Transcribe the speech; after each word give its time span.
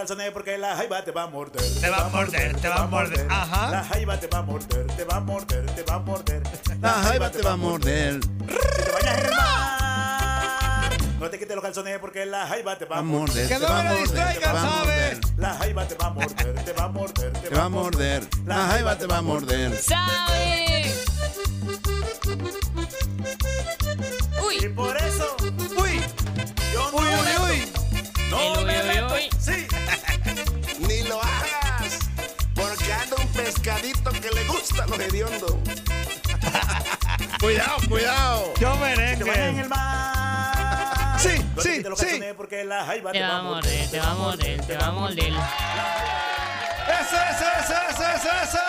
Calzones 0.00 0.30
porque 0.30 0.56
la 0.56 0.76
jaiba 0.76 1.02
te 1.04 1.10
va 1.10 1.24
a 1.24 1.26
morder. 1.26 1.62
Te 1.78 1.90
va 1.90 2.06
a 2.06 2.08
morder, 2.08 2.56
te 2.56 2.68
va 2.68 2.76
a 2.76 2.86
morder. 2.86 3.26
Ajá. 3.28 3.70
La 3.70 3.84
jaiba 3.84 4.18
te 4.18 4.26
va 4.28 4.38
a 4.38 4.42
morder, 4.42 4.86
te 4.96 5.04
va 5.04 5.16
a 5.16 5.20
morder, 5.20 5.66
te 5.66 5.82
va 5.82 5.94
a 5.94 5.98
morder. 5.98 6.42
La 6.80 6.92
jaiba 6.94 7.30
te 7.30 7.42
va 7.42 7.52
a 7.52 7.56
morder. 7.56 8.20
Si 8.22 8.28
te 8.28 8.92
bañas 8.92 9.18
en 9.18 9.24
el 9.26 9.30
mar, 9.32 10.90
no 11.20 11.28
te 11.28 11.38
quites 11.38 11.54
los 11.54 11.62
calzones 11.62 11.98
porque 11.98 12.24
la 12.24 12.46
jaiba 12.46 12.78
te 12.78 12.86
va 12.86 12.98
a 12.98 13.02
morder. 13.02 13.46
Que 13.46 13.54
te 13.56 13.60
no 13.60 13.68
va 13.68 13.80
a 13.80 13.82
me 13.82 13.90
lo 13.90 13.96
morder, 13.98 14.08
te 14.08 14.14
distraigan, 14.14 14.54
va 14.54 14.58
a 14.58 14.62
¿sabes? 14.62 14.86
morder. 14.86 15.20
La 15.36 15.54
jaiba 15.54 15.86
te 15.88 15.94
va 15.96 16.06
a 16.06 16.10
morder, 16.10 16.64
te 16.64 16.72
va 16.72 16.84
a 16.84 16.88
morder, 16.88 17.32
Te 17.32 17.48
va 17.50 17.64
a 17.64 17.68
morder. 17.68 18.22
La 18.46 18.54
jaiba 18.68 18.96
te 18.96 19.06
va 19.06 19.18
a 19.18 19.22
morder. 19.22 19.76
¡Sabe! 19.82 20.94
Y 24.62 24.68
por 24.68 24.96
eso 24.96 25.36
Uy, 25.76 26.00
yo 26.72 26.90
no 26.90 26.98
uy, 26.98 27.06
uy, 27.06 27.50
uy. 27.50 27.72
no 28.30 28.52
Uy, 28.58 28.64
me 28.64 28.82
uy, 28.82 28.88
meto. 28.88 29.14
uy. 29.14 29.28
Sí. 29.40 29.66
Pescadito 33.52 34.12
que 34.12 34.30
le 34.30 34.44
gusta 34.44 34.86
lo 34.86 34.94
hediondo. 34.94 35.60
cuidado, 37.40 37.76
cuidado. 37.88 38.54
Yo 38.60 38.72
Te 38.74 38.78
bañas 38.78 38.98
en 38.98 39.24
merengue. 39.24 39.62
el 39.62 39.68
mar. 39.68 41.18
Sí, 41.18 41.44
no 41.56 41.62
sí, 41.62 41.82
te 41.82 41.88
los 41.88 41.98
sí. 41.98 42.20
porque 42.36 42.64
la 42.64 42.84
jaiba 42.84 43.10
Te 43.10 43.20
va 43.20 43.38
a 43.38 43.42
morder, 43.42 43.90
te 43.90 43.98
va 43.98 44.10
a 44.10 44.14
morder, 44.14 44.64
te 44.64 44.76
va 44.76 44.86
a 44.86 44.92
morder. 44.92 45.32
Eso, 45.32 47.16
eso, 47.16 47.46
eso, 47.60 47.74
eso, 47.90 48.30
eso. 48.44 48.59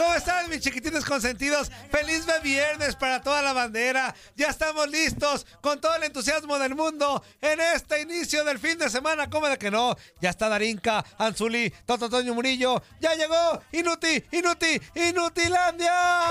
¿Cómo 0.00 0.14
están 0.14 0.48
mis 0.48 0.60
chiquitines 0.60 1.04
consentidos? 1.04 1.70
Feliz 1.90 2.24
viernes 2.42 2.96
para 2.96 3.20
toda 3.20 3.42
la 3.42 3.52
bandera. 3.52 4.14
Ya 4.34 4.46
estamos 4.46 4.88
listos 4.88 5.44
con 5.60 5.78
todo 5.78 5.94
el 5.94 6.04
entusiasmo 6.04 6.58
del 6.58 6.74
mundo 6.74 7.22
en 7.42 7.60
este 7.60 8.00
inicio 8.00 8.42
del 8.42 8.58
fin 8.58 8.78
de 8.78 8.88
semana. 8.88 9.28
¿Cómo 9.28 9.46
de 9.46 9.58
que 9.58 9.70
no? 9.70 9.94
Ya 10.22 10.30
está 10.30 10.48
Darinka, 10.48 11.04
Anzuli, 11.18 11.68
Toto 11.84 12.08
Toño 12.08 12.32
Murillo. 12.32 12.82
Ya 12.98 13.14
llegó 13.14 13.60
Inuti, 13.72 14.24
Inuti, 14.32 14.80
Inutilandia. 14.94 16.22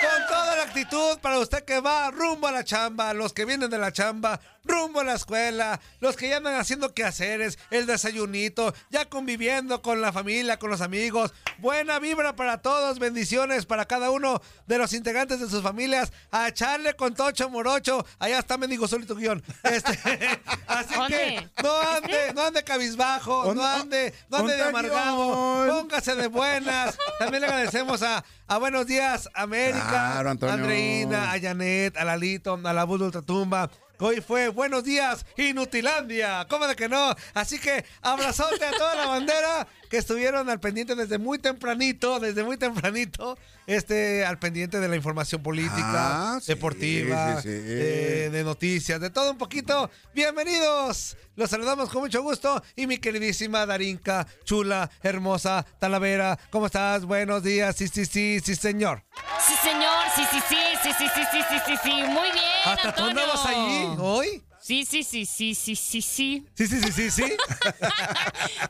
Con 0.00 0.26
toda 0.26 0.56
la 0.56 0.62
actitud 0.64 1.18
para 1.20 1.38
usted 1.38 1.64
que 1.64 1.78
va 1.78 2.10
rumbo 2.10 2.48
a 2.48 2.52
la 2.52 2.64
chamba, 2.64 3.14
los 3.14 3.32
que 3.32 3.44
vienen 3.44 3.70
de 3.70 3.78
la 3.78 3.92
chamba, 3.92 4.40
rumbo 4.64 5.00
a 5.00 5.04
la 5.04 5.14
escuela, 5.14 5.80
los 6.00 6.16
que 6.16 6.28
ya 6.28 6.38
andan 6.38 6.54
haciendo 6.54 6.94
quehaceres, 6.94 7.58
el 7.70 7.86
desayunito, 7.86 8.74
ya 8.90 9.08
conviviendo 9.08 9.82
con 9.82 10.00
la 10.00 10.12
familia, 10.12 10.58
con 10.58 10.70
los 10.70 10.80
amigos. 10.80 11.32
Buena 11.58 11.98
vibra 11.98 12.34
para 12.36 12.62
todos, 12.62 12.98
bendiciones 12.98 13.66
para 13.66 13.84
cada 13.86 14.10
uno 14.10 14.40
de 14.66 14.78
los 14.78 14.92
integrantes 14.92 15.40
de 15.40 15.48
sus 15.48 15.62
familias. 15.62 16.12
A 16.30 16.48
echarle 16.48 16.94
con 16.94 17.14
Tocho 17.14 17.48
Morocho. 17.50 18.04
Allá 18.18 18.38
está 18.38 18.56
mendigo 18.58 18.88
solito 18.88 19.14
guion. 19.14 19.42
Este, 19.62 19.90
así 20.66 20.94
que 21.08 21.48
no 21.62 21.80
ande, 21.80 22.32
no 22.34 22.42
ande 22.42 22.64
cabizbajo, 22.64 23.54
no 23.54 23.64
ande, 23.64 24.14
no 24.28 24.38
ande 24.38 24.52
de 24.56 24.58
¿Dónde 24.64 24.78
amargado, 24.78 25.66
póngase 25.80 26.14
de 26.14 26.26
buenas. 26.28 26.96
También 27.18 27.42
le 27.42 27.46
agradecemos 27.48 28.02
a, 28.02 28.24
a 28.46 28.58
Buenos 28.58 28.86
Días, 28.86 29.28
América, 29.34 29.86
Claro, 29.88 30.30
Antonio. 30.30 30.54
Andreina, 30.54 31.32
a 31.32 31.40
Janet, 31.40 31.96
a 31.96 32.04
Lalito, 32.04 32.58
a 32.62 32.72
la 32.72 32.84
voz 32.84 33.00
de 33.00 33.06
Ultratumba. 33.06 33.70
Hoy 34.00 34.20
fue 34.20 34.48
Buenos 34.48 34.82
Días, 34.82 35.24
Inutilandia. 35.36 36.46
¿Cómo 36.50 36.66
de 36.66 36.74
que 36.74 36.88
no? 36.88 37.14
Así 37.32 37.60
que 37.60 37.84
abrazote 38.02 38.64
a 38.64 38.72
toda 38.72 38.96
la 38.96 39.06
bandera 39.06 39.68
que 39.94 39.98
estuvieron 39.98 40.50
al 40.50 40.58
pendiente 40.58 40.96
desde 40.96 41.18
muy 41.18 41.38
tempranito, 41.38 42.18
desde 42.18 42.42
muy 42.42 42.56
tempranito, 42.56 43.38
este, 43.64 44.24
al 44.24 44.40
pendiente 44.40 44.80
de 44.80 44.88
la 44.88 44.96
información 44.96 45.40
política, 45.40 46.34
Ah, 46.34 46.40
deportiva, 46.44 47.40
sí, 47.40 47.48
sí. 47.48 47.54
De, 47.54 48.30
de 48.30 48.42
noticias, 48.42 49.00
de 49.00 49.10
todo 49.10 49.30
un 49.30 49.38
poquito. 49.38 49.88
Bienvenidos. 50.12 51.16
Los 51.36 51.48
saludamos 51.48 51.90
con 51.90 52.02
mucho 52.02 52.22
gusto. 52.22 52.60
Y 52.74 52.88
mi 52.88 52.98
queridísima 52.98 53.66
Darinka, 53.66 54.26
chula, 54.42 54.90
hermosa, 55.00 55.64
Talavera, 55.78 56.40
¿cómo 56.50 56.66
estás? 56.66 57.04
Buenos 57.04 57.44
días. 57.44 57.76
Sí, 57.76 57.86
sí, 57.86 58.04
sí, 58.04 58.40
sí, 58.44 58.56
señor. 58.56 59.04
Sí, 59.46 59.54
señor, 59.62 60.04
sí, 60.16 60.22
sí, 60.28 60.38
sí, 60.48 60.56
sí, 60.82 60.90
sí, 60.98 61.06
sí, 61.14 61.20
sí, 61.30 61.38
sí, 61.50 61.56
sí, 61.66 61.74
sí, 61.84 61.90
muy 62.08 62.32
bien, 62.32 62.44
¿Hasta 62.64 62.92
tú 62.92 63.04
andabas 63.04 63.46
ahí 63.46 63.94
hoy? 64.00 64.42
Sí, 64.66 64.86
sí, 64.86 65.02
sí, 65.04 65.26
sí, 65.26 65.54
sí, 65.54 65.76
sí, 65.76 66.00
sí. 66.00 66.46
Sí, 66.54 66.66
sí, 66.66 66.80
sí, 66.80 66.90
sí, 66.92 67.10
sí. 67.10 67.22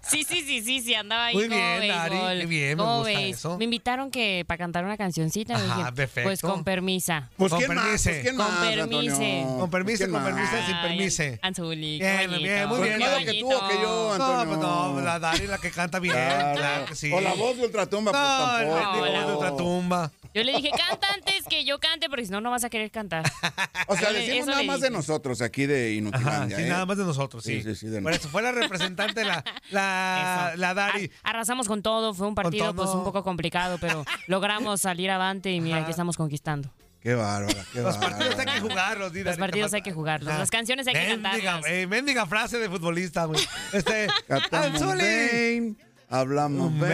Sí, 0.02 0.24
sí, 0.24 0.42
sí, 0.42 0.60
sí, 0.62 0.80
sí, 0.80 0.94
andaba 0.94 1.26
ahí 1.26 1.34
Muy 1.36 1.44
como 1.48 1.56
bien, 1.56 1.88
Dari, 1.88 2.10
béisbol. 2.16 2.38
qué 2.40 2.46
bien, 2.46 2.68
me 2.70 2.76
¿Cómo 2.82 2.98
gusta 2.98 3.12
ves? 3.12 3.36
eso. 3.38 3.58
Me 3.58 3.64
invitaron 3.64 4.10
que 4.10 4.44
para 4.46 4.58
cantar 4.58 4.84
una 4.84 4.96
cancioncita. 4.96 5.54
Ajá, 5.54 5.76
dije, 5.76 5.92
perfecto. 5.92 6.28
Pues 6.28 6.40
con 6.40 6.64
permisa. 6.64 7.30
Pues 7.36 7.50
Con 7.52 7.60
quién 7.60 7.74
más, 7.76 8.02
pues 8.02 8.18
quién 8.22 8.36
Con 8.36 8.44
más. 8.44 8.62
Antonio? 8.76 9.56
Con 9.60 9.70
permiso, 9.70 9.98
¿Quién 9.98 10.10
con 10.10 10.22
más? 10.22 10.32
permiso, 10.32 10.52
sin 10.66 10.74
Ay, 10.74 10.88
permiso. 10.88 11.22
Anzuli, 11.42 11.98
Bien, 12.00 12.30
bien, 12.42 12.68
muy 12.68 12.80
bien. 12.80 12.98
qué 12.98 13.04
Más 13.06 13.24
que 13.24 13.34
tú 13.40 13.52
o 13.54 13.68
que 13.68 13.74
yo, 13.74 14.14
No, 14.18 14.24
Antonio. 14.40 14.46
pues 14.48 14.58
no, 14.58 15.00
la 15.00 15.18
Dari 15.20 15.46
la 15.46 15.58
que 15.58 15.70
canta 15.70 16.00
bien, 16.00 16.14
claro, 16.14 16.56
Claro. 16.58 16.84
que 16.86 16.96
sí. 16.96 17.12
O 17.12 17.20
la 17.20 17.34
voz 17.34 17.56
de 17.56 17.66
Ultratumba, 17.66 18.10
No, 18.10 18.18
pues 18.18 18.74
tampoco. 18.74 18.92
mendigo 18.92 19.06
la 19.06 19.18
voz 19.20 19.26
de 19.28 19.32
ultratumba. 19.34 20.10
Yo 20.34 20.42
le 20.42 20.52
dije, 20.52 20.70
canta 20.76 21.06
antes 21.14 21.44
que 21.48 21.64
yo 21.64 21.78
cante, 21.78 22.08
porque 22.08 22.24
si 22.26 22.32
no, 22.32 22.40
no 22.40 22.50
vas 22.50 22.64
a 22.64 22.70
querer 22.70 22.90
cantar. 22.90 23.24
O 23.86 23.96
sea, 23.96 24.12
decimos 24.12 24.38
eso 24.40 24.50
nada 24.50 24.62
más 24.64 24.80
de 24.80 24.90
nosotros 24.90 25.40
aquí 25.42 25.66
de 25.66 25.84
Ajá, 25.88 25.94
Inutilandia. 25.98 26.56
sí, 26.56 26.62
¿eh? 26.64 26.68
nada 26.68 26.86
más 26.86 26.96
de 26.96 27.04
nosotros, 27.04 27.44
sí. 27.44 27.62
Sí, 27.62 27.62
sí, 27.62 27.76
sí, 27.76 27.86
de 27.88 28.00
Por 28.02 28.12
eso 28.12 28.28
fue 28.28 28.40
la 28.42 28.50
representante, 28.50 29.24
la, 29.24 29.44
la, 29.70 30.54
la 30.56 30.74
Dari. 30.74 31.10
Ar- 31.22 31.36
arrasamos 31.36 31.68
con 31.68 31.82
todo, 31.82 32.14
fue 32.14 32.26
un 32.26 32.34
partido 32.34 32.74
pues 32.74 32.88
un 32.90 33.04
poco 33.04 33.22
complicado, 33.22 33.76
pero 33.80 34.04
logramos 34.26 34.80
salir 34.80 35.10
avante 35.10 35.52
y 35.52 35.60
mira, 35.60 35.78
aquí 35.78 35.90
estamos 35.90 36.16
conquistando. 36.16 36.72
Qué 37.00 37.14
bárbara, 37.14 37.62
qué 37.72 37.82
Los 37.82 37.98
bárbara. 37.98 38.16
partidos 38.18 38.38
hay 38.38 38.46
que 38.54 38.60
jugarlos, 38.62 39.12
di, 39.12 39.22
Los 39.22 39.36
partidos 39.36 39.74
hay 39.74 39.82
que 39.82 39.92
jugarlos, 39.92 40.38
las 40.38 40.50
canciones 40.50 40.86
hay 40.86 40.94
que 40.94 41.06
cantarlas. 41.08 41.64
eh, 41.68 41.86
mendiga 41.86 42.24
frase 42.26 42.58
de 42.58 42.70
futbolista, 42.70 43.26
güey. 43.26 43.40
Este, 43.74 44.06
Anzuli. 44.50 45.76
Hablamos 46.08 46.72
Ven. 46.78 46.88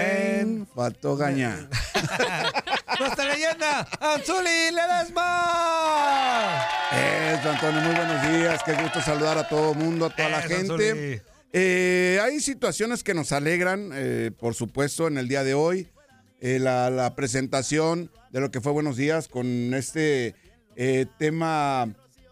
bien, 0.57 0.69
faltó 0.75 1.17
gañar. 1.17 1.69
Nuestra 2.99 3.25
leyenda, 3.25 3.89
Anzuli 4.01 4.71
Ledesma. 4.73 6.67
Eso, 6.93 7.51
Antonio, 7.51 7.81
muy 7.83 7.95
buenos 7.95 8.23
días. 8.31 8.61
Qué 8.65 8.75
gusto 8.75 9.01
saludar 9.01 9.39
a 9.39 9.49
todo 9.49 9.73
el 9.73 9.79
mundo, 9.79 10.07
a 10.07 10.11
toda 10.11 10.29
la 10.29 10.43
gente. 10.43 11.23
Eh, 11.53 12.21
hay 12.23 12.41
situaciones 12.41 13.03
que 13.03 13.15
nos 13.15 13.33
alegran, 13.33 13.91
eh, 13.95 14.31
por 14.39 14.55
supuesto, 14.55 15.09
en 15.09 15.19
el 15.19 15.29
día 15.29 15.45
de 15.45 15.55
hoy. 15.55 15.89
Eh, 16.41 16.59
la, 16.59 16.91
la 16.91 17.15
presentación 17.15 18.11
de 18.31 18.41
lo 18.41 18.51
que 18.51 18.61
fue 18.61 18.73
Buenos 18.73 18.97
Días 18.97 19.29
con 19.29 19.75
este 19.75 20.35
eh, 20.77 21.07
tema 21.19 21.87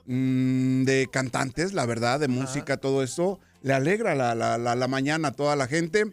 mm, 0.06 0.84
de 0.84 1.08
cantantes, 1.12 1.72
la 1.72 1.84
verdad, 1.86 2.18
de 2.20 2.28
música, 2.28 2.76
todo 2.78 3.02
eso. 3.02 3.38
Le 3.62 3.74
alegra 3.74 4.14
la- 4.14 4.34
la- 4.34 4.56
la 4.58 4.88
mañana 4.88 5.28
a 5.28 5.32
toda 5.32 5.56
la 5.56 5.66
gente. 5.66 6.04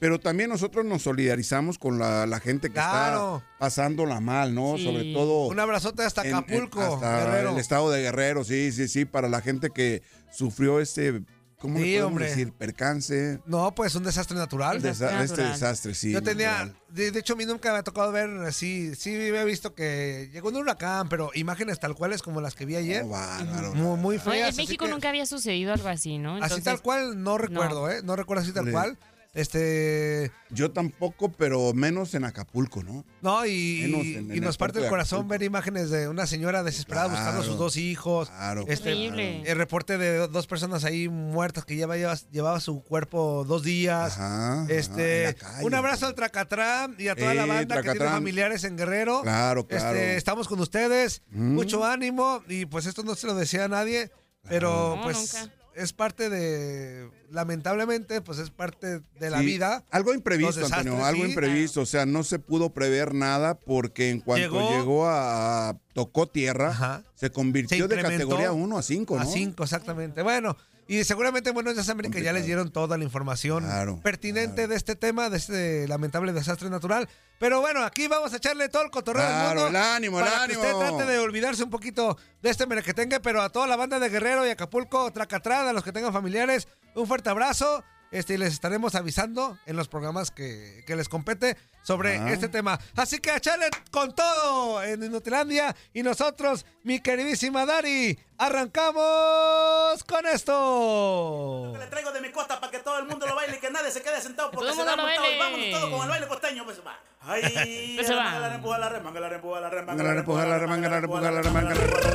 Pero 0.00 0.18
también 0.18 0.50
nosotros 0.50 0.84
nos 0.84 1.02
solidarizamos 1.02 1.78
con 1.78 1.98
la, 1.98 2.26
la 2.26 2.40
gente 2.40 2.68
que 2.68 2.74
Claro. 2.74 3.36
está 3.36 3.58
pasándola 3.58 4.18
mal, 4.20 4.54
¿no? 4.54 4.76
Sí. 4.76 4.84
Sobre 4.84 5.12
todo 5.12 5.46
Un 5.46 5.60
abrazote 5.60 6.02
hasta 6.02 6.22
en- 6.22 6.28
en- 6.28 6.34
Acapulco, 6.36 6.80
hasta 6.80 7.18
Guerrero. 7.26 7.50
el 7.52 7.58
estado 7.58 7.90
de 7.90 8.02
Guerrero, 8.02 8.42
sí, 8.42 8.72
sí, 8.72 8.88
sí, 8.88 9.04
para 9.04 9.28
la 9.28 9.40
gente 9.42 9.70
que 9.70 10.02
sufrió 10.32 10.80
este, 10.80 11.20
¿cómo 11.58 11.76
Sí, 11.78 11.82
le 11.84 11.90
podemos 11.90 12.08
hombre. 12.08 12.28
decir? 12.30 12.52
Percance, 12.54 13.40
No, 13.44 13.74
pues 13.74 13.94
un 13.94 14.02
desastre 14.04 14.38
natural. 14.38 14.80
Desa- 14.82 15.22
este 15.22 15.42
desastre, 15.42 15.92
sí. 15.94 16.10
Yo 16.12 16.22
tenía, 16.22 16.72
de, 16.88 17.10
de 17.10 17.20
hecho 17.20 17.34
a 17.34 17.36
mí 17.36 17.44
nunca 17.44 17.70
me 17.72 17.78
ha 17.80 17.82
tocado 17.82 18.10
ver 18.10 18.30
así, 18.46 18.94
sí 18.94 19.14
había 19.14 19.44
visto 19.44 19.74
que 19.74 20.30
llegó 20.32 20.48
un 20.48 20.56
huracán, 20.56 21.10
pero 21.10 21.30
imágenes 21.34 21.78
tal 21.78 21.94
cuales 21.94 22.22
como 22.22 22.40
las 22.40 22.54
que 22.54 22.64
vi 22.64 22.76
ayer, 22.76 23.02
Oh, 23.04 23.08
bárbaro. 23.10 23.74
muy, 23.74 23.98
muy 23.98 24.14
Oye, 24.16 24.24
feas. 24.24 24.36
en 24.38 24.44
así 24.48 24.56
México 24.62 24.86
que- 24.86 24.90
nunca 24.90 25.10
había 25.10 25.26
sucedido 25.26 25.74
algo 25.74 25.88
así, 25.88 26.16
¿no? 26.16 26.36
Así 26.42 26.62
tal 26.62 26.80
cual 26.80 27.22
no 27.22 27.36
recuerdo, 27.36 27.90
¿eh? 27.90 28.00
No 28.02 28.16
recuerdo 28.16 28.42
así 28.44 28.52
tal 28.52 28.70
cual. 28.70 28.96
Este, 29.32 30.32
Yo 30.50 30.72
tampoco, 30.72 31.30
pero 31.30 31.72
menos 31.72 32.14
en 32.14 32.24
Acapulco, 32.24 32.82
¿no? 32.82 33.04
no, 33.22 33.46
y, 33.46 33.82
Menos 33.82 34.00
en- 34.06 34.30
en 34.32 34.36
y 34.36 34.40
nos 34.40 34.56
parte 34.58 34.80
el 34.82 34.88
corazón 34.88 35.18
Acapulco. 35.20 35.30
ver 35.30 35.42
imágenes 35.44 35.90
de 35.90 36.08
una 36.08 36.26
señora 36.26 36.64
desesperada 36.64 37.06
buscando 37.08 37.30
a 37.40 37.44
sus 37.44 37.44
Claro. 37.52 37.58
dos 37.62 37.76
hijos. 37.76 38.28
Claro. 38.28 38.64
Este, 38.66 38.90
Horrible. 38.92 39.42
el 39.48 39.56
reporte 39.56 39.98
de 39.98 40.26
dos 40.26 40.46
personas 40.48 40.84
ahí 40.84 41.08
muertas 41.08 41.64
que 41.64 41.76
lleva, 41.76 41.96
lleva, 41.96 42.16
llevaba 42.32 42.58
su 42.58 42.82
cuerpo 42.82 43.44
dos 43.46 43.62
días. 43.62 44.14
Ajá, 44.18 44.66
Este, 44.68 45.36
calle. 45.38 45.64
un 45.64 45.74
abrazo 45.74 46.06
al 46.06 46.14
Tracatrán 46.16 46.96
y 46.98 47.06
a 47.08 47.14
toda 47.14 47.32
Eh, 47.32 47.36
la 47.36 47.46
banda 47.46 47.82
que 47.82 47.90
tiene 47.92 48.06
familiares 48.06 48.64
en 48.64 48.76
Guerrero. 48.76 49.22
Claro, 49.22 49.66
claro. 49.66 49.96
Este, 49.96 50.16
estamos 50.16 50.48
con 50.48 50.58
ustedes, 50.58 51.22
Mm. 51.30 51.54
mucho 51.54 51.84
ánimo 51.84 52.42
y 52.48 52.66
pues 52.66 52.86
esto 52.86 53.04
no 53.04 53.14
se 53.14 53.28
lo 53.28 53.34
decía 53.36 53.66
a 53.66 53.68
nadie, 53.68 54.10
pero 54.48 54.96
No, 54.96 55.02
pues 55.04 55.34
nunca. 55.34 55.54
es 55.76 55.92
parte 55.92 56.28
de, 56.30 57.08
lamentablemente, 57.30 58.20
pues 58.20 58.38
es 58.38 58.50
parte 58.50 59.00
de 59.18 59.30
la 59.30 59.38
Sí, 59.40 59.46
vida. 59.46 59.84
Algo 59.90 60.14
imprevisto, 60.14 60.64
Antonio, 60.66 61.04
algo 61.04 61.24
sí. 61.24 61.30
imprevisto. 61.30 61.80
O 61.82 61.86
sea, 61.86 62.06
no 62.06 62.22
se 62.24 62.38
pudo 62.38 62.70
prever 62.72 63.14
nada 63.14 63.54
porque 63.54 64.10
en 64.10 64.20
cuanto 64.20 64.42
Llegó- 64.52 64.70
llegó, 64.78 65.08
a, 65.08 65.76
tocó 65.94 66.26
tierra, 66.26 66.68
Ajá. 66.68 67.02
se 67.14 67.30
convirtió 67.30 67.88
Se 67.88 67.94
de 67.96 68.02
categoría 68.02 68.52
1 68.52 68.78
a 68.78 68.82
5, 68.82 69.16
¿no? 69.16 69.22
A 69.22 69.26
cinco, 69.26 69.64
exactamente. 69.64 70.22
Bueno, 70.22 70.56
y 70.88 71.04
seguramente 71.04 71.50
Buenos 71.52 71.74
Días 71.74 71.88
América 71.88 72.18
ya 72.18 72.32
les 72.32 72.46
dieron 72.46 72.70
toda 72.72 72.98
la 72.98 73.04
información 73.04 73.62
Claro, 73.64 74.00
pertinente 74.02 74.54
claro. 74.54 74.68
de 74.70 74.76
este 74.76 74.96
tema, 74.96 75.30
de 75.30 75.36
este 75.36 75.86
lamentable 75.88 76.32
desastre 76.32 76.68
natural. 76.70 77.08
Pero 77.38 77.60
bueno, 77.60 77.84
aquí 77.84 78.06
vamos 78.06 78.32
a 78.34 78.36
echarle 78.36 78.68
todo 78.68 78.82
el 78.82 78.90
cotorreo 78.90 79.22
Claro, 79.24 79.62
mundo. 79.62 79.68
el 79.68 79.76
ánimo, 79.84 80.18
el 80.18 80.24
para 80.26 80.42
ánimo. 80.42 80.60
que 80.60 80.66
usted 80.74 80.78
trate 80.96 81.10
de 81.10 81.18
olvidarse 81.20 81.62
un 81.62 81.70
poquito 81.70 82.18
de 82.42 82.50
este 82.50 82.66
merequetengue, 82.66 83.20
pero 83.20 83.40
a 83.40 83.48
toda 83.50 83.66
la 83.66 83.76
banda 83.76 83.98
de 84.00 84.08
Guerrero 84.08 84.46
y 84.46 84.50
Acapulco, 84.50 85.10
Tracatrán, 85.12 85.68
a 85.68 85.72
los 85.72 85.84
que 85.84 85.92
tengan 85.92 86.12
familiares, 86.12 86.66
un 86.96 87.06
fuerte 87.06 87.19
abrazo. 87.28 87.84
Este, 88.12 88.34
y 88.34 88.38
les 88.38 88.52
estaremos 88.54 88.96
avisando 88.96 89.56
en 89.66 89.76
los 89.76 89.86
programas 89.86 90.32
que, 90.32 90.82
que 90.84 90.96
les 90.96 91.08
compete 91.08 91.56
sobre 91.82 92.16
este 92.32 92.48
tema. 92.48 92.76
Así 92.96 93.20
que 93.20 93.30
a 93.30 93.36
echarle 93.36 93.68
con 93.92 94.12
todo 94.16 94.82
en 94.82 95.04
Inutilandia. 95.04 95.76
Y 95.94 96.02
nosotros, 96.02 96.66
mi 96.82 96.98
queridísima 96.98 97.66
Dari, 97.66 98.18
arrancamos 98.36 100.02
con 100.04 100.26
esto. 100.26 101.72
Le 101.78 101.86
traigo 101.86 102.10
de 102.10 102.20
mi 102.20 102.32
costa 102.32 102.58
para 102.58 102.72
que 102.72 102.80
todo 102.80 102.98
el 102.98 103.06
mundo 103.06 103.28
lo 103.28 103.36
baile 103.36 103.56
y 103.58 103.60
que 103.60 103.70
nadie 103.70 103.92
se 103.92 104.02
quede 104.02 104.20
sentado 104.20 104.50
porque 104.50 104.72
se 104.72 104.84
da 104.84 104.96
montado. 104.96 105.30
Y 105.30 105.38
vámonos 105.38 105.70
todos 105.70 105.90
con 105.90 106.02
el 106.02 106.08
baile 106.08 106.26
costeño, 106.26 106.64
pues 106.64 106.80
va. 106.84 106.98
Ay, 107.20 107.94
Pues 107.96 108.08
se 108.08 108.14
va. 108.14 108.24
remanga 108.24 108.40
la 108.40 108.48
rempuja, 108.48 108.78
la 108.78 108.88
remanga 108.88 109.20
la 109.20 109.28
rempuja, 109.28 109.60
la 109.60 109.70
remanga 109.70 110.02
La 110.02 110.14
repuja, 110.14 110.46
la 110.46 110.58
remanga, 110.58 110.88
la 110.88 111.00
repuja, 111.00 111.20
la 111.30 111.42
remanga, 111.42 111.68
la 111.68 111.74
la 111.74 111.80
la 111.80 111.90
la 111.90 112.10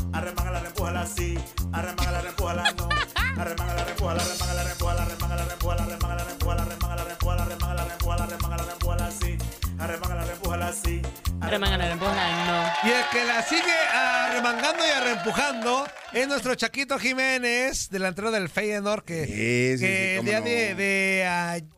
Y 12.84 12.90
el 12.90 13.04
que 13.12 13.24
la 13.24 13.42
sigue 13.42 13.72
arremangando 13.92 14.82
y 14.86 14.90
arreempujando 14.90 15.86
es 16.12 16.26
nuestro 16.26 16.54
Chaquito 16.54 16.98
Jiménez, 16.98 17.90
delantero 17.90 18.30
del 18.30 18.48
Feyenoord, 18.48 19.04
que, 19.04 19.26
Sí, 19.26 19.76
sí, 19.78 19.84
que 19.84 20.12
sí, 20.14 20.18
el 20.20 20.24
día 20.24 20.38
no. 20.40 20.46
de, 20.46 20.74
de 20.74 21.26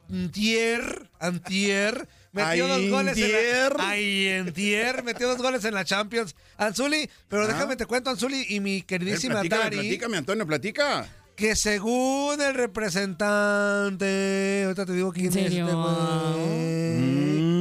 antier, 0.09 1.11
antier, 1.19 2.09
metió 2.33 2.69
dos 2.69 2.89
goles 2.91 3.19
en 3.19 3.33
la, 3.33 3.89
Ayer, 3.89 5.03
metió 5.03 5.27
dos 5.29 5.39
goles 5.39 5.65
en 5.65 5.75
la 5.75 5.85
Champions. 5.85 6.35
Anzuli, 6.57 7.11
pero 7.29 7.43
Ah. 7.45 7.49
déjame 7.49 7.77
te 7.77 7.87
cuento, 7.87 8.11
Anzuli, 8.11 8.47
y 8.49 8.61
mi 8.61 8.83
queridísima 8.83 9.35
Platícame, 9.35 9.63
Dari, 9.65 9.77
platícame, 9.77 10.17
Antonio, 10.19 10.47
platica. 10.47 11.07
que 11.35 11.57
según 11.57 12.41
el 12.41 12.55
representante, 12.55 14.63
ahorita 14.65 14.87
te 14.87 14.93
digo 14.93 15.13
quién 15.13 15.27
es 15.29 15.37
este 15.37 15.63
güey. 15.63 17.56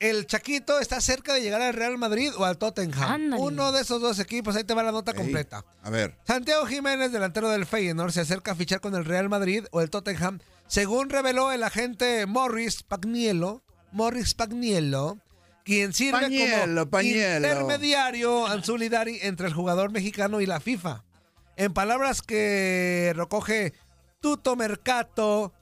El 0.00 0.26
Chaquito 0.26 0.80
está 0.80 0.98
cerca 1.02 1.34
de 1.34 1.42
llegar 1.42 1.60
al 1.60 1.74
Real 1.74 1.98
Madrid 1.98 2.32
o 2.38 2.46
al 2.46 2.56
Tottenham. 2.56 3.02
Ándale. 3.12 3.42
Uno 3.42 3.70
de 3.70 3.82
esos 3.82 4.00
dos 4.00 4.18
equipos, 4.18 4.56
ahí 4.56 4.64
te 4.64 4.72
va 4.72 4.82
la 4.82 4.92
nota 4.92 5.12
Ey, 5.12 5.18
completa. 5.18 5.62
A 5.82 5.90
ver. 5.90 6.16
Santiago 6.26 6.64
Jiménez, 6.64 7.12
delantero 7.12 7.50
del 7.50 7.66
Feyenoord, 7.66 8.10
se 8.10 8.22
acerca 8.22 8.52
a 8.52 8.54
fichar 8.54 8.80
con 8.80 8.94
el 8.94 9.04
Real 9.04 9.28
Madrid 9.28 9.66
o 9.72 9.82
el 9.82 9.90
Tottenham, 9.90 10.40
según 10.66 11.10
reveló 11.10 11.52
el 11.52 11.62
agente 11.62 12.24
Morris 12.24 12.82
Pagniello, 12.82 13.62
Morris 13.92 14.32
Pagniello, 14.32 15.18
quien 15.64 15.92
sirve 15.92 16.22
Pañuelo, 16.22 16.82
como 16.82 16.90
pañuelo. 16.90 17.46
intermediario 17.46 18.46
Anzuli 18.46 18.88
Dari 18.88 19.18
entre 19.20 19.48
el 19.48 19.52
jugador 19.52 19.92
mexicano 19.92 20.40
y 20.40 20.46
la 20.46 20.60
FIFA. 20.60 21.04
En 21.56 21.74
palabras 21.74 22.22
que 22.22 23.12
recoge 23.14 23.74
Tuto 24.20 24.56
Mercato 24.56 25.52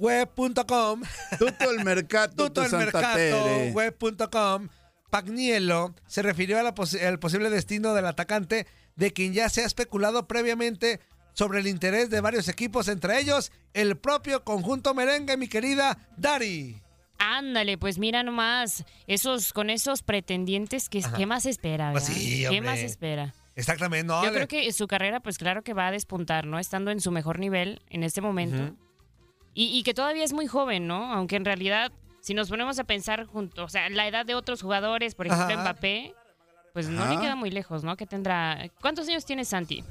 web.com 0.00 1.02
Tutto 1.38 1.70
el 1.70 1.84
mercato, 1.84 2.34
Tutto 2.46 2.62
tu 2.62 2.66
el 2.66 2.72
mercato 2.84 3.46
web.com 3.72 4.68
Pagniello 5.10 5.94
se 6.06 6.22
refirió 6.22 6.58
a 6.58 6.62
la 6.62 6.74
posi- 6.74 7.00
al 7.04 7.18
posible 7.18 7.50
destino 7.50 7.94
del 7.94 8.06
atacante 8.06 8.66
de 8.96 9.12
quien 9.12 9.32
ya 9.32 9.48
se 9.48 9.62
ha 9.62 9.66
especulado 9.66 10.26
previamente 10.26 11.00
sobre 11.32 11.60
el 11.60 11.66
interés 11.66 12.10
de 12.10 12.20
varios 12.20 12.48
equipos, 12.48 12.88
entre 12.88 13.18
ellos 13.18 13.50
el 13.72 13.96
propio 13.96 14.44
conjunto 14.44 14.94
merengue, 14.94 15.36
mi 15.36 15.48
querida 15.48 15.96
Dari. 16.16 16.80
Ándale, 17.18 17.76
pues 17.78 17.98
mira 17.98 18.22
nomás, 18.22 18.84
esos, 19.06 19.52
con 19.52 19.68
esos 19.70 20.02
pretendientes, 20.02 20.88
¿qué, 20.88 21.02
¿qué 21.16 21.26
más 21.26 21.44
espera? 21.46 21.92
Pues 21.92 22.04
sí, 22.04 22.44
¿Qué 22.48 22.60
más 22.60 22.78
espera? 22.78 23.34
Exactamente, 23.56 24.06
no. 24.06 24.24
Yo 24.24 24.32
creo 24.32 24.48
que 24.48 24.72
su 24.72 24.86
carrera, 24.86 25.20
pues 25.20 25.38
claro 25.38 25.62
que 25.62 25.74
va 25.74 25.88
a 25.88 25.90
despuntar, 25.90 26.46
¿no? 26.46 26.58
Estando 26.58 26.90
en 26.90 27.00
su 27.00 27.10
mejor 27.10 27.38
nivel 27.38 27.82
en 27.90 28.04
este 28.04 28.20
momento. 28.20 28.74
Y, 29.54 29.76
y 29.78 29.82
que 29.82 29.94
todavía 29.94 30.24
es 30.24 30.32
muy 30.32 30.46
joven, 30.46 30.86
¿no? 30.86 31.12
Aunque 31.12 31.36
en 31.36 31.44
realidad, 31.44 31.92
si 32.20 32.34
nos 32.34 32.48
ponemos 32.48 32.78
a 32.78 32.84
pensar 32.84 33.24
junto, 33.26 33.64
o 33.64 33.68
sea, 33.68 33.88
la 33.90 34.06
edad 34.06 34.24
de 34.26 34.34
otros 34.34 34.62
jugadores, 34.62 35.14
por 35.14 35.26
ejemplo, 35.26 35.46
Ajá. 35.54 35.60
Mbappé, 35.62 36.14
pues 36.72 36.88
no 36.88 37.02
Ajá. 37.02 37.14
le 37.14 37.20
queda 37.20 37.36
muy 37.36 37.50
lejos, 37.50 37.82
¿no? 37.84 37.96
Que 37.96 38.06
tendrá. 38.06 38.70
¿Cuántos 38.80 39.08
años 39.08 39.24
tiene 39.24 39.44
Santi? 39.44 39.82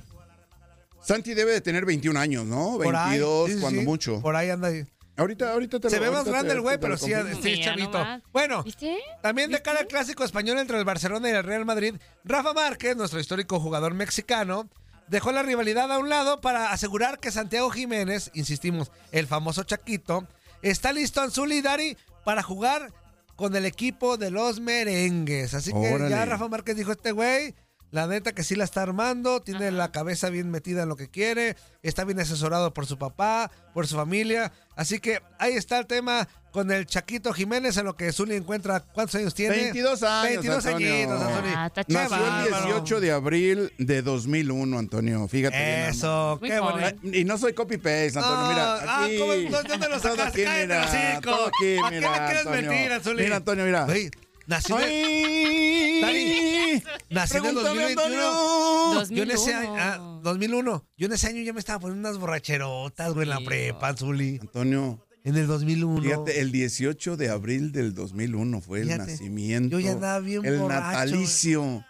Santi 1.02 1.34
debe 1.34 1.52
de 1.54 1.62
tener 1.62 1.86
21 1.86 2.20
años, 2.20 2.46
¿no? 2.46 2.78
por 2.82 2.96
ahí, 2.96 3.20
22, 3.20 3.48
sí, 3.48 3.54
sí, 3.56 3.62
cuando 3.62 3.80
sí, 3.82 3.86
mucho. 3.86 4.22
Por 4.22 4.36
ahí 4.36 4.50
anda. 4.50 4.68
ahí. 4.68 4.84
Ahorita, 5.18 5.52
ahorita 5.52 5.80
te 5.82 5.90
Se 5.90 5.98
lo- 5.98 6.04
ve 6.04 6.12
más 6.12 6.24
grande 6.26 6.50
te- 6.50 6.56
el 6.56 6.62
güey, 6.62 6.78
pero 6.80 6.96
sí, 6.98 7.12
sí 7.42 7.60
chavito. 7.62 7.92
nomás. 7.98 8.22
Bueno, 8.32 8.64
¿Viste? 8.64 8.98
También 9.22 9.52
de 9.52 9.62
cara 9.62 9.80
al 9.82 9.88
clásico 9.88 10.24
español 10.24 10.58
entre 10.60 10.78
el 10.78 10.86
Barcelona 10.86 11.30
y 11.30 11.34
el 11.34 11.44
Real 11.44 11.66
Madrid, 11.66 11.96
Rafa 12.24 12.54
Márquez, 12.54 12.96
nuestro 12.96 13.20
histórico 13.20 13.60
jugador 13.60 13.94
mexicano, 13.94 14.70
dejó 15.10 15.32
la 15.32 15.44
rivalidad 15.44 15.92
a 15.92 16.00
un 16.00 16.10
lado 16.10 16.42
para 16.42 16.72
asegurar 16.72 17.20
que 17.20 17.32
Santiago 17.32 17.70
Jiménez, 17.70 18.32
insistimos, 18.34 18.92
el 19.12 19.28
famoso 19.28 19.64
Chaquito, 19.64 20.28
está 20.62 20.94
listo 20.94 21.24
en 21.24 21.64
Dari 21.64 21.98
para 22.24 22.44
jugar 22.44 22.92
con 23.36 23.56
el 23.56 23.66
equipo 23.66 24.18
de 24.18 24.32
los 24.32 24.60
merengues. 24.60 25.54
Así 25.54 25.72
que 25.72 25.94
Órale. 25.94 26.10
ya 26.10 26.26
Rafa 26.26 26.48
Márquez 26.48 26.76
dijo, 26.76 26.92
este 26.92 27.12
güey, 27.12 27.56
la 27.92 28.06
neta 28.06 28.34
que 28.34 28.44
sí 28.44 28.56
la 28.56 28.66
está 28.66 28.82
armando, 28.82 29.42
tiene 29.42 29.72
la 29.72 29.92
cabeza 29.92 30.30
bien 30.30 30.52
metida 30.52 30.84
en 30.84 30.90
lo 30.90 30.96
que 30.96 31.10
quiere, 31.10 31.56
está 31.82 32.04
bien 32.04 32.20
asesorado 32.20 32.74
por 32.74 32.86
su 32.86 32.98
papá, 32.98 33.50
por 33.74 33.88
su 33.88 33.96
familia. 33.96 34.52
Así 34.76 35.00
que 35.00 35.22
ahí 35.40 35.54
está 35.54 35.80
el 35.80 35.88
tema 35.88 36.28
con 36.52 36.72
el 36.72 36.86
Chaquito 36.86 37.32
Jiménez 37.34 37.78
en 37.78 37.86
lo 37.86 37.96
que 37.96 38.12
Zuli 38.12 38.36
encuentra. 38.36 38.80
¿Cuántos 38.80 39.16
años 39.16 39.34
tiene? 39.34 39.56
22 39.56 40.04
años, 40.04 40.44
22 40.44 40.66
Antonio. 40.66 40.94
añitos, 40.94 41.22
Anzuli. 41.22 41.54
Ah, 41.56 41.66
está 41.68 41.84
Nació 41.88 42.18
el 42.38 42.64
18 42.66 43.00
de 43.02 43.12
abril 43.12 43.74
de 43.78 44.02
2001, 44.02 44.80
Antonio. 44.80 45.28
Fíjate. 45.28 45.90
Eso, 45.90 46.40
qué 46.44 46.60
bonito. 46.60 46.88
Ah, 46.88 46.94
Y 47.04 47.24
no 47.26 47.38
soy 47.38 47.54
copy-paste, 47.54 48.08
Antonio. 48.20 48.38
No, 48.42 48.50
mira, 48.50 48.76
ah, 48.76 49.04
aquí. 49.06 49.18
¿cómo- 49.18 49.34
¿dónde 49.34 49.90
lo 49.90 50.00
sacaste? 50.00 50.24
aquí, 50.24 50.44
Cállate 50.44 50.98
mira, 50.98 51.22
todo 51.22 51.48
aquí, 51.48 51.76
¿Para 51.80 51.90
qué 51.90 51.96
mira, 51.98 52.12
me 52.12 52.18
quieres 52.26 52.46
Antonio. 52.46 52.72
mentir, 52.72 52.92
Anzuli? 52.92 53.24
Mira, 53.24 53.36
Antonio, 53.36 53.66
mira. 53.66 53.86
Güey, 53.86 54.10
Nací 54.48 54.74
en. 54.74 56.02
Dani, 56.02 56.84
nací 57.12 57.38
en 57.38 57.46
el 57.46 57.54
Pregúntame, 57.54 57.94
2021. 57.94 59.00
Antonio. 59.00 59.16
Yo 59.16 59.24
en 59.24 59.32
ese 59.32 59.54
año, 59.54 59.70
2001. 59.70 59.84
ah, 59.84 60.20
2001. 60.24 60.86
Yo 60.98 61.06
en 61.06 61.14
ese 61.14 61.28
año 61.28 61.42
ya 61.44 61.54
me 61.54 61.60
estaba 61.60 61.80
poniendo 61.80 62.10
unas 62.10 62.20
borracherotas, 62.20 63.14
güey, 63.14 63.24
en 63.24 63.30
la 63.30 63.40
prepa, 63.42 63.94
Zuli. 63.96 64.40
Antonio, 64.42 65.06
En 65.24 65.36
el 65.36 65.48
2001. 65.48 66.02
fíjate, 66.02 66.40
el 66.40 66.52
18 66.52 67.18
de 67.18 67.30
abril 67.30 67.72
del 67.72 67.94
2001 67.94 68.62
fue 68.62 68.80
el 68.82 68.86
Fíjate, 68.88 69.12
nacimiento. 69.12 69.78
yo 69.78 69.86
ya 69.86 69.92
andaba 69.94 70.20
bien 70.20 70.46
El 70.46 70.60
borracho, 70.60 70.82
natalicio 70.82 71.86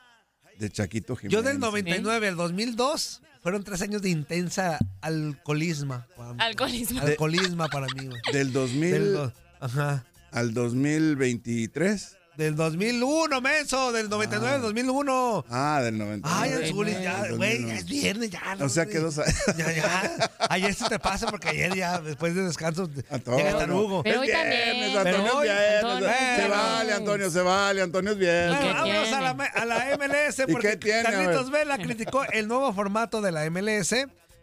de 0.57 0.69
Chaquito 0.69 1.15
Jiménez. 1.15 1.33
Yo 1.33 1.43
del 1.48 1.59
99 1.59 2.27
al 2.27 2.36
2002 2.36 3.21
fueron 3.41 3.63
tres 3.63 3.81
años 3.81 4.01
de 4.01 4.09
intensa 4.09 4.77
alcoholisma. 5.01 6.07
Alcoholismo. 6.39 7.01
Alcoholisma 7.01 7.67
para 7.69 7.88
mí. 7.95 8.09
Del 8.33 8.51
2000 8.51 8.91
Del, 8.91 9.31
ajá. 9.59 10.05
al 10.31 10.53
2023. 10.53 12.17
Del 12.39 12.55
2001, 12.55 13.41
menso. 13.41 13.91
Del 13.91 14.08
99 14.10 14.55
al 14.55 14.62
2001. 14.62 15.46
Ah, 15.50 15.81
del 15.84 15.98
99. 15.98 16.22
Ay, 16.41 16.51
el 16.63 16.69
Zuli, 16.72 16.93
ya, 16.93 17.24
Del 17.24 17.36
güey, 17.36 17.58
2001. 17.58 17.67
ya 17.67 17.75
es 17.79 17.86
viernes, 17.86 18.29
ya. 18.29 18.55
no, 18.55 18.65
O 18.65 18.69
sea 18.69 18.86
que 18.86 18.98
dos 19.00 19.17
años. 19.19 19.36
Ya, 19.58 19.69
ya. 19.74 20.31
Ayer 20.50 20.74
se 20.74 20.88
te 20.88 21.00
pasa 21.00 21.27
porque 21.27 21.50
ayer 21.50 21.75
ya, 21.75 22.00
después 22.00 22.34
de 22.36 22.43
descanso, 22.43 22.89
Antonio. 23.10 23.39
llega 23.46 23.60
hasta 23.60 23.74
Hugo. 23.74 24.03
Pero 24.03 24.22
hoy 24.22 24.27
Es 24.29 24.34
también. 24.34 24.62
viernes, 24.74 24.96
Antonio, 24.96 25.34
Pero 25.41 25.41
es 25.41 25.43
viernes. 25.43 25.84
Antonio, 25.84 26.10
se 26.38 26.48
vale, 26.48 26.93
Antonio, 26.93 27.29
se 27.29 27.41
vale. 27.41 27.81
Antonio 27.81 28.12
es 28.13 28.17
bien. 28.17 28.48
Bueno, 28.48 28.74
vámonos 28.74 29.12
a 29.13 29.22
la, 29.22 29.29
a 29.31 29.65
la 29.65 29.98
MLS 29.98 30.39
¿Y 30.48 30.51
porque 30.53 30.69
qué 30.69 30.77
tiene, 30.77 31.03
Carlitos? 31.03 31.51
Vela 31.51 31.77
criticó 31.77 32.24
el 32.31 32.48
nuevo 32.48 32.72
formato 32.74 33.19
de 33.22 33.34
la 33.34 33.50
MLS, 33.50 33.89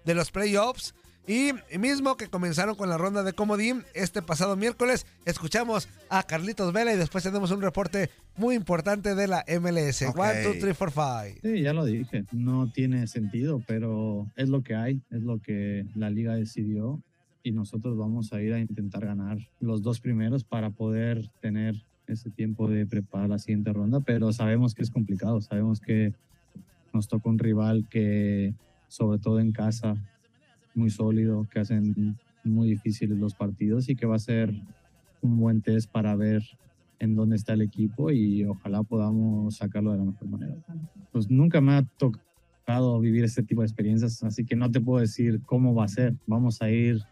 de 0.05 0.15
los 0.15 0.31
playoffs, 0.31 0.95
y 1.27 1.51
mismo 1.79 2.17
que 2.17 2.29
comenzaron 2.29 2.77
con 2.77 2.89
la 2.89 2.99
ronda 2.99 3.23
de 3.23 3.33
comodín 3.33 3.83
este 3.95 4.23
pasado 4.23 4.57
miércoles. 4.57 5.07
Escuchamos 5.25 5.89
a 6.09 6.23
Carlitos 6.23 6.73
Vela 6.73 6.93
y 6.93 6.97
después 6.97 7.25
tenemos 7.25 7.51
un 7.51 7.61
reporte 7.61 8.11
muy 8.37 8.55
importante 8.55 9.15
de 9.15 9.27
la 9.27 9.45
MLS. 9.61 10.03
Ok. 10.03 10.19
One, 10.19 10.43
two, 10.45 10.53
three, 10.61 10.75
four, 10.75 10.93
five. 10.93 11.39
Sí, 11.43 11.63
ya 11.63 11.73
lo 11.73 11.85
dije, 11.85 12.25
no 12.33 12.71
tiene 12.71 13.07
sentido, 13.09 13.61
pero 13.67 14.31
es 14.37 14.49
lo 14.49 14.63
que 14.63 14.77
hay, 14.77 15.03
es 15.11 15.23
lo 15.23 15.41
que 15.41 15.85
la 15.95 16.11
liga 16.11 16.35
decidió 16.35 17.03
y 17.43 17.53
nosotros 17.53 17.97
vamos 17.97 18.33
a 18.33 18.41
ir 18.41 18.53
a 18.53 18.61
intentar 18.61 19.05
ganar 19.05 19.39
los 19.61 19.83
dos 19.83 20.01
primeros 20.01 20.45
para 20.45 20.71
poder 20.71 21.29
tener 21.41 21.75
ese 22.07 22.31
tiempo 22.31 22.69
de 22.69 22.87
preparar 22.87 23.31
la 23.31 23.39
siguiente 23.39 23.73
ronda, 23.73 24.01
pero 24.01 24.33
sabemos 24.33 24.75
que 24.75 24.83
es 24.83 24.91
complicado, 24.91 25.41
sabemos 25.41 25.81
que 25.81 26.13
nos 26.93 27.09
toca 27.09 27.29
un 27.29 27.39
rival 27.39 27.89
que, 27.91 28.55
sobre 28.89 29.19
todo 29.19 29.41
en 29.41 29.53
casa, 29.53 29.97
muy 30.77 30.91
sólido, 30.91 31.47
que 31.51 31.61
hacen 31.61 32.17
muy 32.45 32.69
difíciles 32.69 33.19
los 33.19 33.35
partidos 33.35 33.89
y 33.89 33.97
que 33.97 34.07
va 34.07 34.17
a 34.17 34.21
ser 34.21 34.55
un 35.23 35.39
buen 35.39 35.63
test 35.63 35.91
para 35.91 36.15
ver 36.15 36.43
en 36.99 37.15
dónde 37.15 37.37
está 37.37 37.55
el 37.55 37.63
equipo 37.63 38.11
y 38.11 38.45
ojalá 38.45 38.83
podamos 38.83 39.57
sacarlo 39.57 39.93
de 39.93 39.99
la 39.99 40.05
mejor 40.05 40.29
manera. 40.29 40.55
Pues 41.13 41.31
nunca 41.31 41.61
me 41.61 41.75
ha 41.75 41.83
tocado 41.83 43.01
vivir 43.01 43.25
este 43.25 43.43
tipo 43.43 43.63
de 43.63 43.67
experiencias, 43.67 44.23
así 44.23 44.45
que 44.45 44.57
no 44.57 44.71
te 44.71 44.81
puedo 44.81 45.01
decir 45.01 45.41
cómo 45.45 45.75
va 45.75 45.85
a 45.85 45.89
ser. 45.89 46.15
Vamos 46.27 46.63
a 46.63 46.71
ir 46.71 47.03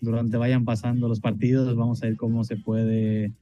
durante 0.00 0.36
vayan 0.36 0.64
pasando 0.64 1.08
los 1.08 1.20
partidos, 1.20 1.76
vamos 1.76 2.02
a 2.02 2.08
ir 2.08 2.16
cómo 2.16 2.44
se 2.44 2.56
puede 2.56 3.32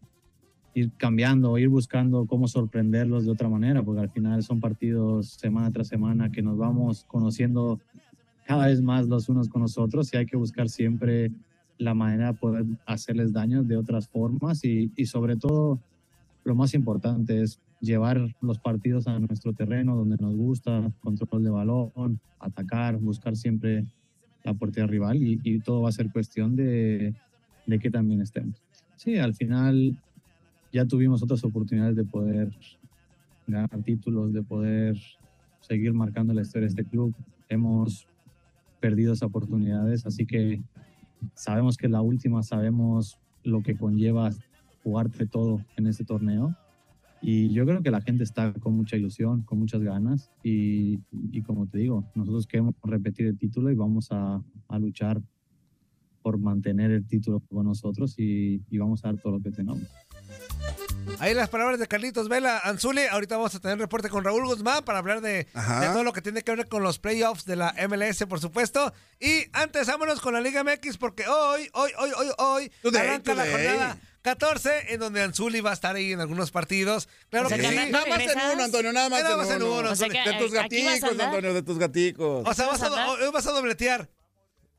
ir 0.75 0.93
cambiando, 0.99 1.57
ir 1.57 1.69
buscando 1.69 2.27
cómo 2.27 2.49
sorprenderlos 2.49 3.25
de 3.25 3.31
otra 3.31 3.49
manera, 3.49 3.83
porque 3.83 4.03
al 4.03 4.11
final 4.11 4.43
son 4.43 4.61
partidos 4.61 5.31
semana 5.31 5.71
tras 5.71 5.89
semana 5.89 6.31
que 6.31 6.43
nos 6.43 6.59
vamos 6.59 7.05
conociendo 7.05 7.81
cada 8.47 8.67
vez 8.67 8.81
más 8.81 9.09
los 9.09 9.29
unos 9.29 9.49
con 9.49 9.63
los 9.63 9.77
otros 9.77 10.13
y 10.13 10.17
hay 10.17 10.27
que 10.27 10.37
buscar 10.37 10.69
siempre 10.69 11.33
la 11.79 11.95
manera 11.95 12.33
de 12.33 12.39
poder 12.39 12.65
hacerles 12.87 13.33
daño 13.33 13.63
de 13.63 13.77
otras 13.77 14.09
formas 14.09 14.65
y, 14.65 14.93
y 14.97 15.07
sobre 15.07 15.37
todo 15.37 15.79
lo 16.45 16.55
más 16.55 16.73
importante 16.75 17.43
es 17.43 17.59
llevar 17.81 18.35
los 18.41 18.59
partidos 18.59 19.09
a 19.09 19.19
nuestro 19.19 19.53
terreno 19.53 19.97
donde 19.97 20.17
nos 20.19 20.35
gusta, 20.35 20.91
control 21.01 21.45
de 21.45 21.51
balón, 21.51 22.21
atacar, 22.39 22.97
buscar 22.97 23.37
siempre 23.37 23.85
la 24.45 24.55
portería 24.55 24.87
rival 24.87 25.23
y, 25.23 25.41
y 25.43 25.59
todo 25.59 25.83
va 25.83 25.89
a 25.89 25.93
ser 25.93 26.11
cuestión 26.11 26.55
de, 26.55 27.15
de 27.67 27.79
que 27.79 27.91
también 27.91 28.23
estemos. 28.23 28.63
Sí, 28.97 29.19
al 29.19 29.35
final 29.35 29.99
ya 30.73 30.87
tuvimos 30.87 31.23
otras 31.23 31.43
oportunidades 31.45 31.97
de 31.97 32.05
poder 32.05 32.51
ganar 33.47 33.83
títulos, 33.83 34.33
de 34.33 34.43
poder 34.43 34.97
seguir 35.61 35.93
marcando 35.93 36.33
la 36.33 36.43
historia 36.43 36.69
de 36.69 36.69
este 36.69 36.85
club. 36.85 37.13
Hemos 37.49 38.07
perdido 38.81 39.13
esas 39.13 39.29
oportunidades, 39.29 40.07
así 40.07 40.27
que 40.27 40.63
sabemos 41.35 41.77
que 41.77 41.87
es 41.87 41.93
la 41.93 42.03
última, 42.03 42.43
sabemos 42.43 43.19
lo 43.43 43.63
que 43.63 43.77
conlleva 43.77 44.31
jugarte 44.83 45.27
todo 45.27 45.61
en 45.77 45.87
este 45.87 46.05
torneo. 46.05 46.55
Y 47.23 47.53
yo 47.53 47.65
creo 47.65 47.83
que 47.83 47.91
la 47.91 48.01
gente 48.01 48.23
está 48.23 48.53
con 48.53 48.75
mucha 48.77 48.97
ilusión, 48.97 49.43
con 49.43 49.59
muchas 49.59 49.83
ganas. 49.83 50.31
Y, 50.45 51.01
y 51.33 51.43
como 51.43 51.67
te 51.67 51.79
digo, 51.79 52.05
nosotros 52.15 52.47
queremos 52.47 52.75
repetir 52.85 53.27
el 53.27 53.39
título 53.39 53.71
y 53.71 53.75
vamos 53.75 54.09
a, 54.13 54.43
a 54.69 54.79
luchar 54.79 55.21
por 56.23 56.39
mantener 56.39 56.91
el 56.91 57.07
título 57.07 57.41
con 57.41 57.67
nosotros 57.67 58.19
y, 58.19 58.63
y 58.69 58.79
vamos 58.79 59.05
a 59.05 59.13
dar 59.13 59.21
todo 59.21 59.35
lo 59.35 59.41
que 59.41 59.51
tengamos. 59.51 59.87
Ahí 61.19 61.35
las 61.35 61.49
palabras 61.49 61.79
de 61.79 61.87
Carlitos 61.87 62.29
Vela. 62.29 62.59
Anzuli, 62.59 63.03
ahorita 63.07 63.37
vamos 63.37 63.55
a 63.55 63.61
tener 63.61 63.79
reporte 63.79 64.09
con 64.09 64.25
Raúl 64.25 64.45
Guzmán 64.45 64.85
para 64.85 64.99
hablar 64.99 65.21
de, 65.21 65.47
todo 65.93 66.05
lo 66.05 66.13
que 66.13 66.23
tiene 66.23 66.43
que 66.43 66.55
ver 66.55 66.69
con 66.69 66.83
los 66.83 66.99
playoffs 66.99 67.45
de 67.45 67.57
la 67.57 67.75
MLS, 67.89 68.25
por 68.29 68.41
supuesto. 68.41 68.93
Y 69.21 69.47
antes, 69.53 69.87
vámonos 69.87 70.21
con 70.21 70.35
la 70.35 70.41
Liga 70.41 70.63
MX 70.63 70.99
porque 70.99 71.27
hoy, 71.27 71.69
hoy, 71.73 71.91
hoy, 71.99 72.11
hoy, 72.17 72.29
hoy 72.39 72.73
Today, 72.83 73.01
arranca 73.01 73.35
la 73.35 73.47
jornada 73.47 73.99
14 74.23 74.93
en 74.93 75.01
donde 75.01 75.23
Anzuli 75.23 75.61
va 75.61 75.71
a 75.71 75.75
estar 75.75 75.95
ahí 75.97 76.13
en 76.13 76.21
algunos 76.21 76.51
partidos. 76.51 77.09
Claro 77.31 77.47
O 77.47 77.49
sea 77.49 77.59
que 77.59 77.69
sí. 77.69 77.91
Nada 77.91 78.07
más 78.07 78.21
en 78.21 78.39
uno, 78.53 78.65
Antonio, 78.65 78.93
nada 78.93 79.09
más, 79.09 79.23
Nada 79.23 79.37
más 79.37 79.51
en 79.51 79.63
uno, 79.63 79.91
O 79.91 79.97
sea 79.97 80.09
que 80.09 80.19
de 80.19 80.39
tus 80.39 80.53
gaticos. 80.53 81.03
Antonio, 81.03 81.55
de 81.55 81.63
tus 81.63 81.79
gaticos. 81.79 82.47
O 82.47 82.55
sea, 82.55 82.67
vas 82.67 83.47
a 83.47 83.53
dobletear. 83.53 84.09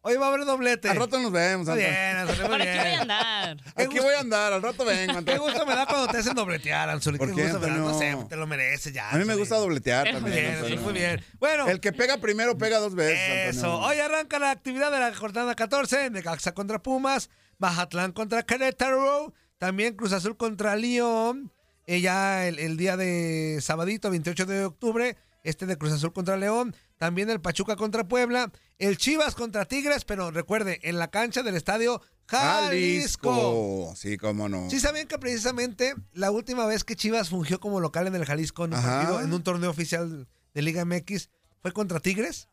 Hoy 0.07 0.15
va 0.15 0.27
a 0.27 0.29
haber 0.29 0.45
doblete. 0.45 0.87
Al 0.89 0.95
rato 0.95 1.19
nos 1.19 1.31
vemos, 1.33 1.67
Muy 1.67 1.79
bien, 1.79 2.15
Anzuli, 2.15 2.39
muy 2.39 2.47
Por 2.47 2.61
aquí 2.61 2.69
voy 2.69 2.77
a 2.79 2.83
bien. 2.85 2.99
andar. 3.01 3.57
Aquí 3.75 3.99
voy 3.99 4.13
a 4.13 4.19
andar, 4.21 4.53
al 4.53 4.61
rato 4.61 4.85
vengo, 4.85 5.25
Qué 5.25 5.37
gusto 5.37 5.65
me 5.65 5.75
da 5.75 5.85
cuando 5.85 6.07
te 6.07 6.17
hacen 6.19 6.33
dobletear, 6.33 6.89
Anzuli. 6.89 7.17
¿Por 7.17 7.29
Qué 7.29 7.35
qué, 7.35 7.43
gusto 7.43 7.59
me 7.59 7.67
da. 7.67 7.73
No 7.75 7.99
sé, 7.99 8.05
Antonio? 8.07 8.27
te 8.29 8.35
lo 8.37 8.47
mereces 8.47 8.93
ya. 8.93 9.09
A 9.09 9.17
mí 9.17 9.25
me 9.25 9.35
gusta 9.35 9.57
dobletear 9.57 10.09
también. 10.11 10.61
bien, 10.65 10.81
muy 10.81 10.93
bien. 10.93 11.21
Bueno, 11.39 11.67
El 11.67 11.79
que 11.81 11.91
pega 11.91 12.17
primero 12.17 12.57
pega 12.57 12.79
dos 12.79 12.95
veces. 12.95 13.57
Eso. 13.57 13.79
Hoy 13.79 13.97
arranca 13.99 14.39
la 14.39 14.51
actividad 14.51 14.91
de 14.91 14.99
la 14.99 15.13
jornada 15.13 15.55
14. 15.55 16.09
Necaxa 16.09 16.53
contra 16.53 16.79
Pumas. 16.81 17.29
Mazatlán 17.57 18.13
contra 18.13 18.43
Querétaro. 18.43 19.33
También 19.57 19.95
Cruz 19.95 20.13
Azul 20.13 20.37
contra 20.37 20.75
León. 20.77 21.51
Eh, 21.85 22.01
ya 22.01 22.47
el, 22.47 22.59
el 22.59 22.77
día 22.77 22.95
de 22.97 23.59
sabadito, 23.61 24.09
28 24.09 24.45
de 24.45 24.65
octubre. 24.65 25.17
Este 25.47 25.65
de 25.65 25.77
Cruz 25.77 25.93
Azul 25.93 26.13
contra 26.13 26.37
León. 26.37 26.75
También 26.97 27.29
el 27.29 27.39
Pachuca 27.41 27.75
contra 27.75 28.07
Puebla. 28.07 28.51
El 28.79 28.97
Chivas 28.97 29.33
contra 29.35 29.65
Tigres. 29.65 30.03
Pero 30.05 30.31
recuerde, 30.31 30.79
en 30.83 30.99
la 30.99 31.09
cancha 31.09 31.43
del 31.43 31.55
estadio 31.55 32.01
Jalisco. 32.27 33.31
Jalisco. 33.31 33.93
Sí, 33.95 34.17
cómo 34.17 34.49
no. 34.49 34.69
Sí, 34.69 34.79
sabían 34.79 35.07
que 35.07 35.17
precisamente 35.17 35.93
la 36.13 36.31
última 36.31 36.65
vez 36.65 36.83
que 36.83 36.95
Chivas 36.95 37.29
fungió 37.29 37.59
como 37.59 37.79
local 37.79 38.07
en 38.07 38.15
el 38.15 38.25
Jalisco 38.25 38.65
en 38.65 38.73
un, 38.73 38.81
partido- 38.81 39.21
en 39.21 39.33
un 39.33 39.43
torneo 39.43 39.69
oficial 39.69 40.27
de 40.53 40.61
Liga 40.61 40.83
MX 40.85 41.29
fue 41.61 41.71
contra 41.71 41.99
Tigres 41.99 42.49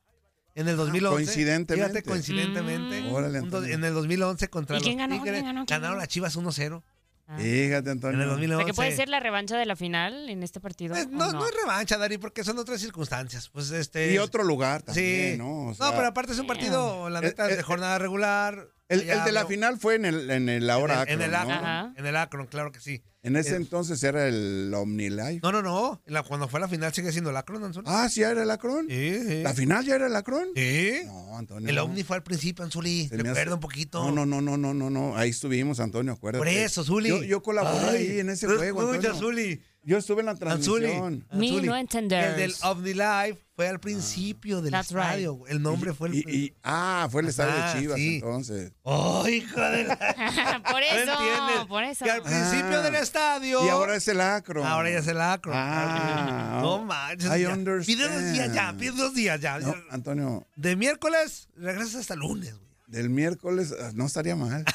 en 0.55 0.69
el 0.69 0.77
2011. 0.77 1.15
coincidentemente. 1.15 1.75
Fíjate, 1.93 2.09
coincidentemente. 2.09 3.03
Mm. 3.03 3.13
Órale, 3.13 3.39
en 3.39 3.85
el 3.85 3.95
2011 3.95 4.49
contra 4.49 4.77
¿Y 4.77 4.79
los 4.81 4.87
quién 4.87 4.99
ganó? 4.99 5.17
Tigres. 5.17 5.33
¿Quién 5.35 5.45
ganó? 5.47 5.67
¿Quién 5.67 5.81
Ganaron 5.81 5.99
las 5.99 6.09
Chivas 6.09 6.37
1-0 6.37 6.83
Ah. 7.27 7.39
Fíjate, 7.39 7.89
en 7.91 7.97
Antonio. 7.97 8.23
el 8.23 8.29
O 8.29 8.33
2011. 8.33 8.57
sea, 8.65 8.67
que 8.67 8.75
puede 8.75 8.95
ser 8.95 9.09
la 9.09 9.19
revancha 9.19 9.57
de 9.57 9.65
la 9.65 9.77
final 9.77 10.29
en 10.29 10.43
este 10.43 10.61
partido. 10.61 10.95
Eh, 10.95 11.05
¿o 11.05 11.11
no, 11.11 11.33
no 11.33 11.47
es 11.49 11.55
revancha, 11.55 11.97
Dari, 11.97 12.19
porque 12.19 12.45
son 12.45 12.59
otras 12.59 12.81
circunstancias. 12.81 13.49
Pues 13.49 13.71
este 13.71 14.13
Y 14.13 14.19
otro 14.19 14.45
lugar 14.45 14.81
Sí. 14.81 14.87
también, 14.87 15.39
¿no? 15.39 15.69
O 15.69 15.75
sea, 15.75 15.87
no, 15.87 15.95
pero 15.97 16.09
aparte 16.09 16.33
es 16.33 16.39
un 16.39 16.47
partido, 16.47 17.09
la 17.09 17.21
El- 17.21 17.25
neta, 17.25 17.49
el- 17.49 17.57
de 17.57 17.63
jornada 17.63 17.99
regular. 17.99 18.69
El, 18.89 19.01
el 19.09 19.25
de 19.25 19.33
la 19.33 19.47
final 19.47 19.79
fue 19.79 19.95
en 19.97 20.05
el, 20.05 20.31
en 20.31 20.49
el 20.49 20.69
ahora 20.71 21.03
en 21.05 21.09
el, 21.09 21.15
en 21.15 21.23
el 21.23 21.35
Akron, 21.35 21.49
¿no? 21.63 21.67
Akron, 21.69 21.95
en 21.99 22.07
el 22.07 22.17
Akron, 22.17 22.47
claro 22.47 22.73
que 22.73 22.81
sí. 22.81 23.03
En 23.23 23.37
ese 23.37 23.57
entonces 23.57 24.03
era 24.03 24.29
el 24.29 24.71
OmniLife. 24.77 25.41
No, 25.43 25.51
no, 25.51 25.63
no. 25.63 26.03
La- 26.05 26.23
cuando 26.25 26.47
fue 26.47 26.61
la 26.61 26.69
final 26.69 26.93
sigue 26.93 27.11
siendo 27.11 27.31
el 27.31 27.37
Akron, 27.39 27.65
Anzuli. 27.65 27.87
Ah, 27.89 28.07
¿sí 28.11 28.21
era 28.23 28.43
el 28.43 28.51
Akron? 28.51 28.87
Sí, 28.87 29.19
sí. 29.27 29.43
¿La 29.43 29.55
final 29.55 29.83
ya 29.83 29.95
era 29.95 30.09
el 30.09 30.15
Akron? 30.17 30.49
Sí. 30.55 31.01
No, 31.07 31.39
Antonio. 31.39 31.67
El 31.71 31.75
no. 31.77 31.85
Omni 31.85 32.03
fue 32.03 32.17
al 32.17 32.23
principio, 32.23 32.63
Anzuli. 32.67 33.09
Se 33.09 33.17
Recuerda 33.17 33.41
hace- 33.41 33.55
un 33.55 33.61
poquito. 33.61 34.05
No, 34.05 34.13
no, 34.13 34.27
no, 34.27 34.43
no, 34.43 34.59
no, 34.59 34.75
no, 34.75 34.91
no. 34.91 35.17
Ahí 35.17 35.31
estuvimos, 35.31 35.81
Antonio, 35.81 36.13
acuérdate. 36.13 36.41
Por 36.41 36.49
eso, 36.49 36.85
Zuli. 36.85 37.09
Yo, 37.09 37.23
yo 37.23 37.43
colaboré 37.43 37.87
Ay, 37.97 37.97
ahí 38.11 38.21
en 38.21 38.29
ese 38.29 38.47
juego, 38.47 38.83
escucha, 38.93 39.09
Antonio. 39.13 39.19
Zuli. 39.19 39.63
Yo 39.87 39.99
estuve 39.99 40.21
en 40.21 40.27
la 40.27 40.33
Anzuli. 40.33 40.87
transmisión. 40.87 41.27
Me 41.33 41.51
no 41.63 41.77
entenders. 41.77 42.27
El 42.29 42.37
del 42.37 42.55
Omni 42.63 42.95
Live 42.95 43.39
fue 43.55 43.69
al 43.69 43.79
principio 43.81 44.63
del 44.63 44.73
That's 44.73 44.91
right. 44.93 45.01
estadio. 45.03 45.41
El 45.47 45.63
nombre 45.63 45.93
fue 45.93 46.09
el. 46.09 46.15
Y, 46.15 46.25
y- 46.27 46.55
ah, 46.65 47.07
fue 47.11 47.23
el 47.23 47.29
estadio 47.29 47.53
de 47.55 47.81
Chivas, 47.81 47.97
sí. 47.99 48.15
entonces. 48.17 48.73
¡Oh, 48.83 49.29
hijo 49.29 49.61
de 49.61 49.85
la- 49.85 49.97
por 50.65 50.73
¿No 50.73 50.79
eso, 50.79 51.13
entiendes? 51.13 51.67
por 51.69 51.85
eso. 51.85 52.05
Que 52.05 52.11
al 52.11 52.23
principio 52.23 52.79
Ah. 52.79 52.83
del 52.83 52.95
estadio. 52.97 53.65
Y 53.65 53.69
ahora 53.69 53.95
es 53.97 54.09
el 54.09 54.21
Akron. 54.21 54.67
Ahora 54.67 54.91
ya 54.91 54.99
es 54.99 55.07
el 55.07 55.21
Akron. 55.21 55.55
Ah, 55.57 56.61
no 56.63 56.83
manches. 56.85 57.31
I 57.31 57.43
ya. 57.43 57.51
understand. 57.53 57.87
Pide 57.87 58.09
dos 58.09 58.33
días 58.33 58.53
ya, 58.55 58.75
pide 58.79 58.91
dos 58.93 59.15
días 59.15 59.41
ya. 59.41 59.59
No, 59.59 59.75
Antonio, 59.91 60.47
De 60.57 60.77
miércoles 60.77 61.49
regresas 61.57 61.97
hasta 61.97 62.17
lunes, 62.17 62.55
güey. 62.55 62.64
Del 62.87 63.09
miércoles 63.11 63.75
ah, 63.81 63.91
no 63.95 64.07
estaría 64.07 64.37
mal. 64.37 64.65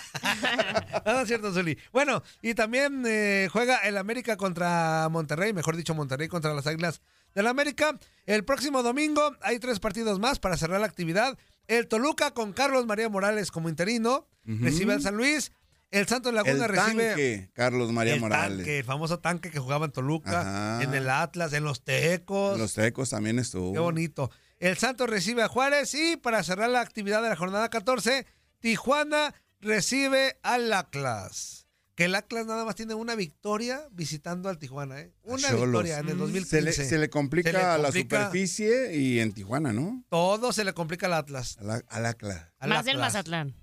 No, 1.05 1.21
es 1.21 1.27
cierto, 1.27 1.53
Zuli. 1.53 1.77
Bueno, 1.91 2.21
y 2.41 2.53
también 2.53 3.03
eh, 3.07 3.47
juega 3.51 3.77
el 3.79 3.97
América 3.97 4.37
contra 4.37 5.07
Monterrey, 5.09 5.53
mejor 5.53 5.75
dicho, 5.75 5.95
Monterrey 5.95 6.27
contra 6.27 6.53
las 6.53 6.67
Águilas 6.67 7.01
del 7.33 7.47
América. 7.47 7.97
El 8.25 8.43
próximo 8.43 8.83
domingo 8.83 9.35
hay 9.41 9.59
tres 9.59 9.79
partidos 9.79 10.19
más 10.19 10.39
para 10.39 10.57
cerrar 10.57 10.79
la 10.79 10.87
actividad. 10.87 11.37
El 11.67 11.87
Toluca 11.87 12.31
con 12.31 12.53
Carlos 12.53 12.85
María 12.85 13.09
Morales 13.09 13.51
como 13.51 13.69
interino 13.69 14.27
recibe 14.45 14.93
al 14.93 15.01
San 15.01 15.15
Luis. 15.15 15.51
El 15.91 16.07
Santos 16.07 16.33
Laguna 16.33 16.65
El 16.65 16.69
recibe 16.69 17.07
tanque, 17.07 17.49
Carlos 17.53 17.91
María 17.91 18.13
el 18.13 18.19
Morales. 18.19 18.57
tanque, 18.57 18.79
el 18.79 18.83
famoso 18.85 19.19
tanque 19.19 19.49
que 19.49 19.59
jugaba 19.59 19.85
en 19.85 19.91
Toluca, 19.91 20.41
Ajá. 20.41 20.83
en 20.83 20.93
el 20.93 21.09
Atlas, 21.09 21.51
en 21.53 21.63
los 21.63 21.83
Tecos. 21.83 22.59
Los 22.59 22.73
tecos 22.73 23.09
también 23.09 23.39
estuvo. 23.39 23.73
Qué 23.73 23.79
bonito. 23.79 24.29
El 24.59 24.77
Santos 24.77 25.09
recibe 25.09 25.41
a 25.43 25.47
Juárez 25.47 25.93
y 25.93 26.17
para 26.17 26.43
cerrar 26.43 26.69
la 26.69 26.81
actividad 26.81 27.21
de 27.23 27.29
la 27.29 27.35
jornada 27.35 27.69
14, 27.69 28.25
Tijuana 28.59 29.33
recibe 29.61 30.37
al 30.43 30.71
Atlas. 30.73 31.65
Que 31.95 32.05
el 32.05 32.15
Atlas 32.15 32.45
nada 32.45 32.63
más 32.63 32.75
tiene 32.75 32.93
una 32.93 33.15
victoria 33.15 33.81
visitando 33.91 34.47
al 34.47 34.57
Tijuana, 34.57 35.01
¿eh? 35.01 35.13
Una 35.23 35.49
Cholos. 35.49 35.63
victoria 35.65 35.99
en 35.99 36.09
el 36.09 36.17
2015. 36.17 36.49
Se 36.49 36.61
le, 36.61 36.71
se 36.89 36.97
le 36.97 37.09
complica 37.09 37.51
Se 37.51 37.57
le 37.57 37.63
la 37.63 37.75
complica- 37.89 38.17
superficie 38.27 38.95
y 38.95 39.19
en 39.19 39.33
Tijuana, 39.33 39.73
¿no? 39.73 40.03
Todo 40.09 40.53
se 40.53 40.63
le 40.63 40.73
complica 40.73 41.07
al 41.07 41.13
Atlas. 41.13 41.57
Al, 41.59 41.83
al 41.87 42.05
Atlas. 42.05 42.45
Al 42.59 42.69
Más 42.69 42.87
el. 42.87 42.97
Mazatlán. 42.97 43.53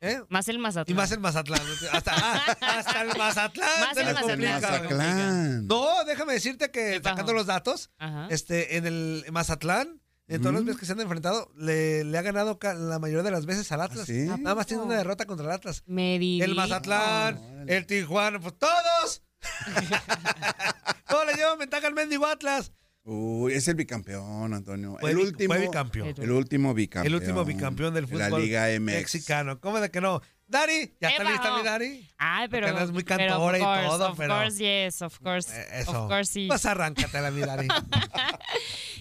¿Eh? 0.00 0.20
Más 0.28 0.48
el 0.48 0.58
Mazatlán. 0.58 0.92
Y 0.92 0.96
más 0.96 1.12
el 1.12 1.20
Mazatlán. 1.20 1.62
Hasta, 1.92 2.12
ah, 2.16 2.56
hasta 2.60 3.02
el 3.02 3.16
Mazatlán. 3.16 3.80
Más 3.80 3.94
se 3.94 4.00
el 4.00 4.06
le 4.40 4.48
Mazatlán. 4.50 5.66
No, 5.68 6.04
déjame 6.04 6.32
decirte 6.34 6.70
que 6.70 7.00
sacando 7.02 7.32
los 7.32 7.46
datos, 7.46 7.90
Ajá. 7.98 8.26
este, 8.30 8.76
en 8.76 8.86
el 8.86 9.24
Mazatlán, 9.32 10.00
en 10.26 10.40
todas 10.40 10.54
las 10.54 10.64
veces 10.64 10.80
que 10.80 10.86
se 10.86 10.92
han 10.92 11.00
enfrentado, 11.00 11.50
le, 11.56 12.04
le 12.04 12.18
ha 12.18 12.22
ganado 12.22 12.58
la 12.62 12.98
mayoría 12.98 13.22
de 13.22 13.30
las 13.30 13.46
veces 13.46 13.70
al 13.72 13.82
Atlas. 13.82 14.06
¿sí? 14.06 14.26
Nada 14.26 14.54
más 14.54 14.66
tiene 14.66 14.82
una 14.82 14.96
derrota 14.96 15.26
contra 15.26 15.46
el 15.46 15.52
Atlas. 15.52 15.82
Me 15.86 16.16
El 16.16 16.54
Mazatlán, 16.54 17.66
el 17.68 17.86
Tijuana, 17.86 18.40
pues 18.40 18.54
todos. 18.58 19.22
todos 21.08 21.26
le 21.26 21.34
llevan 21.34 21.58
ventaja 21.58 21.86
al 21.86 21.94
mendigo 21.94 22.26
Atlas. 22.26 22.72
Uy, 23.06 23.52
es 23.52 23.68
el 23.68 23.74
bicampeón, 23.74 24.54
Antonio. 24.54 24.96
Fue 24.98 25.10
el 25.10 25.18
último. 25.18 25.52
fue 25.54 25.62
bicampeón. 25.62 26.14
El 26.16 26.30
último 26.30 26.72
bicampeón. 26.72 27.06
El 27.06 27.20
último 27.20 27.44
bicampeón 27.44 27.92
del 27.92 28.06
de 28.06 28.16
la 28.16 28.26
fútbol 28.26 28.42
Liga 28.42 28.66
MX. 28.68 28.80
mexicano. 28.80 29.60
¿Cómo 29.60 29.78
de 29.80 29.90
que 29.90 30.00
no? 30.00 30.22
Dari, 30.46 30.94
¿ya 31.00 31.08
está 31.10 31.24
lista 31.24 31.56
mi. 31.56 31.62
Dari? 31.62 32.08
Ay, 32.18 32.48
pero. 32.48 32.66
Porque 32.66 32.80
no 32.80 32.86
es 32.86 32.92
muy 32.92 33.02
pero 33.04 33.28
cantora 33.28 33.58
y 33.58 33.62
of 33.62 33.66
course, 33.66 33.88
todo, 33.88 34.10
of 34.10 34.18
pero- 34.18 34.34
course, 34.34 34.58
yes, 34.58 35.02
of 35.02 35.18
course. 35.20 35.50
Eh, 35.54 35.80
Eso. 35.80 36.04
Of 36.04 36.10
course, 36.10 36.32
sí. 36.32 36.46
Pues 36.48 36.64
arráncatela, 36.66 37.30
mi 37.30 37.40
Dari. 37.40 37.68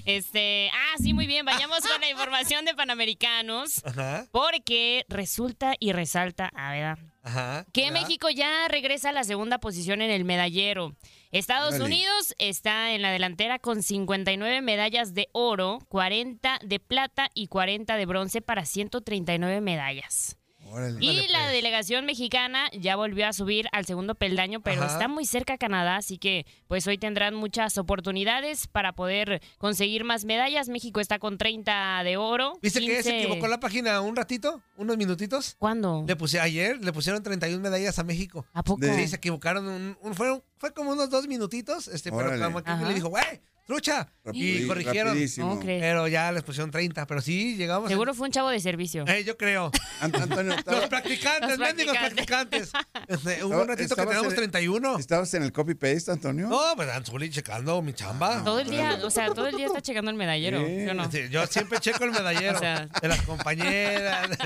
Este, 0.05 0.69
ah, 0.73 0.95
sí, 1.01 1.13
muy 1.13 1.27
bien. 1.27 1.45
Vayamos 1.45 1.79
con 1.79 2.01
la 2.01 2.09
información 2.09 2.65
de 2.65 2.73
Panamericanos. 2.75 3.81
Ajá, 3.85 4.27
Porque 4.31 5.05
resulta 5.07 5.75
y 5.79 5.93
resalta, 5.93 6.49
a 6.53 6.71
ver, 6.73 6.97
ajá. 7.23 7.65
que 7.71 7.83
¿verdad? 7.89 8.01
México 8.01 8.29
ya 8.29 8.67
regresa 8.67 9.09
a 9.09 9.13
la 9.13 9.23
segunda 9.23 9.59
posición 9.59 10.01
en 10.01 10.11
el 10.11 10.25
medallero. 10.25 10.93
Estados. 11.33 11.79
Unidos 11.79 12.35
está 12.37 12.91
en 12.91 13.01
la 13.01 13.11
delantera 13.11 13.57
con 13.57 13.81
59 13.81 14.61
medallas 14.61 15.15
de 15.15 15.29
oro, 15.31 15.79
40 15.89 16.59
de 16.63 16.79
plata 16.79 17.29
y 17.33 17.47
40 17.47 17.97
de 17.97 18.05
bronce 18.05 18.41
para 18.41 18.65
139 18.65 19.59
medallas. 19.59 20.37
Órale. 20.73 20.97
Y 21.05 21.27
la 21.27 21.39
pues. 21.39 21.51
delegación 21.51 22.05
mexicana 22.05 22.69
ya 22.73 22.95
volvió 22.95 23.27
a 23.27 23.33
subir 23.33 23.67
al 23.71 23.85
segundo 23.85 24.15
peldaño, 24.15 24.61
pero 24.61 24.81
Ajá. 24.83 24.93
está 24.93 25.07
muy 25.07 25.25
cerca 25.25 25.53
a 25.53 25.57
Canadá, 25.57 25.97
así 25.97 26.17
que 26.17 26.45
pues 26.67 26.87
hoy 26.87 26.97
tendrán 26.97 27.35
muchas 27.35 27.77
oportunidades 27.77 28.67
para 28.67 28.93
poder 28.93 29.41
conseguir 29.57 30.03
más 30.03 30.25
medallas. 30.25 30.69
México 30.69 30.99
está 30.99 31.19
con 31.19 31.37
30 31.37 32.03
de 32.03 32.17
oro. 32.17 32.53
¿Viste 32.61 32.79
que 32.79 33.03
se 33.03 33.11
15 33.11 33.19
equivocó 33.23 33.47
la 33.47 33.59
página 33.59 34.01
un 34.01 34.15
ratito? 34.15 34.61
¿Unos 34.75 34.97
minutitos? 34.97 35.55
¿Cuándo? 35.59 36.03
Le 36.07 36.15
puse, 36.15 36.39
ayer 36.39 36.83
le 36.83 36.91
pusieron 36.91 37.21
31 37.21 37.61
medallas 37.61 37.99
a 37.99 38.03
México. 38.03 38.45
¿A 38.53 38.63
poco? 38.63 38.83
Sí, 38.85 39.07
se 39.07 39.15
equivocaron. 39.17 39.67
Un, 39.67 39.97
un- 40.01 40.13
fueron, 40.15 40.43
fue 40.57 40.73
como 40.73 40.91
unos 40.91 41.09
dos 41.09 41.27
minutitos. 41.27 41.87
Este, 41.87 42.11
pero 42.11 42.31
como 42.43 42.63
que 42.63 42.71
Ajá. 42.71 42.87
le 42.87 42.93
dijo, 42.93 43.09
güey, 43.09 43.23
trucha. 43.65 44.09
Y 44.33 44.65
corrigieron. 44.67 45.09
rapidísimo. 45.13 45.49
¿Cómo 45.49 45.61
crees? 45.61 45.81
Pero 45.81 46.07
ya 46.07 46.31
les 46.31 46.43
pusieron 46.43 46.71
30. 46.71 47.05
Pero 47.05 47.21
sí, 47.21 47.55
llegamos. 47.57 47.89
Seguro 47.89 48.13
fue 48.13 48.27
un 48.27 48.31
chavo 48.31 48.49
de 48.49 48.59
servicio. 48.59 49.05
Eh, 49.07 49.23
yo 49.25 49.37
creo. 49.37 49.69
Ant- 50.01 50.21
Antonio, 50.21 50.43
Los 50.51 50.57
estaba- 50.59 50.87
practicantes, 50.87 51.49
Los 51.49 51.59
mendigos 51.59 51.97
practicantes. 51.97 52.69
practicantes. 52.71 53.27
Este, 53.27 53.43
hubo 53.43 53.61
un 53.61 53.67
ratito 53.67 53.95
que 53.95 54.01
teníamos 54.01 54.29
en- 54.33 54.35
31. 54.35 54.97
¿estabas 54.97 55.33
en 55.33 55.43
el 55.43 55.51
copy-paste, 55.51 56.11
Antonio? 56.11 56.47
No, 56.47 56.61
pues 56.75 56.89
Anzuli 56.89 57.29
checando 57.29 57.81
mi 57.81 57.93
chamba. 57.93 58.43
Todo 58.43 58.59
el 58.59 58.69
día, 58.69 58.99
o 59.03 59.09
sea, 59.09 59.27
todo 59.33 59.47
el 59.47 59.55
día 59.57 59.67
está 59.67 59.81
checando 59.81 60.09
el 60.11 60.17
medallero, 60.17 60.59
Sí. 60.65 60.81
¿sí 60.83 60.87
o 60.89 60.93
no? 60.93 61.11
Sí, 61.11 61.19
yo 61.29 61.45
siempre 61.47 61.79
checo 61.79 62.03
el 62.05 62.11
medallero 62.11 62.55
O 62.57 62.59
sea- 62.59 62.87
de 63.01 63.07
las 63.07 63.21
compañeras. 63.23 64.29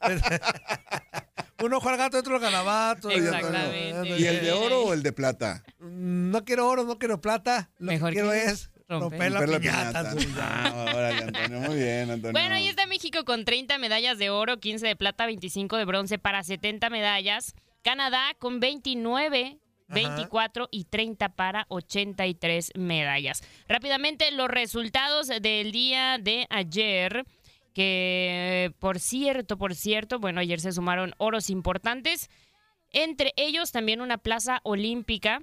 Un 1.62 1.72
ojo 1.72 1.88
al 1.88 1.96
gato, 1.96 2.18
otro 2.18 2.34
al 2.34 2.40
garabato. 2.40 3.10
Exactamente. 3.10 4.18
¿Y 4.18 4.26
el 4.26 4.40
de 4.42 4.52
oro 4.52 4.82
o 4.82 4.92
el 4.92 5.02
de 5.02 5.12
plata? 5.12 5.64
No 5.78 6.44
quiero 6.44 6.68
oro, 6.68 6.84
no 6.84 6.98
quiero 6.98 7.20
plata. 7.20 7.70
Lo 7.78 7.92
Mejor 7.92 8.10
que 8.10 8.14
quiero 8.16 8.30
que 8.30 8.44
es 8.44 8.70
romper, 8.88 9.32
la 9.32 9.40
Romper 9.40 9.60
piñata. 9.60 10.00
Anzuli. 10.00 10.34
Ah, 10.38 10.84
órale, 10.94 11.22
Antonio. 11.24 11.60
Muy 11.60 11.76
bien, 11.76 12.10
Antonio. 12.10 12.32
Bueno, 12.32 12.54
ahí 12.54 12.68
está 12.68 12.86
México 12.86 13.24
con 13.24 13.44
30 13.44 13.78
medallas 13.78 14.18
de 14.18 14.30
oro, 14.30 14.58
15 14.58 14.86
de 14.86 14.96
plata, 14.96 15.26
25 15.26 15.76
de 15.76 15.84
bronce 15.84 16.18
para 16.18 16.42
70 16.42 16.90
medallas. 16.90 17.54
Canadá 17.82 18.34
con 18.38 18.60
29, 18.60 19.58
24 19.88 20.68
y 20.70 20.84
30 20.84 21.28
para 21.30 21.66
83 21.68 22.72
medallas. 22.74 23.42
Rápidamente, 23.68 24.30
los 24.32 24.48
resultados 24.48 25.28
del 25.28 25.72
día 25.72 26.18
de 26.20 26.46
ayer. 26.50 27.24
Que 27.76 28.72
por 28.78 28.98
cierto, 28.98 29.58
por 29.58 29.74
cierto, 29.74 30.18
bueno, 30.18 30.40
ayer 30.40 30.60
se 30.60 30.72
sumaron 30.72 31.12
oros 31.18 31.50
importantes. 31.50 32.30
Entre 32.90 33.34
ellos 33.36 33.70
también 33.70 34.00
una 34.00 34.16
plaza 34.16 34.60
olímpica. 34.62 35.42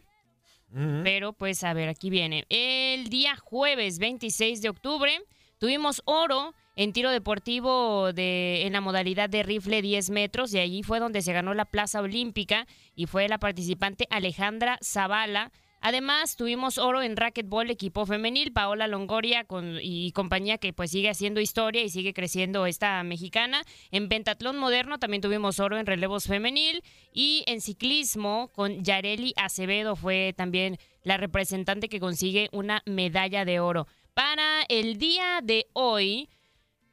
Pero 1.03 1.33
pues 1.33 1.63
a 1.63 1.75
ver, 1.75 1.89
aquí 1.89 2.09
viene. 2.09 2.47
El 2.49 3.09
día 3.09 3.35
jueves 3.35 3.99
26 3.99 4.63
de 4.63 4.69
octubre 4.69 5.21
tuvimos 5.59 6.01
oro 6.05 6.55
en 6.75 6.91
tiro 6.91 7.11
deportivo 7.11 8.11
de, 8.13 8.65
en 8.65 8.73
la 8.73 8.81
modalidad 8.81 9.29
de 9.29 9.43
rifle 9.43 9.83
10 9.83 10.09
metros 10.09 10.51
y 10.55 10.59
allí 10.59 10.81
fue 10.81 10.99
donde 10.99 11.21
se 11.21 11.33
ganó 11.33 11.53
la 11.53 11.65
plaza 11.65 12.01
olímpica 12.01 12.65
y 12.95 13.05
fue 13.05 13.27
la 13.27 13.37
participante 13.37 14.07
Alejandra 14.09 14.79
Zavala. 14.83 15.51
Además, 15.85 16.37
tuvimos 16.37 16.77
oro 16.77 17.01
en 17.01 17.17
racquetball 17.17 17.69
equipo 17.69 18.05
femenil, 18.05 18.53
Paola 18.53 18.87
Longoria 18.87 19.43
con- 19.43 19.79
y 19.81 20.13
compañía 20.13 20.57
que 20.57 20.71
pues 20.71 20.91
sigue 20.91 21.09
haciendo 21.09 21.41
historia 21.41 21.83
y 21.83 21.89
sigue 21.89 22.13
creciendo 22.13 22.65
esta 22.65 23.03
mexicana. 23.03 23.61
En 23.91 24.07
pentatlón 24.07 24.57
moderno 24.57 24.97
también 24.97 25.21
tuvimos 25.21 25.59
oro 25.59 25.77
en 25.77 25.85
relevos 25.85 26.25
femenil 26.25 26.81
y 27.11 27.43
en 27.47 27.59
ciclismo 27.59 28.49
con 28.53 28.81
Yareli 28.81 29.33
Acevedo 29.35 29.97
fue 29.97 30.33
también 30.37 30.77
la 31.03 31.17
representante 31.17 31.89
que 31.89 31.99
consigue 31.99 32.47
una 32.53 32.81
medalla 32.85 33.43
de 33.43 33.59
oro. 33.59 33.85
Para 34.13 34.63
el 34.69 34.97
día 34.97 35.41
de 35.43 35.67
hoy, 35.73 36.29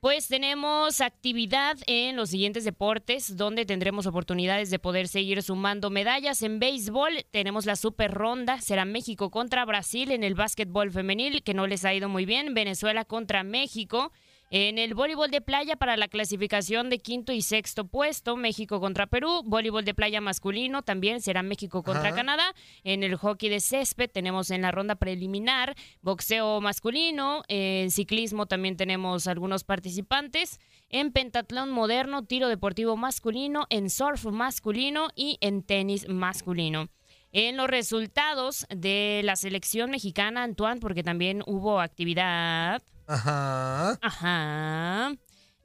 pues 0.00 0.28
tenemos 0.28 1.02
actividad 1.02 1.76
en 1.86 2.16
los 2.16 2.30
siguientes 2.30 2.64
deportes, 2.64 3.36
donde 3.36 3.66
tendremos 3.66 4.06
oportunidades 4.06 4.70
de 4.70 4.78
poder 4.78 5.08
seguir 5.08 5.42
sumando 5.42 5.90
medallas. 5.90 6.40
En 6.42 6.58
béisbol 6.58 7.26
tenemos 7.30 7.66
la 7.66 7.76
super 7.76 8.10
ronda, 8.10 8.62
será 8.62 8.86
México 8.86 9.30
contra 9.30 9.64
Brasil 9.66 10.10
en 10.10 10.24
el 10.24 10.34
básquetbol 10.34 10.90
femenil, 10.90 11.42
que 11.42 11.52
no 11.52 11.66
les 11.66 11.84
ha 11.84 11.92
ido 11.92 12.08
muy 12.08 12.24
bien, 12.24 12.54
Venezuela 12.54 13.04
contra 13.04 13.42
México. 13.42 14.10
En 14.52 14.78
el 14.78 14.94
voleibol 14.94 15.30
de 15.30 15.40
playa 15.40 15.76
para 15.76 15.96
la 15.96 16.08
clasificación 16.08 16.90
de 16.90 16.98
quinto 16.98 17.32
y 17.32 17.40
sexto 17.40 17.86
puesto, 17.86 18.34
México 18.34 18.80
contra 18.80 19.06
Perú. 19.06 19.42
Voleibol 19.44 19.84
de 19.84 19.94
playa 19.94 20.20
masculino 20.20 20.82
también 20.82 21.20
será 21.20 21.44
México 21.44 21.84
contra 21.84 22.08
Ajá. 22.08 22.16
Canadá. 22.16 22.52
En 22.82 23.04
el 23.04 23.14
hockey 23.14 23.48
de 23.48 23.60
césped 23.60 24.10
tenemos 24.10 24.50
en 24.50 24.62
la 24.62 24.72
ronda 24.72 24.96
preliminar 24.96 25.76
boxeo 26.02 26.60
masculino. 26.60 27.44
En 27.46 27.92
ciclismo 27.92 28.46
también 28.46 28.76
tenemos 28.76 29.28
algunos 29.28 29.62
participantes. 29.62 30.58
En 30.88 31.12
pentatlón 31.12 31.70
moderno, 31.70 32.24
tiro 32.24 32.48
deportivo 32.48 32.96
masculino. 32.96 33.66
En 33.70 33.88
surf 33.88 34.24
masculino 34.24 35.10
y 35.14 35.38
en 35.42 35.62
tenis 35.62 36.08
masculino. 36.08 36.88
En 37.30 37.56
los 37.56 37.68
resultados 37.68 38.66
de 38.68 39.20
la 39.22 39.36
selección 39.36 39.92
mexicana, 39.92 40.42
Antoine, 40.42 40.80
porque 40.80 41.04
también 41.04 41.44
hubo 41.46 41.80
actividad. 41.80 42.82
Ajá. 43.11 43.99
Ajá. 44.03 45.12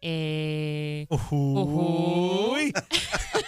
Eh, 0.07 1.07
Ujuy. 1.09 2.71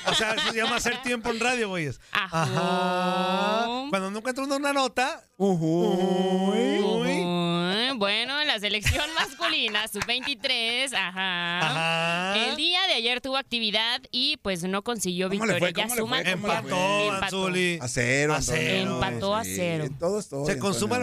o 0.07 0.13
sea, 0.15 0.33
eso 0.33 0.51
se 0.51 0.57
llama 0.57 0.77
hacer 0.77 1.01
tiempo 1.03 1.29
en 1.29 1.39
radio, 1.39 1.69
güeyes. 1.69 1.99
Ajá. 2.11 2.43
Ajá. 2.43 3.65
Cuando 3.89 4.09
no 4.11 4.17
encuentra 4.19 4.43
uno 4.43 4.55
una 4.55 4.73
nota. 4.73 5.23
Ujuy. 5.37 6.79
Uy. 6.79 7.11
Ujú. 7.21 7.97
Bueno, 7.99 8.43
la 8.43 8.59
selección 8.59 9.05
masculina, 9.15 9.87
sub-23, 9.87 10.93
ajá. 10.93 11.59
Ajá. 11.59 12.45
El 12.49 12.55
día 12.55 12.85
de 12.87 12.93
ayer 12.93 13.21
tuvo 13.21 13.37
actividad 13.37 14.01
y 14.11 14.37
pues 14.37 14.63
no 14.63 14.83
consiguió 14.83 15.29
¿Cómo 15.29 15.45
le 15.45 15.53
victoria. 15.53 15.73
fue? 15.73 15.73
Ya 15.73 15.83
¿Cómo 15.83 15.95
le 15.95 16.01
suma 16.01 16.21
Empató, 16.21 17.13
Empató. 17.13 17.23
Anzuli. 17.25 17.79
A 17.81 17.87
cero, 17.87 18.33
A 18.33 18.37
Antonio. 18.37 18.61
cero. 18.63 18.93
Empató 18.93 19.35
a 19.35 19.43
Sí, 19.43 19.53
cero. 19.55 19.85
Todo 19.99 20.19
estoy, 20.19 20.45
Se 20.45 20.59
consuma 20.59 20.97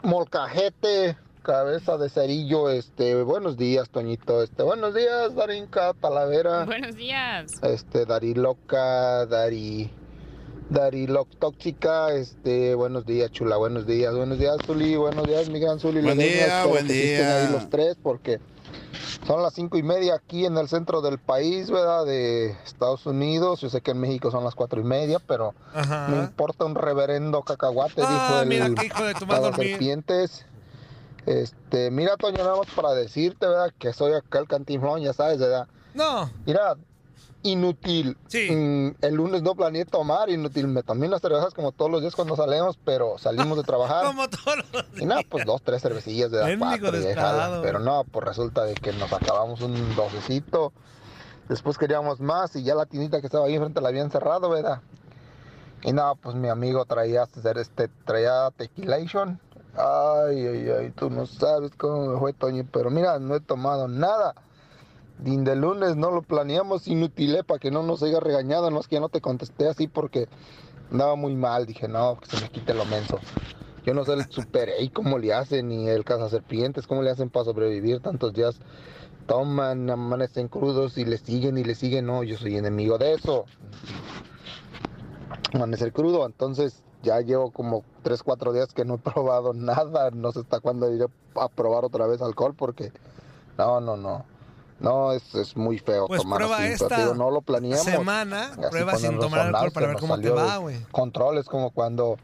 molcajete, 0.04 1.18
cabeza 1.42 1.98
de 1.98 2.10
cerillo. 2.10 2.70
Este, 2.70 3.22
buenos 3.24 3.58
días, 3.58 3.90
Toñito. 3.90 4.44
Este, 4.44 4.64
buenos 4.64 4.94
días, 4.94 5.36
Darinka 5.36 5.94
Talavera. 5.94 6.66
Buenos 6.66 6.96
días. 6.96 7.52
Este, 7.64 8.06
Dari 8.06 8.34
Loca, 8.36 9.26
Dari. 9.26 9.92
Dari 10.70 11.08
Loc 11.08 11.28
Tóxica, 11.40 12.14
este, 12.14 12.76
buenos 12.76 13.04
días, 13.04 13.32
chula, 13.32 13.58
buenos 13.58 13.88
días, 13.88 14.16
buenos 14.16 14.38
días, 14.38 14.56
Zuli, 14.68 14.96
buenos 14.98 15.26
días, 15.26 15.50
mi 15.50 15.60
gran 15.60 15.80
Zuli. 15.80 16.00
Buen 16.00 16.20
día, 16.20 16.64
buen 16.68 16.88
día. 16.88 17.42
ahí 17.48 17.52
los 17.52 17.72
tres, 17.72 17.98
porque 18.04 18.40
son 19.26 19.42
las 19.42 19.56
cinco 19.56 19.80
y 19.80 19.84
media 19.84 20.14
aquí 20.14 20.46
en 20.46 20.56
el 20.60 20.68
centro 20.68 21.02
del 21.02 21.18
país, 21.18 21.72
¿verdad? 21.72 22.06
De 22.06 22.52
Estados 22.66 23.08
Unidos. 23.08 23.62
Yo 23.62 23.72
sé 23.72 23.82
que 23.82 23.92
en 23.92 24.00
México 24.00 24.30
son 24.30 24.44
las 24.44 24.54
cuatro 24.54 24.80
y 24.80 24.84
media, 24.84 25.18
pero 25.18 25.56
no 26.08 26.22
importa 26.22 26.66
un 26.66 26.76
reverendo 26.76 27.42
cacahuate, 27.42 28.04
Ah, 28.06 28.10
dijo 28.12 28.42
el 28.44 28.48
mira 28.48 28.70
qué 28.80 28.86
hijo 28.86 29.04
de 29.06 29.14
tu 29.16 29.26
serpientes. 29.56 30.46
Este, 31.30 31.92
mira, 31.92 32.18
Toño, 32.18 32.40
nada 32.40 32.56
más 32.58 32.66
para 32.76 32.94
decirte, 32.94 33.46
¿verdad? 33.46 33.72
Que 33.78 33.94
soy 33.94 34.14
acá 34.14 34.40
el 34.40 34.48
cantinflón, 34.48 35.02
ya 35.02 35.14
sabes, 35.14 35.38
¿verdad? 35.38 35.68
No. 35.94 36.28
Mira, 36.44 36.76
inútil. 37.44 38.18
Sí. 38.28 38.50
Mm, 38.50 38.96
el 39.00 39.14
lunes 39.14 39.44
no 39.44 39.54
planeé 39.54 39.86
tomar, 39.86 40.32
inútil. 40.32 40.68
Me 40.68 40.82
tomé 40.82 41.06
unas 41.06 41.22
cervezas 41.22 41.54
como 41.54 41.72
todos 41.72 41.92
los 41.92 42.02
días 42.02 42.16
cuando 42.16 42.36
salimos, 42.36 42.80
pero 42.84 43.20
salimos 43.20 43.60
de 43.60 43.64
trabajar. 43.64 44.06
Como 44.08 44.28
todos 44.28 44.58
los... 44.74 44.86
Y 45.00 45.06
nada, 45.06 45.22
pues 45.30 45.46
dos, 45.46 45.62
tres 45.62 45.84
cervecillas 45.84 46.32
de 46.32 46.58
cuatro 46.58 46.98
y 46.98 47.00
dejada. 47.00 47.62
Pero 47.62 47.78
no, 47.78 48.06
pues 48.06 48.26
resulta 48.26 48.64
de 48.64 48.74
que 48.74 48.92
nos 48.94 49.14
acabamos 49.14 49.62
un 49.62 49.96
docecito. 49.96 50.74
Después 51.48 51.78
queríamos 51.78 52.20
más 52.22 52.56
y 52.56 52.64
ya 52.64 52.74
la 52.74 52.88
tiendita 52.88 53.20
que 53.20 53.28
estaba 53.28 53.46
ahí 53.46 53.54
enfrente 53.54 53.82
la 53.82 53.90
habían 53.90 54.10
cerrado, 54.10 54.50
¿verdad? 54.50 54.82
Y 55.84 55.94
nada, 55.94 56.16
pues 56.16 56.36
mi 56.36 56.50
amigo 56.50 56.86
traía 56.86 57.22
hacer 57.22 57.60
este, 57.60 57.88
traía 58.06 58.50
tequilation. 58.58 59.40
Ay, 59.82 60.46
ay, 60.46 60.70
ay, 60.78 60.92
tú 60.92 61.10
no 61.10 61.26
sabes 61.26 61.72
cómo 61.78 62.12
me 62.12 62.20
fue, 62.20 62.34
Toño. 62.34 62.68
Pero 62.70 62.92
mira, 62.92 63.18
no 63.18 63.34
he 63.36 63.40
tomado 63.40 63.88
nada. 63.88 64.36
Ni 65.24 65.38
de 65.38 65.56
lunes 65.56 65.96
no 65.96 66.12
lo 66.12 66.22
planeamos 66.22 66.86
inútil 66.90 67.38
para 67.48 67.60
que 67.60 67.72
no 67.72 67.82
nos 67.82 68.04
haya 68.04 68.20
regañado. 68.20 68.72
No 68.72 68.82
es 68.82 68.90
que 68.90 68.96
ya 68.96 69.00
no 69.00 69.08
te 69.08 69.22
contesté 69.22 69.70
así 69.70 69.88
porque 69.88 70.28
andaba 70.92 71.16
muy 71.16 71.34
mal. 71.34 71.66
Dije, 71.66 71.88
no, 71.88 72.20
que 72.20 72.26
se 72.26 72.42
me 72.42 72.50
quite 72.50 72.74
lo 72.74 72.84
menso. 72.84 73.20
Yo 73.86 73.94
no 73.94 74.04
sé 74.04 74.14
el 74.14 74.30
super 74.30 74.70
y 74.82 74.90
cómo 74.90 75.18
le 75.18 75.34
hacen, 75.34 75.70
ni 75.70 75.88
el 75.88 76.04
serpientes 76.30 76.86
cómo 76.86 77.02
le 77.02 77.12
hacen 77.12 77.30
para 77.30 77.46
sobrevivir 77.46 78.02
tantos 78.02 78.34
días. 78.34 78.60
Toman, 79.28 79.90
amanecen 79.90 80.50
crudos 80.50 80.98
y 80.98 81.06
le 81.06 81.18
siguen 81.18 81.58
y 81.58 81.64
le 81.64 81.74
siguen. 81.74 82.06
No, 82.06 82.24
yo 82.24 82.38
soy 82.38 82.58
enemigo 82.58 82.98
de 82.98 83.14
eso. 83.14 83.46
Amanecer 85.54 85.94
crudo, 85.94 86.26
entonces 86.26 86.84
ya 87.04 87.22
llevo 87.22 87.52
como 87.52 87.84
3, 88.04 88.24
4 88.24 88.54
días 88.54 88.74
que 88.74 88.86
no 88.86 88.96
he 88.96 88.98
probado 88.98 89.54
nada. 89.54 90.12
No 90.12 90.32
sé 90.32 90.40
hasta 90.40 90.60
cuándo 90.60 90.92
iré 90.94 91.06
a 91.36 91.48
probar 91.50 91.86
otra 91.86 92.08
vez 92.08 92.22
alcohol 92.22 92.54
porque 92.56 92.92
no, 93.58 93.80
no, 93.80 93.98
no. 93.98 94.26
No, 94.80 95.12
es, 95.12 95.36
es 95.36 95.58
muy 95.58 95.78
feo 95.78 96.08
Pues 96.08 96.22
tomar 96.22 96.38
prueba 96.38 96.58
así, 96.60 96.68
esta 96.68 97.00
digo, 97.00 97.14
no 97.14 97.32
lo 97.32 97.42
planeamos. 97.42 97.84
semana, 97.84 98.46
Así 98.46 98.62
prueba 98.70 98.96
sin 98.96 99.20
tomar 99.20 99.48
alcohol 99.48 99.72
para 99.74 99.88
ver 99.88 99.98
cómo 99.98 100.18
te 100.18 100.30
salió 100.30 100.36
va, 100.36 100.58
güey. 100.58 100.78
Controles 100.92 101.48
como 101.48 101.72
cuando 101.72 102.18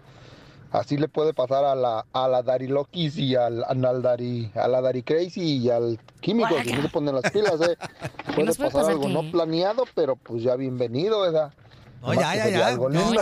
así 0.71 0.97
le 0.97 1.09
puede 1.09 1.33
pasar 1.33 1.65
a 1.65 1.75
la 1.75 2.05
a 2.13 2.27
la 2.29 2.43
Dari 2.43 2.67
Lokis 2.67 3.17
y 3.17 3.35
al, 3.35 3.63
al 3.65 4.01
Dari 4.01 4.51
a 4.55 4.69
la 4.69 4.81
Dari 4.81 5.03
Crazy 5.03 5.57
y 5.57 5.69
al 5.69 5.99
químico 6.21 6.55
si 6.63 6.71
no 6.71 6.81
se 6.81 6.89
ponen 6.89 7.15
las 7.15 7.29
pilas, 7.29 7.59
eh. 7.61 7.77
Puede 8.35 8.47
pasar 8.47 8.71
pasar 8.71 8.91
algo 8.91 9.09
no 9.09 9.29
planeado, 9.31 9.83
pero 9.93 10.15
pues 10.15 10.41
ya 10.41 10.55
bienvenido, 10.55 11.21
¿verdad? 11.21 11.51
No, 12.13 12.21
ya, 12.21 12.43
que 12.43 12.51
ya, 12.51 12.67
algo 12.67 12.89
No, 12.89 13.13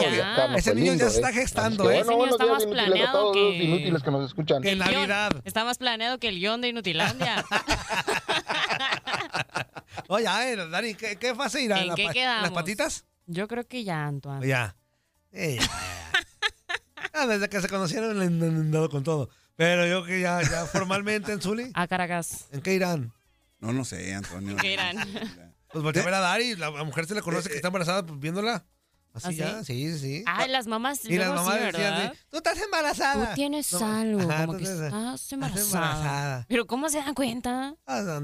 Ese 0.55 0.75
niño 0.75 0.93
ya 0.95 1.09
se 1.09 1.15
está 1.17 1.29
¿eh? 1.29 1.33
gestando, 1.33 1.83
Así 1.83 1.91
que 1.93 1.97
¿eh? 1.97 2.01
Ese 2.01 2.09
niño 2.11 2.25
está 2.31 2.45
más 2.45 2.63
a 2.63 2.67
planeado 2.69 3.11
todos 3.21 3.35
los 3.35 3.53
que- 3.53 3.63
inútiles 3.63 4.03
que 4.03 4.11
nos 4.11 4.25
escuchan. 4.25 4.57
En 4.67 4.79
guion 4.79 4.93
Navidad. 4.93 5.31
Está 5.45 5.63
más 5.65 5.77
planeado 5.77 6.17
que 6.19 6.27
el 6.29 6.39
guion 6.39 6.61
de 6.61 6.69
Inutilandia. 6.69 7.45
Oye, 10.07 10.25
eh, 10.25 10.55
Dani, 10.69 10.95
¿qué, 10.95 11.15
qué 11.17 11.33
fase 11.35 11.61
irá? 11.61 11.81
¿En 11.81 11.87
la 11.89 11.95
qué 11.95 12.05
pa- 12.05 12.13
quedamos? 12.13 12.41
¿Las 12.43 12.51
patitas? 12.51 13.05
Yo 13.25 13.47
creo 13.47 13.65
que 13.67 13.83
ya, 13.83 14.05
Antoine. 14.05 14.45
Ya. 14.45 14.75
Eh, 15.31 15.57
ya, 15.59 15.65
ya. 15.65 15.71
Ah, 17.13 17.25
desde 17.27 17.47
que 17.47 17.61
se 17.61 17.69
conocieron 17.69 18.17
le 18.19 18.25
han 18.25 18.71
dado 18.71 18.89
con 18.89 19.03
todo. 19.03 19.29
Pero 19.55 19.85
yo 19.87 20.03
que 20.03 20.19
ya, 20.21 20.41
ya 20.41 20.65
formalmente 20.65 21.31
en 21.31 21.41
Zuli. 21.41 21.71
A 21.75 21.87
Caracas. 21.87 22.47
¿En 22.51 22.61
qué 22.61 22.73
irán? 22.73 23.13
No, 23.59 23.71
no 23.71 23.85
sé, 23.85 24.13
Antonio. 24.13 24.55
¿Qué 24.57 24.73
irán? 24.73 24.97
Pues 25.71 25.83
voltea 25.83 26.01
a 26.01 26.05
ver 26.05 26.13
a 26.15 26.19
Dari, 26.19 26.55
la, 26.55 26.69
la 26.71 26.83
mujer 26.83 27.05
se 27.05 27.15
le 27.15 27.21
conoce 27.21 27.49
que 27.49 27.55
está 27.55 27.67
embarazada, 27.69 28.03
pues 28.05 28.19
viéndola. 28.19 28.65
Así 29.15 29.27
¿Ah, 29.27 29.31
sí? 29.31 29.35
ya, 29.37 29.63
sí, 29.63 29.91
sí, 29.93 29.99
sí. 29.99 30.23
Ay, 30.25 30.49
las 30.49 30.65
mamás. 30.65 31.05
y 31.05 31.17
las 31.17 31.27
luego 31.27 31.43
sí, 31.43 31.49
mamás 31.59 31.71
decían, 31.73 32.13
tú 32.31 32.37
estás 32.37 32.57
embarazada. 32.59 33.29
Tú 33.29 33.35
tienes 33.35 33.71
No, 33.73 33.85
algo, 33.95 34.21
ajá, 34.31 34.45
como 34.47 34.57
que 34.57 34.63
estás 34.63 35.31
embarazada. 35.31 35.61
embarazada. 35.61 36.45
Pero 36.49 36.65
¿cómo 36.65 36.89
se 36.89 36.97
dan 36.97 37.13
cuenta? 37.13 37.75
Ah, 37.85 38.19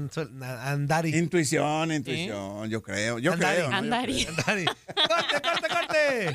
Andari. 0.64 1.16
Intuición, 1.16 1.92
intuición, 1.92 2.68
yo 2.68 2.82
creo. 2.82 3.20
Yo 3.20 3.32
Andari. 3.34 3.56
creo. 3.56 3.66
¿no? 3.66 3.70
Yo 3.72 3.76
Andari. 3.78 4.24
creo. 4.24 4.34
Andari. 4.36 4.64
¡Corte, 4.64 5.40
corte, 5.42 5.68
corte! 5.68 6.34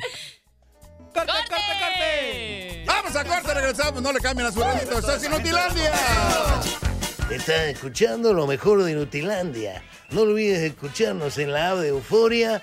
¡Corte, 1.12 1.32
corte, 1.32 1.74
corte! 1.80 2.84
Vamos 2.86 3.16
a 3.16 3.24
corte, 3.24 3.54
regresamos. 3.54 4.02
No 4.02 4.12
le 4.12 4.20
cambien 4.20 4.48
a 4.48 4.52
su 4.52 4.60
radito. 4.60 4.98
Estás 4.98 5.22
en 5.22 5.32
Inutilandia. 5.32 5.92
Estás 7.30 7.60
escuchando 7.68 8.32
lo 8.32 8.46
mejor 8.46 8.82
de 8.84 8.94
Nutilandia. 8.94 9.82
No 10.10 10.22
olvides 10.22 10.60
escucharnos 10.60 11.36
en 11.38 11.52
la 11.52 11.72
app 11.72 11.78
de 11.78 11.88
Euforia 11.88 12.62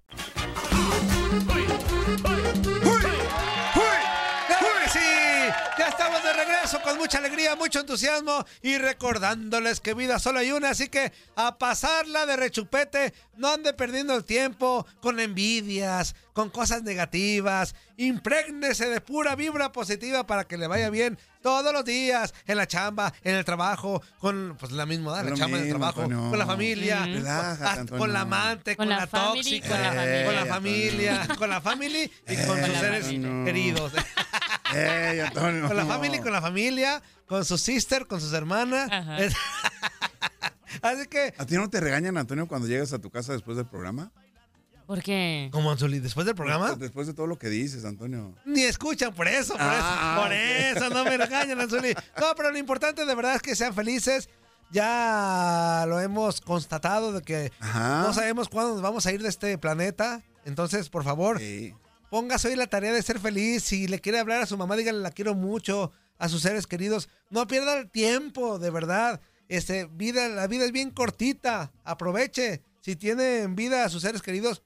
¡Claro 4.47 4.67
que 4.83 4.89
sí! 4.89 4.99
Ya 5.77 5.87
estamos 5.87 6.23
de 6.23 6.33
regreso 6.33 6.81
con 6.81 6.97
mucha 6.97 7.17
alegría, 7.17 7.55
mucho 7.55 7.79
entusiasmo 7.79 8.45
y 8.61 8.77
recordándoles 8.77 9.79
que 9.79 9.93
vida 9.93 10.19
solo 10.19 10.39
hay 10.39 10.51
una, 10.51 10.71
así 10.71 10.89
que 10.89 11.11
a 11.35 11.57
pasarla 11.57 12.25
de 12.25 12.35
rechupete, 12.35 13.13
no 13.37 13.49
ande 13.49 13.73
perdiendo 13.73 14.15
el 14.15 14.25
tiempo 14.25 14.85
con 15.01 15.19
envidias, 15.19 16.15
con 16.33 16.49
cosas 16.49 16.83
negativas, 16.83 17.75
imprégnese 18.07 18.89
de 18.89 19.01
pura 19.01 19.35
vibra 19.35 19.71
positiva 19.71 20.25
para 20.25 20.45
que 20.45 20.57
le 20.57 20.67
vaya 20.67 20.89
bien 20.89 21.17
todos 21.41 21.73
los 21.73 21.83
días, 21.83 22.33
en 22.45 22.57
la 22.57 22.67
chamba, 22.67 23.13
en 23.23 23.35
el 23.35 23.45
trabajo, 23.45 24.01
con 24.19 24.55
pues 24.59 24.71
la 24.71 24.85
misma, 24.85 25.23
la 25.23 25.33
chamba, 25.33 25.57
en 25.57 25.63
el 25.63 25.69
trabajo, 25.69 26.01
Antonio. 26.01 26.29
con 26.29 26.39
la 26.39 26.45
familia, 26.45 27.07
con 27.97 28.13
la 28.13 28.21
amante, 28.21 28.75
con, 28.75 28.87
Con 28.87 28.95
la 28.97 29.07
tóxica, 29.07 29.67
con 29.69 29.81
la 29.81 29.91
familia. 29.93 30.25
con 30.25 30.35
la 30.35 30.45
familia, 30.45 31.27
con 31.37 31.49
la 31.49 31.61
family 31.61 32.11
y 32.27 32.35
con 32.45 32.63
sus 32.63 32.77
seres 32.77 33.05
familia. 33.05 33.45
queridos. 33.45 33.93
Ey, 34.73 35.19
Antonio. 35.19 35.67
Con 35.67 35.77
la 35.77 35.85
familia, 35.85 36.21
con 36.21 36.31
la 36.31 36.41
familia, 36.41 37.01
con 37.25 37.43
su 37.43 37.57
sister, 37.57 38.07
con 38.07 38.21
sus 38.21 38.33
hermanas. 38.33 38.89
Así 40.81 41.07
que, 41.07 41.33
¿A 41.37 41.45
ti 41.45 41.55
no 41.55 41.69
te 41.69 41.79
regañan, 41.79 42.17
Antonio, 42.17 42.47
cuando 42.47 42.67
llegas 42.67 42.93
a 42.93 42.99
tu 42.99 43.09
casa 43.09 43.33
después 43.33 43.57
del 43.57 43.65
programa? 43.65 44.11
¿Por 44.91 45.01
qué? 45.03 45.47
como 45.53 45.71
Anzuli, 45.71 45.99
después 45.99 46.25
del 46.25 46.35
programa, 46.35 46.75
Después 46.75 47.07
de 47.07 47.13
todo 47.13 47.25
lo 47.25 47.37
que 47.39 47.47
dices, 47.47 47.85
Antonio. 47.85 48.35
ni 48.45 48.63
escuchan 48.63 49.13
por 49.13 49.25
eso, 49.29 49.53
por 49.53 49.61
Ah, 49.61 50.17
eso, 50.17 50.21
por 50.21 50.31
ok. 50.31 50.87
eso, 50.87 50.89
no 50.93 51.09
me 51.09 51.15
regañan, 51.17 51.61
Anzuli. 51.61 51.93
No, 52.19 52.33
pero 52.35 52.51
lo 52.51 52.57
importante 52.57 53.05
de 53.05 53.15
verdad 53.15 53.35
es 53.35 53.41
que 53.41 53.55
sean 53.55 53.73
felices. 53.73 54.27
Ya 54.81 55.85
lo 55.87 55.99
hemos 55.99 56.41
constatado 56.41 57.13
de 57.13 57.21
que 57.21 57.51
Ajá. 57.59 58.01
no 58.03 58.13
sabemos 58.13 58.49
cuándo 58.49 58.73
nos 58.73 58.81
vamos 58.81 59.05
a 59.05 59.11
ir 59.11 59.21
de 59.21 59.29
este 59.29 59.57
planeta. 59.57 60.23
Entonces, 60.45 60.89
por 60.89 61.03
favor, 61.03 61.39
Sí. 61.39 61.73
póngase 62.09 62.49
hoy 62.49 62.55
la 62.55 62.67
tarea 62.67 62.91
de 62.91 63.01
ser 63.01 63.19
feliz. 63.19 63.63
Si 63.63 63.87
le 63.87 63.99
quiere 63.99 64.19
hablar 64.19 64.41
a 64.41 64.45
su 64.45 64.57
mamá, 64.57 64.75
dígale 64.75 64.99
la 64.99 65.11
quiero 65.11 65.35
mucho. 65.35 65.91
A 66.17 66.27
sus 66.29 66.41
seres 66.41 66.67
queridos. 66.67 67.07
No 67.29 67.47
pierda 67.47 67.77
el 67.79 67.89
tiempo, 67.89 68.59
de 68.59 68.69
verdad. 68.71 69.21
Este, 69.47 69.85
vida, 69.91 70.27
la 70.29 70.47
vida 70.47 70.65
es 70.65 70.71
bien 70.71 70.91
cortita. 70.91 71.71
Aproveche. 71.83 72.61
Si 72.81 72.95
tiene 72.95 73.39
en 73.39 73.55
vida 73.55 73.85
a 73.85 73.89
sus 73.89 74.01
seres 74.03 74.21
queridos, 74.21 74.61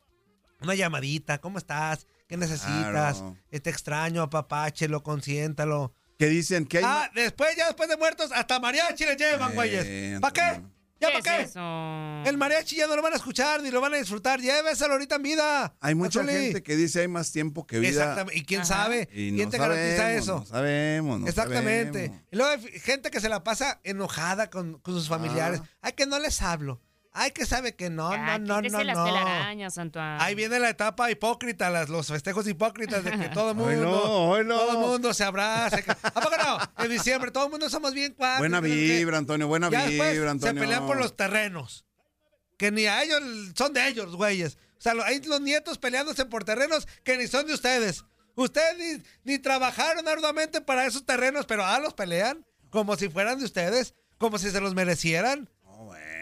una 0.62 0.76
llamadita. 0.76 1.40
¿Cómo 1.40 1.58
estás? 1.58 2.08
¿Qué 2.28 2.38
necesitas? 2.38 3.18
Claro. 3.18 3.38
Eh, 3.52 3.60
Te 3.60 3.70
extraño, 3.70 4.22
apapáchelo, 4.24 5.04
consiéntalo. 5.04 5.94
¿Qué 6.18 6.28
dicen? 6.28 6.66
Que 6.66 6.78
hay 6.80 6.84
Ah, 6.88 7.12
después, 7.14 7.56
ya 7.58 7.66
después 7.68 7.90
de 7.90 7.98
muertos, 7.98 8.32
hasta 8.34 8.60
mariachi 8.60 9.06
le 9.06 9.16
llevan, 9.16 9.52
Eh, 9.52 9.56
güeyes. 9.56 10.20
¿Para 10.22 10.34
qué? 10.34 10.62
¿Ya 10.98 11.10
¿Qué 11.12 11.20
para 11.20 11.38
qué? 11.38 11.44
es 11.44 11.50
eso? 11.50 12.24
El 12.26 12.38
mariachi 12.38 12.78
ya 12.78 12.88
no 12.88 12.96
lo 12.96 13.02
van 13.02 13.12
a 13.12 13.18
escuchar 13.18 13.62
ni 13.62 13.70
lo 13.70 13.82
van 13.82 13.94
a 13.94 13.98
disfrutar. 13.98 14.40
Lléveselo 14.40 14.94
ahorita 14.94 15.18
en 15.18 15.24
vida. 15.24 15.76
Hay 15.82 15.94
mucha 15.94 16.24
gente 16.24 16.64
que 16.64 16.78
dice 16.78 17.02
hay 17.02 17.10
más 17.10 17.34
tiempo 17.34 17.68
que 17.68 17.80
vida. 17.80 17.90
Exactamente. 17.90 18.40
¿Y 18.40 18.46
quién 18.46 18.62
Ajá. 18.62 18.68
sabe? 18.76 19.10
Y 19.12 19.32
¿Quién 19.34 19.46
no 19.46 19.50
te 19.50 19.58
garantiza 19.58 20.14
eso? 20.14 20.40
No 20.40 20.46
sabemos, 20.46 21.20
no 21.20 21.28
Exactamente. 21.28 22.06
sabemos. 22.08 22.22
Y 22.32 22.36
luego 22.38 22.52
hay 22.54 22.80
gente 22.80 23.12
que 23.12 23.20
se 23.20 23.28
la 23.28 23.44
pasa 23.44 23.82
enojada 23.84 24.50
con, 24.50 24.80
con 24.80 24.94
sus 24.94 25.10
familiares. 25.10 25.60
Ah. 25.64 25.70
Ay, 25.82 25.94
que 25.94 26.06
no 26.06 26.18
les 26.18 26.42
hablo. 26.42 26.82
Ay, 27.18 27.32
que 27.32 27.46
sabe 27.46 27.76
que 27.76 27.90
no, 27.90 28.12
Ya, 28.12 28.38
no, 28.40 28.62
no, 28.62 28.70
no, 28.70 28.84
las 28.84 28.98
no. 28.98 29.06
telarañas, 29.06 29.78
Antoine. 29.78 30.18
Ahí 30.20 30.36
viene 30.36 30.60
la 30.60 30.70
etapa 30.70 31.10
hipócrita, 31.10 31.70
las, 31.70 31.88
los 31.88 32.08
festejos 32.08 32.46
hipócritas 32.46 33.06
de 33.06 33.12
que 33.12 33.30
todo 33.30 33.52
el 33.52 33.56
mundo, 33.56 33.72
Ay, 33.72 33.78
no, 33.80 34.36
ay, 34.36 34.44
no. 34.46 34.58
todo 34.58 34.72
el 34.72 34.78
mundo 34.90 35.14
se 35.14 35.24
abraza. 35.24 35.82
que- 35.82 35.92
¿A 35.92 36.12
poco 36.12 36.36
no? 36.38 36.84
En 36.84 36.92
diciembre 36.92 37.32
todo 37.32 37.46
el 37.46 37.52
mundo 37.52 37.70
somos 37.70 37.94
bien 37.94 38.14
cuates. 38.16 38.40
Buena 38.40 38.60
vibra, 38.60 39.18
Antonio, 39.18 39.48
buena 39.48 39.70
Ya 39.70 39.86
después 39.88 40.14
vibra, 40.14 40.32
Antonio. 40.32 40.62
se 40.62 40.68
pelean 40.68 40.86
por 40.86 40.98
los 40.98 41.16
terrenos. 41.16 41.86
Que 42.58 42.72
ni 42.72 42.86
a 42.86 43.02
ellos 43.04 43.22
son 43.56 43.72
de 43.74 43.88
ellos, 43.88 44.16
güeyes. 44.16 44.58
O 44.78 44.82
sea, 44.82 44.94
hay 45.06 45.22
los 45.22 45.40
nietos 45.42 45.78
peleándose 45.78 46.26
por 46.26 46.44
terrenos 46.44 46.86
que 47.04 47.18
ni 47.18 47.28
son 47.28 47.48
de 47.48 47.54
ustedes. 47.54 48.04
Ustedes 48.36 48.78
ni, 49.24 49.32
ni 49.34 49.40
trabajaron 49.40 50.06
arduamente 50.10 50.60
para 50.60 50.86
esos 50.86 51.06
terrenos, 51.06 51.46
pero 51.46 51.66
ah, 51.66 51.80
los 51.80 51.94
pelean 51.94 52.46
como 52.70 52.98
si 52.98 53.08
fueran 53.08 53.40
de 53.40 53.46
ustedes, 53.46 53.96
como 54.18 54.38
si 54.38 54.52
se 54.52 54.60
los 54.60 54.76
merecieran. 54.76 55.50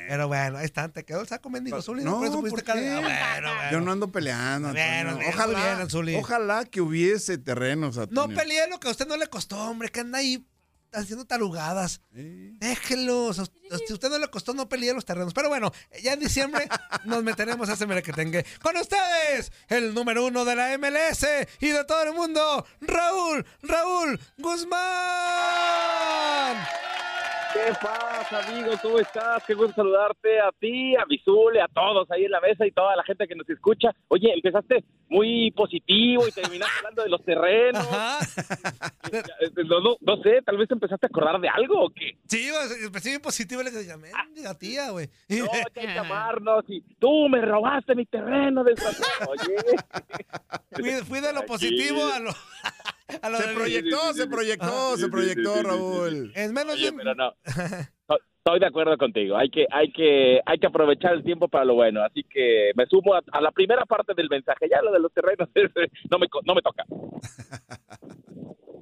Pero 0.07 0.27
bueno, 0.27 0.57
ahí 0.57 0.65
están, 0.65 0.91
te 0.91 1.03
quedó 1.03 1.21
el 1.21 1.27
saco 1.27 1.49
mendigo, 1.49 1.81
Zuli. 1.81 2.03
No, 2.03 2.17
por 2.17 2.27
eso 2.27 2.41
¿por 2.41 2.63
qué? 2.63 2.71
Bueno, 2.73 3.01
bueno. 3.01 3.71
Yo 3.71 3.81
no 3.81 3.91
ando 3.91 4.11
peleando, 4.11 4.69
Bueno, 4.69 5.17
bien, 5.17 5.29
Ojalá, 5.29 5.87
ojalá 6.19 6.65
que 6.65 6.81
hubiese 6.81 7.37
terrenos, 7.37 7.99
No 8.11 8.27
pelee 8.29 8.67
lo 8.69 8.79
que 8.79 8.87
a 8.87 8.91
usted 8.91 9.07
no 9.07 9.17
le 9.17 9.27
costó, 9.27 9.57
hombre, 9.59 9.89
que 9.89 10.01
anda 10.01 10.19
ahí 10.19 10.45
haciendo 10.93 11.25
tarugadas. 11.25 12.01
Sí. 12.13 12.55
Déjenlos. 12.59 13.37
Si 13.37 13.91
a 13.91 13.93
usted 13.93 14.09
no 14.09 14.17
le 14.19 14.27
costó, 14.27 14.53
no 14.53 14.69
pelee 14.69 14.93
los 14.93 15.05
terrenos. 15.05 15.33
Pero 15.33 15.49
bueno, 15.49 15.71
ya 16.01 16.13
en 16.13 16.19
diciembre 16.19 16.67
nos 17.05 17.23
meteremos 17.23 17.67
a 17.69 17.73
ese 17.73 17.87
merequetengue. 17.87 18.45
Con 18.61 18.77
ustedes, 18.77 19.51
el 19.67 19.93
número 19.93 20.25
uno 20.25 20.45
de 20.45 20.55
la 20.55 20.77
MLS 20.77 21.25
y 21.59 21.69
de 21.69 21.83
todo 21.85 22.03
el 22.03 22.13
mundo, 22.13 22.65
Raúl, 22.81 23.45
Raúl 23.61 24.19
Guzmán. 24.37 24.83
¿Qué 27.53 27.71
pasa, 27.81 28.47
amigo? 28.47 28.71
¿Cómo 28.81 28.99
estás? 28.99 29.43
Qué 29.45 29.53
gusto 29.53 29.73
saludarte 29.75 30.39
a 30.39 30.51
ti, 30.59 30.95
a 30.95 31.05
Bizule, 31.05 31.61
a 31.61 31.67
todos 31.67 32.09
ahí 32.09 32.25
en 32.25 32.31
la 32.31 32.41
mesa 32.41 32.65
y 32.65 32.71
toda 32.71 32.95
la 32.95 33.03
gente 33.03 33.27
que 33.27 33.35
nos 33.35 33.47
escucha. 33.47 33.89
Oye, 34.07 34.33
empezaste 34.33 34.83
muy 35.07 35.51
positivo 35.51 36.27
y 36.27 36.31
terminaste 36.31 36.77
hablando 36.79 37.03
de 37.03 37.09
los 37.09 37.23
terrenos. 37.23 37.87
Ajá. 37.87 38.19
Eh, 39.11 39.21
No, 39.65 39.79
no, 39.81 39.97
no 40.01 40.17
sé, 40.23 40.41
tal 40.43 40.57
vez 40.57 40.67
te 40.67 40.73
empezaste 40.73 41.05
a 41.05 41.09
acordar 41.09 41.39
de 41.39 41.47
algo 41.47 41.85
o 41.85 41.89
qué. 41.89 42.17
Sí, 42.27 42.49
empecé 42.83 43.09
bien 43.09 43.21
positivo. 43.21 43.61
Le 43.61 43.69
dije, 43.69 43.95
mendiga 43.97 44.57
tía, 44.57 44.89
güey. 44.89 45.07
No, 45.29 45.45
ya 45.45 45.63
hay 45.75 45.87
que 45.87 45.87
amarnos 45.99 46.63
y 46.67 46.81
tú 46.99 47.27
me 47.29 47.41
robaste 47.41 47.93
mi 47.95 48.05
terreno, 48.05 48.63
desgraciado. 48.63 49.31
Oye. 49.31 49.55
Fui, 50.71 50.91
fui 51.05 51.19
de 51.19 51.33
lo 51.33 51.45
positivo 51.45 52.01
a 52.11 52.19
lo, 52.19 52.31
a 53.21 53.29
lo 53.29 53.37
Se 53.37 53.47
proyectó, 53.49 53.97
sí, 53.97 54.13
sí, 54.13 54.19
se 54.19 54.27
proyectó, 54.27 54.97
se 54.97 55.09
proyectó, 55.09 55.63
Raúl. 55.63 56.31
En 56.35 56.53
menos 56.53 56.75
Oye, 56.75 56.91
pero 56.93 57.15
no. 57.15 57.33
Estoy 58.45 58.59
de 58.59 58.65
acuerdo 58.65 58.97
contigo. 58.97 59.37
Hay 59.37 59.49
que, 59.49 59.65
hay 59.71 59.89
que, 59.93 60.41
hay 60.45 60.59
que 60.59 60.67
aprovechar 60.67 61.13
el 61.13 61.23
tiempo 61.23 61.47
para 61.47 61.63
lo 61.63 61.75
bueno. 61.75 62.03
Así 62.03 62.25
que 62.29 62.71
me 62.75 62.85
sumo 62.87 63.15
a, 63.15 63.21
a 63.31 63.39
la 63.39 63.51
primera 63.51 63.85
parte 63.85 64.13
del 64.13 64.27
mensaje. 64.29 64.67
Ya 64.69 64.81
lo 64.81 64.91
de 64.91 64.99
los 64.99 65.13
terrenos 65.13 65.47
no 66.11 66.19
me, 66.19 66.27
no 66.45 66.53
me 66.53 66.61
toca. 66.61 66.83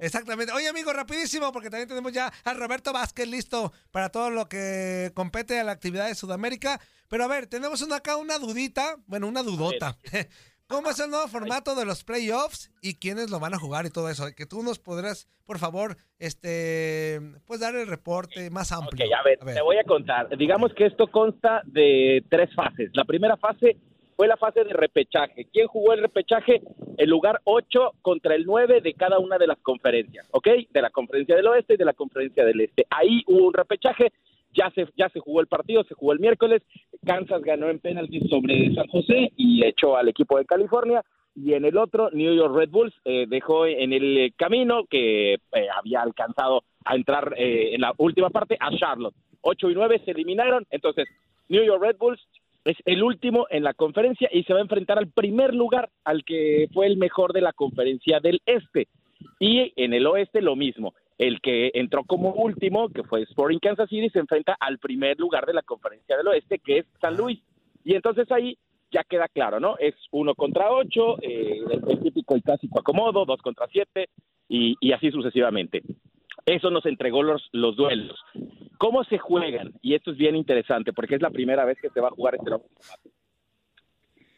Exactamente. 0.00 0.52
Oye, 0.52 0.66
amigo, 0.66 0.92
rapidísimo, 0.92 1.52
porque 1.52 1.70
también 1.70 1.88
tenemos 1.88 2.12
ya 2.12 2.32
a 2.44 2.54
Roberto 2.54 2.92
Vázquez 2.92 3.28
listo 3.28 3.72
para 3.92 4.08
todo 4.08 4.30
lo 4.30 4.48
que 4.48 5.12
compete 5.14 5.60
a 5.60 5.64
la 5.64 5.70
actividad 5.70 6.08
de 6.08 6.16
Sudamérica. 6.16 6.80
Pero 7.06 7.22
a 7.22 7.28
ver, 7.28 7.46
tenemos 7.46 7.82
una, 7.82 7.96
acá 7.96 8.16
una 8.16 8.38
dudita, 8.38 8.96
bueno, 9.06 9.28
una 9.28 9.44
dudota. 9.44 9.96
¿Cómo 10.72 10.88
es 10.88 10.98
el 11.00 11.10
nuevo 11.10 11.28
formato 11.28 11.74
de 11.74 11.84
los 11.84 12.02
playoffs 12.02 12.72
y 12.80 12.94
quiénes 12.94 13.30
lo 13.30 13.38
van 13.38 13.52
a 13.52 13.58
jugar 13.58 13.84
y 13.84 13.90
todo 13.90 14.08
eso? 14.08 14.24
Que 14.34 14.46
tú 14.46 14.62
nos 14.62 14.78
podrás, 14.78 15.28
por 15.44 15.58
favor, 15.58 15.98
este, 16.18 17.20
pues 17.46 17.60
dar 17.60 17.76
el 17.76 17.86
reporte 17.86 18.48
más 18.48 18.72
amplio. 18.72 19.04
Ok, 19.04 19.12
a 19.12 19.22
ver, 19.22 19.38
te 19.54 19.60
voy 19.60 19.76
a 19.76 19.84
contar. 19.84 20.34
Digamos 20.38 20.72
que 20.72 20.86
esto 20.86 21.08
consta 21.08 21.60
de 21.66 22.24
tres 22.30 22.54
fases. 22.54 22.90
La 22.94 23.04
primera 23.04 23.36
fase 23.36 23.76
fue 24.16 24.26
la 24.26 24.38
fase 24.38 24.64
de 24.64 24.72
repechaje. 24.72 25.46
¿Quién 25.52 25.66
jugó 25.66 25.92
el 25.92 26.00
repechaje? 26.00 26.62
El 26.96 27.10
lugar 27.10 27.42
8 27.44 27.92
contra 28.00 28.34
el 28.34 28.46
9 28.46 28.80
de 28.80 28.94
cada 28.94 29.18
una 29.18 29.36
de 29.36 29.48
las 29.48 29.58
conferencias, 29.58 30.26
¿ok? 30.30 30.48
De 30.70 30.80
la 30.80 30.88
conferencia 30.88 31.36
del 31.36 31.48
oeste 31.48 31.74
y 31.74 31.76
de 31.76 31.84
la 31.84 31.92
conferencia 31.92 32.46
del 32.46 32.62
este. 32.62 32.86
Ahí 32.88 33.22
hubo 33.26 33.46
un 33.46 33.52
repechaje. 33.52 34.10
Ya 34.54 34.70
se, 34.74 34.86
ya 34.96 35.08
se 35.08 35.20
jugó 35.20 35.40
el 35.40 35.46
partido, 35.46 35.84
se 35.84 35.94
jugó 35.94 36.12
el 36.12 36.20
miércoles. 36.20 36.62
Kansas 37.04 37.42
ganó 37.42 37.68
en 37.68 37.78
penaltis 37.78 38.28
sobre 38.28 38.74
San 38.74 38.86
José 38.88 39.32
y 39.36 39.64
echó 39.64 39.96
al 39.96 40.08
equipo 40.08 40.38
de 40.38 40.44
California. 40.44 41.02
Y 41.34 41.54
en 41.54 41.64
el 41.64 41.78
otro, 41.78 42.10
New 42.12 42.34
York 42.34 42.54
Red 42.54 42.70
Bulls 42.70 42.94
eh, 43.04 43.26
dejó 43.28 43.66
en 43.66 43.92
el 43.92 44.34
camino 44.36 44.84
que 44.88 45.34
eh, 45.34 45.38
había 45.74 46.02
alcanzado 46.02 46.64
a 46.84 46.94
entrar 46.94 47.34
eh, 47.38 47.74
en 47.74 47.80
la 47.80 47.94
última 47.96 48.30
parte 48.30 48.56
a 48.60 48.70
Charlotte. 48.76 49.14
8 49.40 49.70
y 49.70 49.74
9 49.74 50.02
se 50.04 50.10
eliminaron. 50.10 50.66
Entonces, 50.70 51.06
New 51.48 51.64
York 51.64 51.82
Red 51.82 51.96
Bulls 51.98 52.20
es 52.64 52.76
el 52.84 53.02
último 53.02 53.46
en 53.50 53.64
la 53.64 53.74
conferencia 53.74 54.28
y 54.30 54.44
se 54.44 54.52
va 54.52 54.60
a 54.60 54.62
enfrentar 54.62 54.98
al 54.98 55.08
primer 55.08 55.54
lugar, 55.54 55.90
al 56.04 56.24
que 56.24 56.68
fue 56.72 56.86
el 56.86 56.96
mejor 56.96 57.32
de 57.32 57.40
la 57.40 57.52
conferencia 57.52 58.20
del 58.20 58.40
este. 58.46 58.88
Y 59.40 59.72
en 59.76 59.94
el 59.94 60.06
oeste 60.06 60.42
lo 60.42 60.54
mismo. 60.54 60.94
El 61.22 61.40
que 61.40 61.70
entró 61.74 62.02
como 62.02 62.32
último, 62.32 62.88
que 62.88 63.04
fue 63.04 63.22
Sporting 63.22 63.60
Kansas 63.60 63.88
City, 63.88 64.10
se 64.10 64.18
enfrenta 64.18 64.56
al 64.58 64.78
primer 64.78 65.20
lugar 65.20 65.46
de 65.46 65.54
la 65.54 65.62
conferencia 65.62 66.16
del 66.16 66.26
oeste, 66.26 66.58
que 66.58 66.78
es 66.78 66.86
San 67.00 67.16
Luis. 67.16 67.38
Y 67.84 67.94
entonces 67.94 68.28
ahí 68.32 68.58
ya 68.90 69.04
queda 69.04 69.28
claro, 69.28 69.60
¿no? 69.60 69.76
Es 69.78 69.94
uno 70.10 70.34
contra 70.34 70.72
ocho, 70.72 71.22
eh, 71.22 71.60
el, 71.70 72.00
típico 72.00 72.36
y 72.36 72.42
clásico 72.42 72.80
acomodo, 72.80 73.24
dos 73.24 73.40
contra 73.40 73.68
siete, 73.68 74.08
y, 74.48 74.74
y 74.80 74.90
así 74.90 75.12
sucesivamente. 75.12 75.82
Eso 76.44 76.70
nos 76.70 76.84
entregó 76.86 77.22
los, 77.22 77.48
los 77.52 77.76
duelos. 77.76 78.18
¿Cómo 78.76 79.04
se 79.04 79.18
juegan? 79.18 79.74
Y 79.80 79.94
esto 79.94 80.10
es 80.10 80.16
bien 80.16 80.34
interesante 80.34 80.92
porque 80.92 81.14
es 81.14 81.22
la 81.22 81.30
primera 81.30 81.64
vez 81.64 81.78
que 81.80 81.90
se 81.90 82.00
va 82.00 82.08
a 82.08 82.16
jugar 82.16 82.34
este 82.34 82.50
formato. 82.50 83.10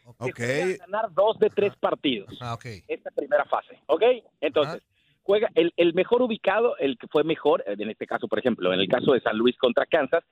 Se 0.04 0.08
Ok. 0.08 0.36
juega 0.36 0.64
a 0.64 0.86
ganar 0.86 1.14
dos 1.14 1.38
de 1.38 1.48
tres 1.48 1.74
partidos. 1.76 2.36
Ah, 2.42 2.52
ok. 2.52 2.66
Esta 2.88 3.10
primera 3.10 3.46
fase, 3.46 3.78
¿ok? 3.86 4.02
Entonces, 4.42 4.82
juega 5.24 5.50
el, 5.54 5.72
el 5.76 5.94
mejor 5.94 6.22
ubicado, 6.22 6.76
el 6.78 6.96
que 6.96 7.08
fue 7.08 7.24
mejor, 7.24 7.64
eh, 7.66 7.74
en 7.78 7.90
este 7.90 8.06
caso, 8.06 8.28
por 8.28 8.38
ejemplo, 8.38 8.72
en 8.72 8.80
el 8.80 8.88
caso 8.88 9.12
de 9.12 9.20
San 9.20 9.36
Luis 9.36 9.56
contra 9.56 9.86
Kansas, 9.86 10.22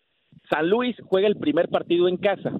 San 0.48 0.68
Luis 0.68 0.96
juega 1.04 1.26
el 1.26 1.36
primer 1.36 1.68
partido 1.68 2.08
en 2.08 2.16
casa. 2.16 2.52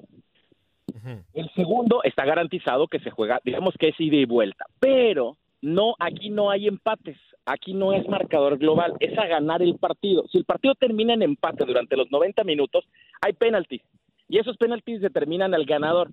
El 1.32 1.50
segundo 1.54 2.02
está 2.04 2.24
garantizado 2.24 2.86
que 2.86 3.00
se 3.00 3.10
juega, 3.10 3.40
digamos 3.44 3.74
que 3.78 3.88
es 3.88 4.00
ida 4.00 4.16
y 4.16 4.24
vuelta, 4.24 4.66
pero 4.78 5.36
no, 5.60 5.94
aquí 5.98 6.30
no 6.30 6.50
hay 6.50 6.68
empates, 6.68 7.18
aquí 7.44 7.74
no 7.74 7.92
es 7.92 8.06
marcador 8.08 8.58
global, 8.58 8.94
es 9.00 9.16
a 9.18 9.26
ganar 9.26 9.62
el 9.62 9.76
partido. 9.78 10.24
Si 10.30 10.38
el 10.38 10.44
partido 10.44 10.74
termina 10.74 11.14
en 11.14 11.22
empate 11.22 11.64
durante 11.64 11.96
los 11.96 12.10
90 12.10 12.44
minutos, 12.44 12.84
hay 13.20 13.32
penaltis 13.32 13.82
y 14.28 14.38
esos 14.38 14.56
penaltis 14.56 15.00
determinan 15.00 15.54
al 15.54 15.64
ganador. 15.64 16.10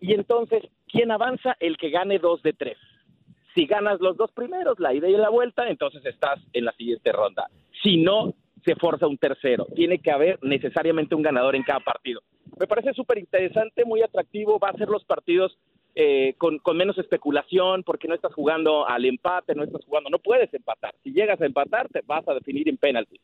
Y 0.00 0.12
entonces, 0.14 0.62
¿quién 0.86 1.10
avanza? 1.10 1.56
El 1.60 1.76
que 1.76 1.90
gane 1.90 2.18
dos 2.18 2.42
de 2.42 2.52
tres. 2.52 2.76
Si 3.54 3.66
ganas 3.66 4.00
los 4.00 4.16
dos 4.16 4.32
primeros, 4.32 4.80
la 4.80 4.92
ida 4.92 5.08
y 5.08 5.16
la 5.16 5.28
vuelta, 5.28 5.68
entonces 5.68 6.04
estás 6.04 6.40
en 6.52 6.64
la 6.64 6.72
siguiente 6.72 7.12
ronda. 7.12 7.48
Si 7.82 7.98
no, 7.98 8.34
se 8.64 8.74
forza 8.76 9.06
un 9.06 9.18
tercero. 9.18 9.66
Tiene 9.74 9.98
que 9.98 10.10
haber 10.10 10.38
necesariamente 10.42 11.14
un 11.14 11.22
ganador 11.22 11.54
en 11.54 11.62
cada 11.62 11.80
partido. 11.80 12.22
Me 12.58 12.66
parece 12.66 12.92
súper 12.94 13.18
interesante, 13.18 13.84
muy 13.84 14.02
atractivo. 14.02 14.58
Va 14.58 14.70
a 14.70 14.78
ser 14.78 14.88
los 14.88 15.04
partidos 15.04 15.56
eh, 15.94 16.34
con, 16.38 16.58
con 16.58 16.76
menos 16.76 16.98
especulación, 16.98 17.82
porque 17.84 18.08
no 18.08 18.14
estás 18.14 18.34
jugando 18.34 18.88
al 18.88 19.04
empate, 19.04 19.54
no 19.54 19.62
estás 19.62 19.84
jugando, 19.84 20.10
no 20.10 20.18
puedes 20.18 20.52
empatar. 20.52 20.94
Si 21.04 21.12
llegas 21.12 21.40
a 21.40 21.46
empatar, 21.46 21.88
te 21.88 22.00
vas 22.04 22.26
a 22.26 22.34
definir 22.34 22.68
en 22.68 22.76
penalti. 22.76 23.20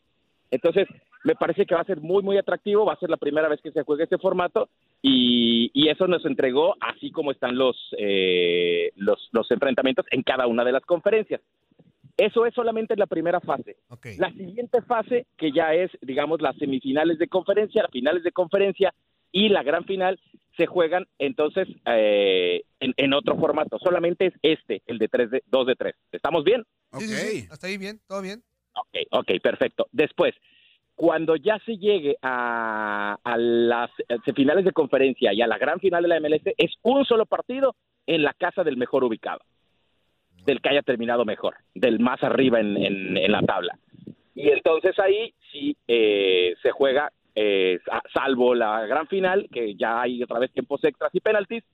Entonces, 0.50 0.88
me 1.24 1.34
parece 1.34 1.66
que 1.66 1.74
va 1.74 1.82
a 1.82 1.84
ser 1.84 2.00
muy, 2.00 2.22
muy 2.22 2.38
atractivo. 2.38 2.84
Va 2.84 2.94
a 2.94 2.98
ser 2.98 3.10
la 3.10 3.16
primera 3.16 3.48
vez 3.48 3.60
que 3.62 3.72
se 3.72 3.82
juegue 3.82 4.04
este 4.04 4.18
formato 4.18 4.68
y, 5.02 5.70
y 5.74 5.88
eso 5.88 6.06
nos 6.06 6.24
entregó 6.24 6.76
así 6.80 7.10
como 7.10 7.30
están 7.30 7.56
los, 7.56 7.76
eh, 7.98 8.90
los, 8.96 9.28
los 9.32 9.50
enfrentamientos 9.50 10.06
en 10.10 10.22
cada 10.22 10.46
una 10.46 10.64
de 10.64 10.72
las 10.72 10.84
conferencias. 10.84 11.40
Eso 12.16 12.44
es 12.44 12.52
solamente 12.54 12.96
la 12.96 13.06
primera 13.06 13.40
fase. 13.40 13.76
La 14.18 14.30
siguiente 14.32 14.82
fase, 14.82 15.26
que 15.38 15.52
ya 15.52 15.72
es, 15.74 15.90
digamos, 16.02 16.42
las 16.42 16.56
semifinales 16.56 17.18
de 17.18 17.28
conferencia, 17.28 17.82
las 17.82 17.90
finales 17.90 18.22
de 18.22 18.32
conferencia 18.32 18.92
y 19.32 19.48
la 19.48 19.62
gran 19.62 19.84
final, 19.84 20.20
se 20.56 20.66
juegan 20.66 21.06
entonces 21.18 21.66
eh, 21.86 22.62
en, 22.80 22.92
en 22.96 23.14
otro 23.14 23.36
formato. 23.38 23.78
Solamente 23.78 24.26
es 24.26 24.34
este, 24.42 24.82
el 24.86 24.98
de 24.98 25.08
3 25.08 25.30
de 25.30 25.42
2 25.46 25.66
de 25.68 25.76
3. 25.76 25.94
¿Estamos 26.12 26.44
bien? 26.44 26.64
Sí, 26.98 27.06
sí, 27.06 27.14
sí. 27.14 27.48
Hasta 27.50 27.68
ahí 27.68 27.78
bien, 27.78 28.00
todo 28.06 28.20
bien. 28.20 28.42
Ok, 28.74 28.96
ok, 29.10 29.30
perfecto. 29.42 29.86
Después, 29.92 30.34
cuando 30.94 31.36
ya 31.36 31.58
se 31.64 31.78
llegue 31.78 32.16
a, 32.22 33.16
las 33.36 33.90
finales 34.34 34.64
de 34.64 34.72
conferencia 34.72 35.32
y 35.32 35.40
a 35.40 35.46
la 35.46 35.58
gran 35.58 35.80
final 35.80 36.02
de 36.02 36.08
la 36.08 36.20
MLS, 36.20 36.42
es 36.58 36.72
un 36.82 37.04
solo 37.04 37.26
partido 37.26 37.74
en 38.06 38.22
la 38.22 38.34
casa 38.34 38.64
del 38.64 38.76
mejor 38.76 39.04
ubicado, 39.04 39.40
del 40.44 40.60
que 40.60 40.68
haya 40.68 40.82
terminado 40.82 41.24
mejor, 41.24 41.54
del 41.74 42.00
más 42.00 42.22
arriba 42.22 42.60
en, 42.60 43.14
la 43.32 43.40
tabla. 43.42 43.78
Y 44.34 44.50
entonces 44.50 44.98
ahí 44.98 45.32
sí 45.50 45.76
eh, 45.88 46.54
se 46.62 46.70
juega, 46.70 47.10
eh, 47.34 47.78
sa- 47.84 48.02
salvo 48.12 48.54
la 48.54 48.86
gran 48.86 49.06
final, 49.08 49.48
que 49.52 49.74
ya 49.76 50.02
hay 50.02 50.22
otra 50.22 50.38
vez 50.38 50.52
tiempos 50.52 50.84
extras 50.84 51.14
y 51.14 51.20
penaltis, 51.20 51.64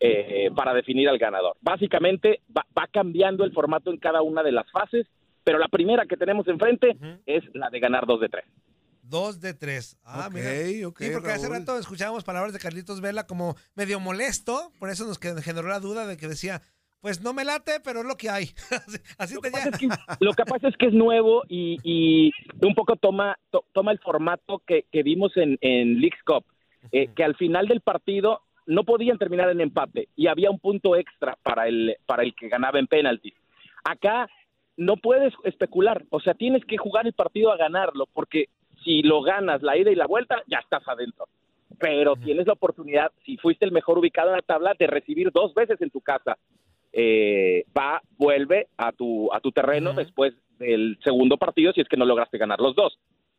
eh, 0.00 0.50
para 0.56 0.72
definir 0.72 1.08
al 1.08 1.18
ganador. 1.18 1.56
Básicamente 1.60 2.40
va, 2.56 2.64
va 2.76 2.86
cambiando 2.90 3.44
el 3.44 3.52
formato 3.52 3.90
en 3.90 3.98
cada 3.98 4.22
una 4.22 4.42
de 4.42 4.52
las 4.52 4.70
fases, 4.70 5.06
pero 5.44 5.58
la 5.58 5.68
primera 5.68 6.06
que 6.06 6.16
tenemos 6.16 6.46
enfrente 6.48 6.96
es 7.26 7.42
la 7.54 7.70
de 7.70 7.80
ganar 7.80 8.06
dos 8.06 8.20
de 8.20 8.28
tres. 8.28 8.44
Dos 9.02 9.40
de 9.40 9.54
tres. 9.54 9.98
Ah, 10.04 10.26
Ok, 10.28 10.34
mira. 10.34 10.88
ok, 10.88 10.98
sí, 11.02 11.10
porque 11.12 11.30
hace 11.32 11.48
rato 11.48 11.76
escuchábamos 11.78 12.22
palabras 12.22 12.52
de 12.52 12.60
Carlitos 12.60 13.00
Vela 13.00 13.26
como 13.26 13.56
medio 13.74 13.98
molesto, 13.98 14.72
por 14.78 14.88
eso 14.90 15.04
nos 15.06 15.18
generó 15.18 15.68
la 15.68 15.80
duda 15.80 16.06
de 16.06 16.16
que 16.16 16.28
decía, 16.28 16.62
pues 17.00 17.20
no 17.20 17.32
me 17.32 17.44
late, 17.44 17.80
pero 17.82 18.00
es 18.00 18.06
lo 18.06 18.16
que 18.16 18.30
hay. 18.30 18.50
así 18.86 18.98
así 19.18 19.36
tenía. 19.40 19.98
Lo 20.20 20.32
que 20.34 20.44
pasa 20.44 20.68
es 20.68 20.76
que 20.76 20.86
es 20.86 20.92
nuevo 20.92 21.42
y, 21.48 21.78
y 21.82 22.30
un 22.64 22.74
poco 22.74 22.94
toma, 22.96 23.36
to- 23.50 23.64
toma 23.72 23.90
el 23.90 23.98
formato 23.98 24.62
que, 24.66 24.84
que 24.92 25.02
vimos 25.02 25.36
en, 25.36 25.58
en 25.60 26.00
Leagues 26.00 26.22
Cup, 26.24 26.44
eh, 26.92 27.08
que 27.16 27.24
al 27.24 27.34
final 27.36 27.66
del 27.66 27.80
partido 27.80 28.42
no 28.66 28.84
podían 28.84 29.18
terminar 29.18 29.50
en 29.50 29.60
empate 29.60 30.08
y 30.14 30.28
había 30.28 30.50
un 30.50 30.60
punto 30.60 30.94
extra 30.94 31.36
para 31.42 31.66
el, 31.66 31.96
para 32.06 32.22
el 32.22 32.32
que 32.36 32.48
ganaba 32.48 32.78
en 32.78 32.86
penaltis. 32.86 33.34
Acá 33.82 34.28
no 34.76 34.96
puedes 34.96 35.34
especular, 35.44 36.04
o 36.10 36.20
sea, 36.20 36.34
tienes 36.34 36.64
que 36.64 36.78
jugar 36.78 37.06
el 37.06 37.12
partido 37.12 37.52
a 37.52 37.56
ganarlo, 37.56 38.06
porque 38.12 38.46
si 38.84 39.02
lo 39.02 39.20
ganas 39.22 39.62
la 39.62 39.76
ida 39.76 39.90
y 39.90 39.94
la 39.96 40.06
vuelta, 40.06 40.42
ya 40.46 40.58
estás 40.58 40.86
adentro. 40.88 41.26
Pero 41.78 42.16
tienes 42.16 42.46
la 42.46 42.54
oportunidad, 42.54 43.10
si 43.24 43.36
fuiste 43.36 43.64
el 43.64 43.72
mejor 43.72 43.98
ubicado 43.98 44.28
en 44.30 44.36
la 44.36 44.42
tabla, 44.42 44.74
de 44.78 44.86
recibir 44.86 45.30
dos 45.32 45.54
veces 45.54 45.80
en 45.80 45.90
tu 45.90 46.00
casa 46.00 46.36
eh, 46.92 47.64
va, 47.76 48.00
vuelve 48.18 48.66
a 48.76 48.92
tu, 48.92 49.32
a 49.32 49.40
tu 49.40 49.52
terreno 49.52 49.92
después 49.92 50.34
del 50.58 50.98
segundo 51.04 51.36
partido 51.36 51.72
si 51.72 51.80
es 51.80 51.88
que 51.88 51.96
no 51.96 52.04
lograste 52.04 52.36
ganar 52.38 52.60
los 52.60 52.74
dos. 52.74 52.98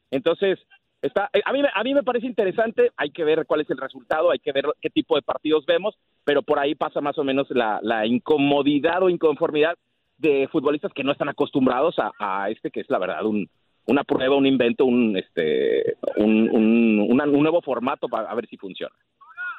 Entonces, 0.10 0.58
está, 1.02 1.30
eh, 1.34 1.42
a, 1.46 1.52
mí, 1.54 1.62
me- 1.62 1.70
a 1.74 1.84
mí 1.84 1.94
me 1.94 2.04
parece 2.04 2.26
interesante, 2.28 2.92
hay 2.98 3.12
que 3.12 3.24
ver 3.24 3.46
cuál 3.46 3.62
es 3.62 3.70
el 3.70 3.78
resultado, 3.78 4.32
hay 4.32 4.40
que 4.40 4.52
ver 4.54 4.66
qué 4.82 4.90
tipo 4.90 5.16
de 5.16 5.22
partidos 5.22 5.66
vemos, 5.66 5.96
pero 6.24 6.42
por 6.44 6.60
ahí 6.60 6.76
pasa 6.76 7.02
más 7.02 7.18
o 7.18 7.24
menos 7.24 7.48
la, 7.50 7.80
la 7.84 8.06
incomodidad 8.06 9.04
o 9.04 9.10
inconformidad 9.10 9.76
de 10.22 10.48
futbolistas 10.52 10.92
que 10.94 11.04
no 11.04 11.12
están 11.12 11.30
acostumbrados 11.30 11.96
a, 11.98 12.50
este 12.50 12.72
que 12.72 12.82
es 12.82 12.90
la 12.90 13.00
verdad 13.00 13.26
un, 13.26 13.50
una 13.86 14.04
prueba, 14.04 14.36
un 14.36 14.46
invento, 14.46 14.86
un, 14.86 15.18
este, 15.18 15.98
un, 16.18 16.50
un, 16.50 17.18
nuevo 17.18 17.62
formato 17.62 18.08
para 18.08 18.34
ver 18.36 18.48
si 18.48 18.58
funciona. 18.58 18.96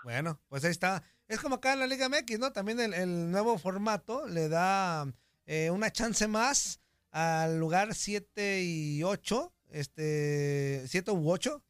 Bueno, 0.04 0.38
pues 0.48 0.64
ahí 0.64 0.70
está. 0.70 1.02
Es 1.28 1.40
como 1.40 1.56
acá 1.56 1.72
en 1.72 1.80
la 1.80 1.86
Liga 1.86 2.08
MX, 2.08 2.38
¿no? 2.38 2.52
También 2.52 2.80
el, 2.80 2.94
el 2.94 3.30
nuevo 3.30 3.58
formato 3.58 4.26
le 4.28 4.48
da 4.48 5.06
eh, 5.46 5.70
una 5.70 5.90
chance 5.90 6.26
más 6.28 6.80
al 7.10 7.58
lugar 7.58 7.94
7 7.94 8.62
y 8.62 9.02
8, 9.02 9.52
este, 9.70 10.86
7 10.86 11.10
u 11.12 11.30
8, 11.30 11.62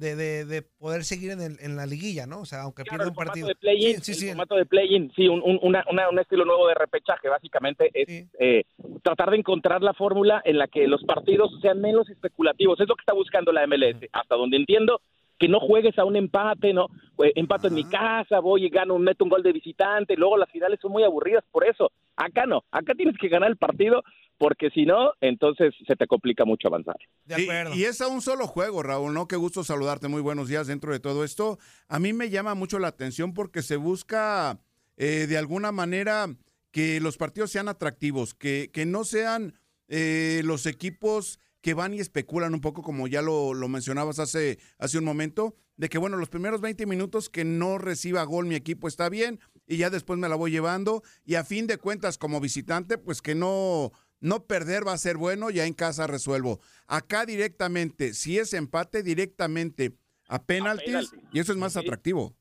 de, 0.00 0.16
de, 0.16 0.44
de 0.44 0.62
poder 0.62 1.04
seguir 1.04 1.30
en, 1.30 1.40
el- 1.40 1.58
en 1.60 1.76
la 1.76 1.86
liguilla, 1.86 2.26
¿no? 2.26 2.40
O 2.40 2.44
sea, 2.46 2.62
aunque 2.62 2.82
pierda 2.84 3.06
un 3.06 3.14
partido. 3.14 3.46
de 3.46 3.54
play-in, 3.54 4.00
Sí, 4.00 4.02
sí, 4.02 4.12
el 4.12 4.18
sí. 4.18 4.26
formato 4.28 4.56
de 4.56 4.66
play-in, 4.66 5.12
sí, 5.14 5.28
un, 5.28 5.40
un- 5.42 5.60
una- 5.62 5.84
una- 5.90 6.08
un 6.08 6.18
estilo 6.18 6.44
nuevo 6.44 6.66
de 6.66 6.74
repechaje, 6.74 7.28
básicamente 7.28 7.90
es 7.94 8.26
eh, 8.40 8.64
tratar 9.02 9.30
de 9.30 9.36
encontrar 9.36 9.82
la 9.82 9.92
fórmula 9.94 10.42
en 10.44 10.58
la 10.58 10.66
que 10.66 10.88
los 10.88 11.04
partidos 11.04 11.52
sean 11.62 11.80
menos 11.80 12.08
especulativos, 12.10 12.80
es 12.80 12.88
lo 12.88 12.96
que 12.96 13.02
está 13.02 13.12
buscando 13.14 13.52
la 13.52 13.66
MLS, 13.66 14.08
hasta 14.12 14.34
donde 14.34 14.56
entiendo 14.56 15.00
que 15.40 15.48
no 15.48 15.58
juegues 15.58 15.98
a 15.98 16.04
un 16.04 16.16
empate, 16.16 16.74
¿no? 16.74 16.88
Eh, 17.24 17.32
Empato 17.34 17.68
en 17.68 17.74
mi 17.74 17.84
casa, 17.84 18.40
voy 18.40 18.66
y 18.66 18.68
gano, 18.68 18.98
meto 18.98 19.24
un 19.24 19.30
gol 19.30 19.42
de 19.42 19.52
visitante, 19.52 20.14
luego 20.14 20.36
las 20.36 20.50
finales 20.50 20.78
son 20.80 20.92
muy 20.92 21.02
aburridas 21.02 21.42
por 21.50 21.66
eso. 21.66 21.90
Acá 22.14 22.44
no, 22.44 22.62
acá 22.70 22.94
tienes 22.94 23.16
que 23.18 23.28
ganar 23.28 23.48
el 23.48 23.56
partido 23.56 24.02
porque 24.36 24.68
si 24.70 24.84
no, 24.84 25.12
entonces 25.22 25.74
se 25.86 25.96
te 25.96 26.06
complica 26.06 26.44
mucho 26.44 26.68
avanzar. 26.68 26.96
Sí, 27.26 27.48
y 27.74 27.84
es 27.84 28.02
a 28.02 28.08
un 28.08 28.20
solo 28.20 28.46
juego, 28.46 28.82
Raúl, 28.82 29.14
¿no? 29.14 29.26
Qué 29.28 29.36
gusto 29.36 29.64
saludarte, 29.64 30.08
muy 30.08 30.20
buenos 30.20 30.48
días 30.48 30.66
dentro 30.66 30.92
de 30.92 31.00
todo 31.00 31.24
esto. 31.24 31.58
A 31.88 31.98
mí 31.98 32.12
me 32.12 32.28
llama 32.28 32.54
mucho 32.54 32.78
la 32.78 32.88
atención 32.88 33.32
porque 33.32 33.62
se 33.62 33.76
busca 33.76 34.60
eh, 34.98 35.26
de 35.26 35.38
alguna 35.38 35.72
manera 35.72 36.26
que 36.70 37.00
los 37.00 37.16
partidos 37.16 37.50
sean 37.50 37.68
atractivos, 37.68 38.34
que, 38.34 38.70
que 38.72 38.84
no 38.84 39.04
sean 39.04 39.54
eh, 39.88 40.42
los 40.44 40.66
equipos 40.66 41.38
que 41.60 41.74
van 41.74 41.92
y 41.94 41.98
especulan 42.00 42.54
un 42.54 42.60
poco, 42.60 42.82
como 42.82 43.06
ya 43.06 43.22
lo, 43.22 43.52
lo 43.54 43.68
mencionabas 43.68 44.18
hace, 44.18 44.58
hace 44.78 44.98
un 44.98 45.04
momento, 45.04 45.54
de 45.76 45.88
que 45.88 45.98
bueno, 45.98 46.16
los 46.16 46.28
primeros 46.30 46.60
20 46.60 46.86
minutos 46.86 47.28
que 47.28 47.44
no 47.44 47.78
reciba 47.78 48.22
gol 48.24 48.46
mi 48.46 48.54
equipo 48.54 48.88
está 48.88 49.08
bien 49.08 49.40
y 49.66 49.76
ya 49.76 49.90
después 49.90 50.18
me 50.18 50.28
la 50.28 50.36
voy 50.36 50.50
llevando 50.50 51.02
y 51.24 51.34
a 51.34 51.44
fin 51.44 51.66
de 51.66 51.76
cuentas 51.78 52.18
como 52.18 52.40
visitante, 52.40 52.98
pues 52.98 53.20
que 53.22 53.34
no, 53.34 53.90
no 54.20 54.44
perder 54.46 54.86
va 54.86 54.92
a 54.94 54.98
ser 54.98 55.16
bueno, 55.16 55.50
ya 55.50 55.66
en 55.66 55.74
casa 55.74 56.06
resuelvo. 56.06 56.60
Acá 56.86 57.26
directamente, 57.26 58.14
si 58.14 58.38
es 58.38 58.52
empate, 58.54 59.02
directamente 59.02 59.92
a 60.28 60.42
penaltis 60.42 60.86
penaltis. 60.86 61.14
y 61.32 61.40
eso 61.40 61.52
es 61.52 61.58
más 61.58 61.76
atractivo. 61.76 62.34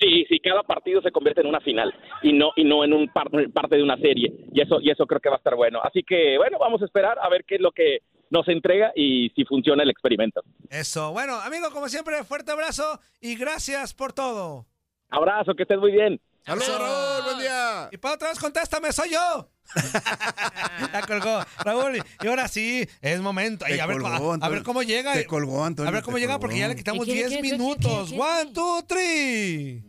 Sí, 0.00 0.24
sí, 0.28 0.40
cada 0.40 0.62
partido 0.64 1.00
se 1.02 1.12
convierte 1.12 1.40
en 1.40 1.46
una 1.46 1.60
final 1.60 1.92
y 2.22 2.32
no 2.32 2.50
y 2.56 2.64
no 2.64 2.82
en 2.84 2.92
un 2.92 3.08
par- 3.12 3.30
parte 3.52 3.76
de 3.76 3.82
una 3.82 3.96
serie 3.98 4.32
y 4.52 4.60
eso 4.60 4.80
y 4.80 4.90
eso 4.90 5.06
creo 5.06 5.20
que 5.20 5.28
va 5.28 5.36
a 5.36 5.38
estar 5.38 5.54
bueno. 5.54 5.80
Así 5.84 6.02
que 6.02 6.36
bueno, 6.36 6.58
vamos 6.58 6.82
a 6.82 6.84
esperar 6.86 7.16
a 7.20 7.28
ver 7.28 7.44
qué 7.46 7.56
es 7.56 7.60
lo 7.60 7.70
que 7.70 7.98
nos 8.34 8.48
entrega 8.48 8.92
y 8.96 9.30
si 9.34 9.44
funciona 9.44 9.84
el 9.84 9.90
experimento. 9.90 10.42
Eso. 10.68 11.12
Bueno, 11.12 11.40
amigo, 11.40 11.70
como 11.70 11.88
siempre, 11.88 12.22
fuerte 12.24 12.50
abrazo 12.50 13.00
y 13.20 13.36
gracias 13.36 13.94
por 13.94 14.12
todo. 14.12 14.66
Abrazo, 15.08 15.54
que 15.54 15.62
estés 15.62 15.78
muy 15.78 15.92
bien. 15.92 16.20
Saludos, 16.44 16.78
Raúl, 16.78 17.24
buen 17.24 17.38
día. 17.38 17.88
Y 17.92 17.96
para 17.96 18.16
otra 18.16 18.28
vez, 18.28 18.38
contéstame, 18.38 18.92
soy 18.92 19.10
yo. 19.12 19.48
ya 20.92 21.02
colgó, 21.06 21.40
Raúl. 21.64 22.02
Y 22.22 22.26
ahora 22.26 22.48
sí, 22.48 22.86
es 23.00 23.20
momento. 23.20 23.64
Ay, 23.64 23.78
a, 23.78 23.86
ver, 23.86 23.98
colgó, 23.98 24.08
a- 24.08 24.16
a, 24.16 24.20
ver 24.20 24.32
Antonio. 24.32 24.64
cómo 24.64 24.82
llega. 24.82 25.14
Te 25.14 25.24
colgó, 25.26 25.64
Antonio, 25.64 25.88
A 25.88 25.92
ver 25.92 26.02
cómo 26.02 26.18
llega, 26.18 26.38
porque 26.38 26.58
ya 26.58 26.68
le 26.68 26.76
quitamos 26.76 27.06
¿Qué 27.06 27.12
quiere, 27.12 27.28
10 27.28 27.40
qué, 27.40 27.42
qué, 27.42 27.48
qué, 27.50 27.56
minutos. 27.56 28.10
qué? 28.10 28.20
One, 28.20 28.52
two, 28.52 28.82
three. 28.86 29.84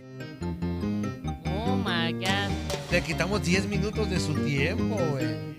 my 1.83 2.13
God. 2.13 2.51
Le 2.91 3.01
quitamos 3.01 3.43
10 3.43 3.65
minutos 3.67 4.09
de 4.09 4.19
su 4.19 4.33
tiempo, 4.45 4.95
güey. 5.11 5.55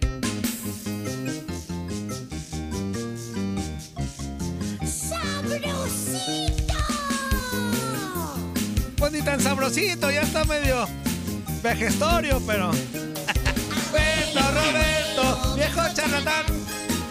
Pues 8.97 9.12
ni 9.12 9.22
tan 9.22 9.40
sabrosito, 9.40 10.11
ya 10.11 10.22
está 10.22 10.44
medio 10.44 10.88
vejestorio, 11.62 12.42
pero. 12.47 12.70
Roberto, 13.92 14.40
Roberto, 14.53 15.55
viejo 15.55 15.82
charlatán, 15.94 16.44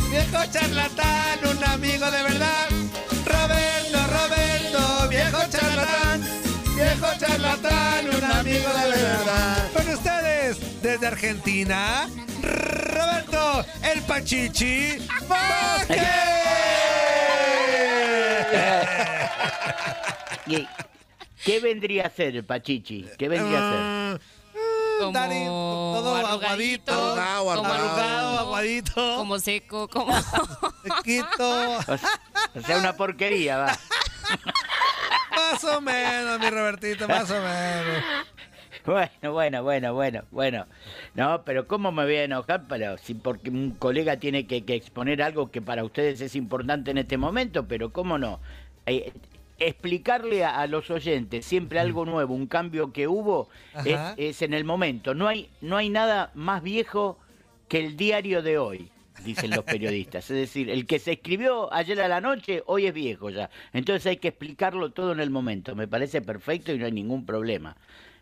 viejo 0.09 0.45
charlatán, 0.51 1.39
un 1.49 1.63
amigo 1.63 2.11
de 2.11 2.23
verdad. 2.23 2.67
Roberto, 3.25 3.99
Roberto, 4.07 5.09
viejo 5.09 5.39
charlatán, 5.49 6.21
viejo 6.75 7.07
charlatán, 7.19 8.09
un 8.09 8.23
amigo 8.23 8.69
de 8.69 8.89
verdad. 8.89 9.71
Con 9.73 9.89
ustedes, 9.93 10.81
desde 10.81 11.07
Argentina, 11.07 12.09
Roberto, 12.41 13.65
el 13.83 14.01
Pachichi 14.01 14.97
¿Y 15.89 16.84
¿Qué 21.43 21.59
vendría 21.59 22.07
a 22.07 22.09
ser 22.09 22.35
el 22.35 22.43
Pachichi? 22.45 23.05
¿Qué 23.17 23.27
vendría 23.29 23.57
a 23.57 24.11
ser? 24.13 24.21
Como 24.99 25.11
Dani, 25.11 25.45
todo 25.45 26.15
aguadito, 26.15 26.93
Arrugado, 26.93 27.55
como 27.57 27.73
arrugado. 27.73 28.39
aguadito, 28.39 29.17
como 29.17 29.39
seco, 29.39 29.87
como... 29.89 30.13
sequito. 30.83 31.77
O 32.55 32.61
sea, 32.65 32.77
una 32.77 32.93
porquería, 32.93 33.57
va. 33.57 33.77
Más 35.35 35.61
o 35.65 35.81
menos, 35.81 36.39
mi 36.39 36.49
Robertito, 36.49 37.07
más 37.09 37.29
o 37.29 37.33
menos. 37.33 38.03
Bueno, 39.23 39.33
bueno, 39.33 39.63
bueno, 39.63 39.93
bueno, 39.93 40.23
bueno. 40.31 40.65
No, 41.15 41.43
pero 41.43 41.67
¿cómo 41.67 41.91
me 41.91 42.03
voy 42.03 42.15
a 42.17 42.23
enojar? 42.25 42.67
Pero 42.67 42.97
si 42.97 43.15
porque 43.15 43.49
un 43.49 43.71
colega 43.71 44.17
tiene 44.17 44.45
que, 44.47 44.63
que 44.63 44.75
exponer 44.75 45.21
algo 45.21 45.49
que 45.51 45.61
para 45.61 45.83
ustedes 45.83 46.21
es 46.21 46.35
importante 46.35 46.91
en 46.91 46.99
este 46.99 47.17
momento, 47.17 47.67
pero 47.67 47.91
¿cómo 47.91 48.17
no? 48.17 48.39
Eh, 48.85 49.11
explicarle 49.57 50.43
a, 50.43 50.59
a 50.59 50.67
los 50.67 50.91
oyentes 50.91 51.45
siempre 51.45 51.79
algo 51.79 52.05
nuevo, 52.05 52.35
un 52.35 52.47
cambio 52.47 52.91
que 52.93 53.07
hubo, 53.07 53.49
es, 53.85 53.99
es 54.17 54.41
en 54.41 54.53
el 54.53 54.65
momento. 54.65 55.13
No 55.15 55.27
hay, 55.27 55.49
no 55.61 55.77
hay 55.77 55.89
nada 55.89 56.31
más 56.35 56.61
viejo 56.61 57.17
que 57.67 57.79
el 57.79 57.97
diario 57.97 58.43
de 58.43 58.57
hoy, 58.59 58.91
dicen 59.23 59.53
los 59.55 59.63
periodistas. 59.63 60.29
Es 60.29 60.37
decir, 60.37 60.69
el 60.69 60.85
que 60.85 60.99
se 60.99 61.13
escribió 61.13 61.73
ayer 61.73 62.01
a 62.01 62.07
la 62.07 62.21
noche, 62.21 62.61
hoy 62.67 62.85
es 62.87 62.93
viejo 62.93 63.29
ya. 63.29 63.49
Entonces 63.73 64.05
hay 64.07 64.17
que 64.17 64.27
explicarlo 64.27 64.91
todo 64.91 65.13
en 65.13 65.19
el 65.21 65.29
momento. 65.31 65.75
Me 65.75 65.87
parece 65.87 66.21
perfecto 66.21 66.73
y 66.73 66.77
no 66.77 66.85
hay 66.85 66.91
ningún 66.91 67.25
problema. 67.25 67.77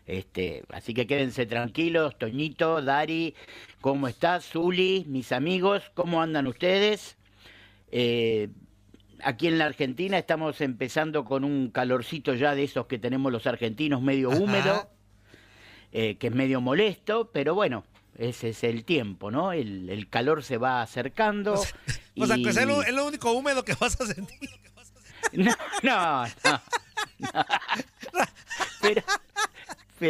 Este, 0.06 0.64
así 0.70 0.92
que 0.92 1.06
quédense 1.06 1.46
tranquilos, 1.46 2.18
Toñito, 2.18 2.82
Dari, 2.82 3.34
¿cómo 3.80 4.06
estás? 4.08 4.44
Zuli, 4.44 5.04
mis 5.08 5.32
amigos, 5.32 5.82
¿cómo 5.94 6.20
andan 6.20 6.46
ustedes? 6.46 7.16
Eh, 7.90 8.48
aquí 9.22 9.46
en 9.48 9.56
la 9.58 9.64
Argentina 9.66 10.18
estamos 10.18 10.60
empezando 10.60 11.24
con 11.24 11.42
un 11.44 11.70
calorcito 11.70 12.34
ya 12.34 12.54
de 12.54 12.64
esos 12.64 12.86
que 12.86 12.98
tenemos 12.98 13.32
los 13.32 13.46
argentinos, 13.46 14.02
medio 14.02 14.30
Ajá. 14.30 14.40
húmedo, 14.40 14.90
eh, 15.92 16.16
que 16.16 16.26
es 16.26 16.34
medio 16.34 16.60
molesto, 16.60 17.30
pero 17.32 17.54
bueno, 17.54 17.84
ese 18.18 18.50
es 18.50 18.62
el 18.62 18.84
tiempo, 18.84 19.30
¿no? 19.30 19.52
El, 19.52 19.88
el 19.88 20.08
calor 20.10 20.42
se 20.44 20.58
va 20.58 20.82
acercando. 20.82 21.54
O 21.54 22.26
sea, 22.26 22.36
que 22.36 22.50
es 22.50 22.56
y- 22.62 22.66
lo, 22.66 22.82
es 22.82 22.92
lo 22.92 23.06
único 23.06 23.32
húmedo 23.32 23.64
que 23.64 23.74
vas 23.80 23.98
a 24.00 24.06
sentir. 24.06 24.50
No, 25.32 25.50
no, 25.82 26.26
no. 26.26 26.60
no. 27.18 27.44
Pero, 28.80 29.02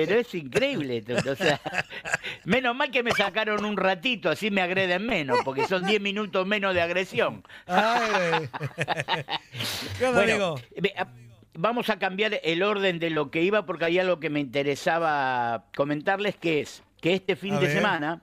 pero 0.06 0.20
es 0.20 0.34
increíble. 0.34 1.02
Toto, 1.02 1.32
O 1.32 1.36
sea, 1.36 1.60
menos 2.44 2.74
mal 2.74 2.90
que 2.90 3.02
me 3.02 3.12
sacaron 3.12 3.64
un 3.64 3.76
ratito, 3.76 4.30
así 4.30 4.50
me 4.50 4.60
agreden 4.62 5.06
menos, 5.06 5.38
porque 5.44 5.66
son 5.66 5.84
10 5.86 6.00
minutos 6.00 6.46
menos 6.46 6.74
de 6.74 6.82
agresión. 6.82 7.42
Ay. 7.66 8.48
¿Qué 9.98 10.06
Bueno, 10.10 10.20
amigo? 10.32 10.60
ve- 10.80 10.94
a- 10.96 11.08
vamos 11.54 11.88
a 11.90 11.98
cambiar 11.98 12.40
el 12.42 12.62
orden 12.62 12.98
de 12.98 13.10
lo 13.10 13.30
que 13.30 13.42
iba, 13.42 13.64
porque 13.66 13.84
hay 13.86 13.98
algo 13.98 14.18
que 14.20 14.30
me 14.30 14.40
interesaba 14.40 15.64
comentarles, 15.76 16.36
que 16.36 16.60
es 16.60 16.82
que 17.00 17.14
este 17.14 17.36
fin 17.36 17.54
A 17.54 17.60
de 17.60 17.66
ver. 17.66 17.76
semana, 17.76 18.22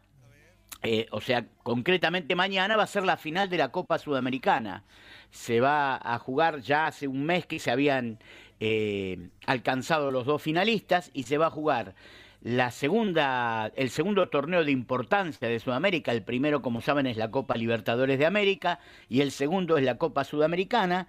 eh, 0.83 1.07
o 1.11 1.21
sea, 1.21 1.45
concretamente 1.63 2.35
mañana, 2.35 2.75
va 2.75 2.83
a 2.83 2.87
ser 2.87 3.03
la 3.03 3.17
final 3.17 3.49
de 3.49 3.57
la 3.57 3.69
Copa 3.69 3.97
Sudamericana. 3.99 4.83
Se 5.29 5.59
va 5.61 5.95
a 6.03 6.17
jugar 6.19 6.59
ya 6.61 6.87
hace 6.87 7.07
un 7.07 7.23
mes 7.23 7.45
que 7.45 7.59
se 7.59 7.71
habían 7.71 8.19
eh, 8.63 9.17
alcanzado 9.47 10.11
los 10.11 10.27
dos 10.27 10.39
finalistas 10.39 11.09
y 11.15 11.23
se 11.23 11.39
va 11.39 11.47
a 11.47 11.49
jugar 11.49 11.95
la 12.43 12.69
segunda, 12.69 13.71
el 13.75 13.89
segundo 13.89 14.29
torneo 14.29 14.63
de 14.63 14.71
importancia 14.71 15.49
de 15.49 15.59
Sudamérica. 15.59 16.11
El 16.11 16.21
primero, 16.21 16.61
como 16.61 16.79
saben, 16.79 17.07
es 17.07 17.17
la 17.17 17.31
Copa 17.31 17.55
Libertadores 17.55 18.19
de 18.19 18.27
América 18.27 18.79
y 19.09 19.21
el 19.21 19.31
segundo 19.31 19.79
es 19.79 19.83
la 19.83 19.97
Copa 19.97 20.23
Sudamericana. 20.23 21.07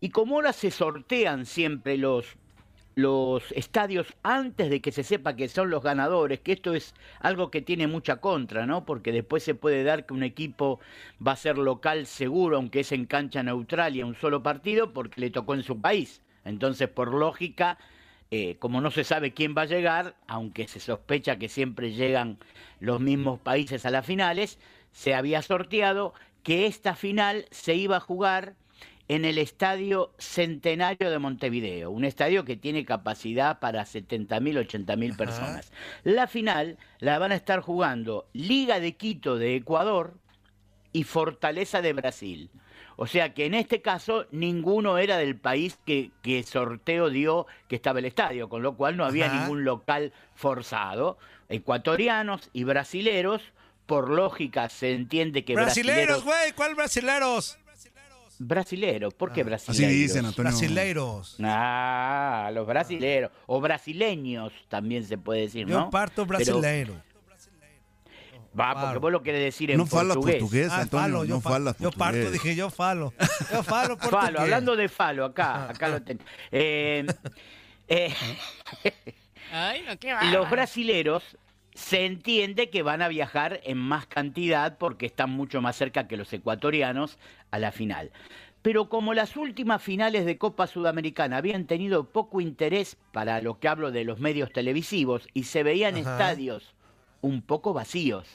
Y 0.00 0.10
como 0.10 0.36
ahora 0.36 0.52
se 0.52 0.70
sortean 0.70 1.44
siempre 1.44 1.98
los 1.98 2.36
los 2.94 3.50
estadios 3.52 4.14
antes 4.22 4.68
de 4.68 4.82
que 4.82 4.92
se 4.92 5.02
sepa 5.02 5.34
que 5.34 5.48
son 5.48 5.70
los 5.70 5.82
ganadores, 5.82 6.40
que 6.40 6.52
esto 6.52 6.74
es 6.74 6.94
algo 7.20 7.50
que 7.50 7.62
tiene 7.62 7.86
mucha 7.86 8.16
contra, 8.16 8.66
¿no? 8.66 8.84
Porque 8.84 9.12
después 9.12 9.42
se 9.42 9.54
puede 9.54 9.82
dar 9.82 10.04
que 10.04 10.12
un 10.12 10.22
equipo 10.22 10.78
va 11.26 11.32
a 11.32 11.36
ser 11.36 11.56
local 11.56 12.06
seguro, 12.06 12.58
aunque 12.58 12.80
es 12.80 12.92
en 12.92 13.06
cancha 13.06 13.42
neutral 13.42 13.96
y 13.96 14.02
a 14.02 14.06
un 14.06 14.14
solo 14.14 14.42
partido, 14.42 14.92
porque 14.92 15.22
le 15.22 15.30
tocó 15.30 15.54
en 15.54 15.62
su 15.62 15.80
país. 15.80 16.20
Entonces, 16.44 16.88
por 16.88 17.14
lógica, 17.14 17.78
eh, 18.30 18.56
como 18.58 18.80
no 18.80 18.90
se 18.90 19.04
sabe 19.04 19.34
quién 19.34 19.54
va 19.56 19.62
a 19.62 19.66
llegar, 19.66 20.16
aunque 20.26 20.66
se 20.66 20.80
sospecha 20.80 21.38
que 21.38 21.48
siempre 21.48 21.92
llegan 21.92 22.38
los 22.80 23.00
mismos 23.00 23.38
países 23.40 23.84
a 23.84 23.90
las 23.90 24.06
finales, 24.06 24.58
se 24.92 25.14
había 25.14 25.42
sorteado 25.42 26.14
que 26.42 26.66
esta 26.66 26.94
final 26.94 27.46
se 27.50 27.74
iba 27.74 27.98
a 27.98 28.00
jugar 28.00 28.54
en 29.08 29.24
el 29.24 29.36
Estadio 29.38 30.14
Centenario 30.16 31.10
de 31.10 31.18
Montevideo, 31.18 31.90
un 31.90 32.04
estadio 32.04 32.44
que 32.44 32.56
tiene 32.56 32.84
capacidad 32.84 33.58
para 33.58 33.82
70.000, 33.82 34.66
80.000 34.66 35.16
personas. 35.16 35.72
La 36.02 36.26
final 36.26 36.78
la 36.98 37.18
van 37.18 37.32
a 37.32 37.36
estar 37.36 37.60
jugando 37.60 38.28
Liga 38.32 38.80
de 38.80 38.96
Quito 38.96 39.36
de 39.36 39.56
Ecuador 39.56 40.14
y 40.92 41.04
Fortaleza 41.04 41.82
de 41.82 41.92
Brasil. 41.92 42.50
O 42.96 43.06
sea 43.06 43.32
que 43.34 43.46
en 43.46 43.54
este 43.54 43.80
caso 43.82 44.26
ninguno 44.30 44.98
era 44.98 45.16
del 45.16 45.36
país 45.36 45.78
que, 45.86 46.10
que 46.22 46.42
sorteo 46.42 47.10
dio 47.10 47.46
que 47.68 47.76
estaba 47.76 47.98
el 47.98 48.04
estadio, 48.04 48.48
con 48.48 48.62
lo 48.62 48.74
cual 48.76 48.96
no 48.96 49.04
había 49.04 49.26
Ajá. 49.26 49.40
ningún 49.42 49.64
local 49.64 50.12
forzado. 50.34 51.18
Ecuatorianos 51.48 52.50
y 52.52 52.64
brasileros, 52.64 53.42
por 53.86 54.08
lógica 54.10 54.68
se 54.68 54.92
entiende 54.92 55.44
que 55.44 55.54
Brasileiros, 55.54 56.24
güey, 56.24 56.52
¿cuál 56.54 56.74
brasileros? 56.74 57.58
Brasileros, 58.38 59.14
¿por 59.14 59.32
qué 59.32 59.42
Así 59.42 59.48
brasileros? 59.50 59.92
dicen, 59.94 60.26
Antonio. 60.26 60.50
Brasileiros. 60.50 61.36
Ah, 61.42 62.50
los 62.52 62.66
brasileros. 62.66 63.30
O 63.46 63.60
brasileños 63.60 64.52
también 64.68 65.04
se 65.04 65.16
puede 65.18 65.42
decir, 65.42 65.66
Yo 65.66 65.78
¿no? 65.80 65.90
parto 65.90 66.26
Pero- 66.26 67.02
va, 68.58 68.80
porque 68.80 68.98
vos 68.98 69.12
lo 69.12 69.22
querés 69.22 69.42
decir 69.42 69.70
en 69.70 69.78
No 69.78 69.86
fala 69.86 70.14
portugués. 70.14 70.36
portugués, 70.40 70.68
Ah, 70.70 70.80
Antonio. 70.82 71.04
falo, 71.06 71.24
yo, 71.24 71.34
no 71.36 71.40
fa- 71.40 71.50
fala 71.50 71.76
yo 71.78 71.90
parto, 71.90 72.18
portugués. 72.20 72.32
dije 72.32 72.54
yo 72.56 72.70
falo. 72.70 73.12
Yo 73.52 73.62
falo 73.62 73.96
portugués. 73.98 74.10
Falo, 74.24 74.40
hablando 74.40 74.76
de 74.76 74.88
falo, 74.88 75.24
acá, 75.24 75.70
acá 75.70 75.88
lo 75.88 76.02
tengo. 76.02 76.22
Eh, 76.50 77.06
eh, 77.88 78.14
Ay, 79.52 79.82
no, 79.86 79.98
qué 79.98 80.14
los 80.32 80.48
brasileros 80.50 81.22
se 81.74 82.04
entiende 82.06 82.70
que 82.70 82.82
van 82.82 83.02
a 83.02 83.08
viajar 83.08 83.60
en 83.64 83.78
más 83.78 84.06
cantidad 84.06 84.76
porque 84.78 85.06
están 85.06 85.30
mucho 85.30 85.60
más 85.60 85.76
cerca 85.76 86.06
que 86.08 86.16
los 86.16 86.32
ecuatorianos 86.32 87.18
a 87.50 87.58
la 87.58 87.72
final. 87.72 88.10
Pero 88.62 88.88
como 88.88 89.12
las 89.12 89.36
últimas 89.36 89.82
finales 89.82 90.24
de 90.24 90.38
Copa 90.38 90.66
Sudamericana 90.68 91.38
habían 91.38 91.66
tenido 91.66 92.04
poco 92.04 92.40
interés 92.40 92.96
para 93.10 93.40
lo 93.40 93.58
que 93.58 93.68
hablo 93.68 93.90
de 93.90 94.04
los 94.04 94.20
medios 94.20 94.52
televisivos 94.52 95.26
y 95.34 95.44
se 95.44 95.62
veían 95.64 95.96
Ajá. 95.96 96.12
estadios 96.12 96.74
un 97.22 97.42
poco 97.42 97.72
vacíos. 97.72 98.28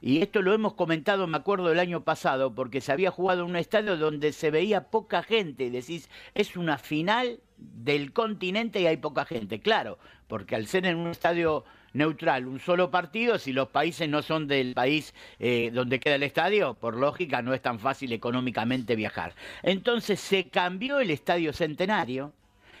Y 0.00 0.22
esto 0.22 0.42
lo 0.42 0.52
hemos 0.52 0.74
comentado, 0.74 1.26
me 1.26 1.36
acuerdo, 1.36 1.72
el 1.72 1.78
año 1.78 2.04
pasado, 2.04 2.54
porque 2.54 2.80
se 2.80 2.92
había 2.92 3.10
jugado 3.10 3.42
en 3.42 3.50
un 3.50 3.56
estadio 3.56 3.96
donde 3.96 4.32
se 4.32 4.50
veía 4.50 4.90
poca 4.90 5.22
gente. 5.22 5.64
Y 5.64 5.70
decís, 5.70 6.08
es 6.34 6.56
una 6.56 6.78
final 6.78 7.40
del 7.56 8.12
continente 8.12 8.80
y 8.80 8.86
hay 8.86 8.96
poca 8.96 9.24
gente. 9.24 9.60
Claro, 9.60 9.98
porque 10.28 10.54
al 10.54 10.66
ser 10.66 10.86
en 10.86 10.96
un 10.96 11.08
estadio 11.08 11.64
neutral, 11.92 12.46
un 12.46 12.60
solo 12.60 12.90
partido, 12.90 13.38
si 13.38 13.52
los 13.52 13.68
países 13.68 14.08
no 14.08 14.22
son 14.22 14.46
del 14.46 14.74
país 14.74 15.14
eh, 15.38 15.70
donde 15.72 16.00
queda 16.00 16.14
el 16.14 16.22
estadio, 16.22 16.74
por 16.74 16.96
lógica 16.96 17.42
no 17.42 17.54
es 17.54 17.62
tan 17.62 17.78
fácil 17.78 18.12
económicamente 18.12 18.94
viajar. 18.94 19.34
Entonces 19.62 20.20
se 20.20 20.48
cambió 20.48 21.00
el 21.00 21.10
estadio 21.10 21.52
centenario 21.52 22.32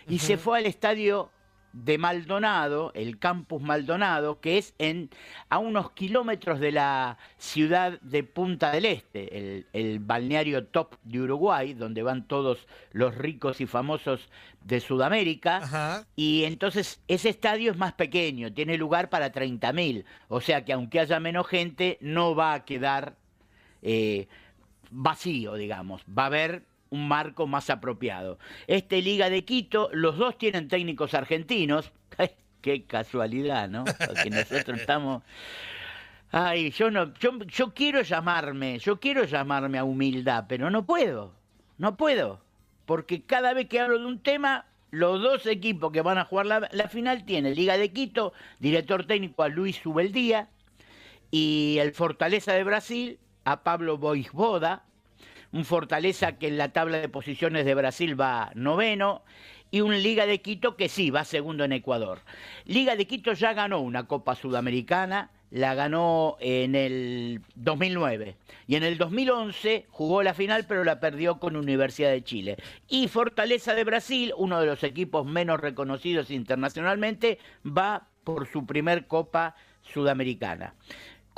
y 0.08 0.20
se 0.20 0.38
fue 0.38 0.58
al 0.58 0.66
estadio 0.66 1.30
de 1.72 1.98
Maldonado, 1.98 2.92
el 2.94 3.18
campus 3.18 3.62
Maldonado, 3.62 4.40
que 4.40 4.58
es 4.58 4.74
en, 4.78 5.10
a 5.48 5.58
unos 5.58 5.92
kilómetros 5.92 6.60
de 6.60 6.72
la 6.72 7.18
ciudad 7.36 8.00
de 8.00 8.24
Punta 8.24 8.70
del 8.72 8.86
Este, 8.86 9.38
el, 9.38 9.66
el 9.72 9.98
balneario 9.98 10.66
top 10.66 10.96
de 11.04 11.20
Uruguay, 11.20 11.74
donde 11.74 12.02
van 12.02 12.26
todos 12.26 12.66
los 12.92 13.14
ricos 13.14 13.60
y 13.60 13.66
famosos 13.66 14.28
de 14.64 14.80
Sudamérica. 14.80 16.04
Y 16.16 16.44
entonces 16.44 17.00
ese 17.08 17.30
estadio 17.30 17.72
es 17.72 17.78
más 17.78 17.94
pequeño, 17.94 18.52
tiene 18.52 18.76
lugar 18.76 19.08
para 19.10 19.32
30.000. 19.32 20.04
O 20.28 20.40
sea 20.40 20.64
que 20.64 20.72
aunque 20.72 21.00
haya 21.00 21.20
menos 21.20 21.46
gente, 21.46 21.98
no 22.00 22.34
va 22.34 22.54
a 22.54 22.64
quedar 22.64 23.16
eh, 23.82 24.28
vacío, 24.90 25.54
digamos. 25.54 26.02
Va 26.06 26.24
a 26.24 26.26
haber 26.26 26.67
un 26.90 27.08
marco 27.08 27.46
más 27.46 27.70
apropiado. 27.70 28.38
Este 28.66 29.02
Liga 29.02 29.30
de 29.30 29.44
Quito, 29.44 29.90
los 29.92 30.16
dos 30.16 30.38
tienen 30.38 30.68
técnicos 30.68 31.14
argentinos. 31.14 31.92
Qué 32.60 32.84
casualidad, 32.84 33.68
¿no? 33.68 33.84
Porque 33.84 34.30
nosotros 34.30 34.80
estamos... 34.80 35.22
Ay, 36.30 36.70
yo 36.72 36.90
no, 36.90 37.14
yo, 37.14 37.38
yo 37.46 37.72
quiero 37.72 38.02
llamarme, 38.02 38.78
yo 38.78 39.00
quiero 39.00 39.24
llamarme 39.24 39.78
a 39.78 39.84
humildad, 39.84 40.44
pero 40.46 40.68
no 40.68 40.84
puedo, 40.84 41.32
no 41.78 41.96
puedo, 41.96 42.42
porque 42.84 43.22
cada 43.22 43.54
vez 43.54 43.66
que 43.68 43.80
hablo 43.80 43.98
de 43.98 44.04
un 44.04 44.20
tema, 44.22 44.66
los 44.90 45.22
dos 45.22 45.46
equipos 45.46 45.90
que 45.90 46.02
van 46.02 46.18
a 46.18 46.26
jugar 46.26 46.44
la, 46.44 46.68
la 46.70 46.88
final 46.88 47.24
tienen 47.24 47.54
Liga 47.54 47.78
de 47.78 47.92
Quito, 47.94 48.34
director 48.58 49.06
técnico 49.06 49.42
a 49.42 49.48
Luis 49.48 49.76
Subeldía, 49.76 50.50
y 51.30 51.78
el 51.80 51.92
Fortaleza 51.92 52.52
de 52.52 52.64
Brasil 52.64 53.18
a 53.44 53.62
Pablo 53.62 53.96
Boisboda, 53.96 54.84
un 55.52 55.64
Fortaleza 55.64 56.38
que 56.38 56.48
en 56.48 56.58
la 56.58 56.72
tabla 56.72 56.98
de 56.98 57.08
posiciones 57.08 57.64
de 57.64 57.74
Brasil 57.74 58.20
va 58.20 58.50
noveno, 58.54 59.22
y 59.70 59.80
un 59.80 60.02
Liga 60.02 60.26
de 60.26 60.40
Quito 60.40 60.76
que 60.76 60.88
sí, 60.88 61.10
va 61.10 61.24
segundo 61.24 61.64
en 61.64 61.72
Ecuador. 61.72 62.20
Liga 62.64 62.96
de 62.96 63.06
Quito 63.06 63.32
ya 63.32 63.52
ganó 63.52 63.80
una 63.80 64.06
Copa 64.06 64.34
Sudamericana, 64.34 65.30
la 65.50 65.74
ganó 65.74 66.36
en 66.40 66.74
el 66.74 67.40
2009 67.54 68.36
y 68.66 68.76
en 68.76 68.82
el 68.84 68.98
2011 68.98 69.86
jugó 69.88 70.22
la 70.22 70.34
final 70.34 70.66
pero 70.68 70.84
la 70.84 71.00
perdió 71.00 71.38
con 71.38 71.56
Universidad 71.56 72.10
de 72.10 72.24
Chile. 72.24 72.56
Y 72.88 73.08
Fortaleza 73.08 73.74
de 73.74 73.84
Brasil, 73.84 74.32
uno 74.36 74.60
de 74.60 74.66
los 74.66 74.82
equipos 74.84 75.26
menos 75.26 75.60
reconocidos 75.60 76.30
internacionalmente, 76.30 77.38
va 77.64 78.08
por 78.24 78.46
su 78.46 78.66
primer 78.66 79.06
Copa 79.06 79.54
Sudamericana. 79.82 80.74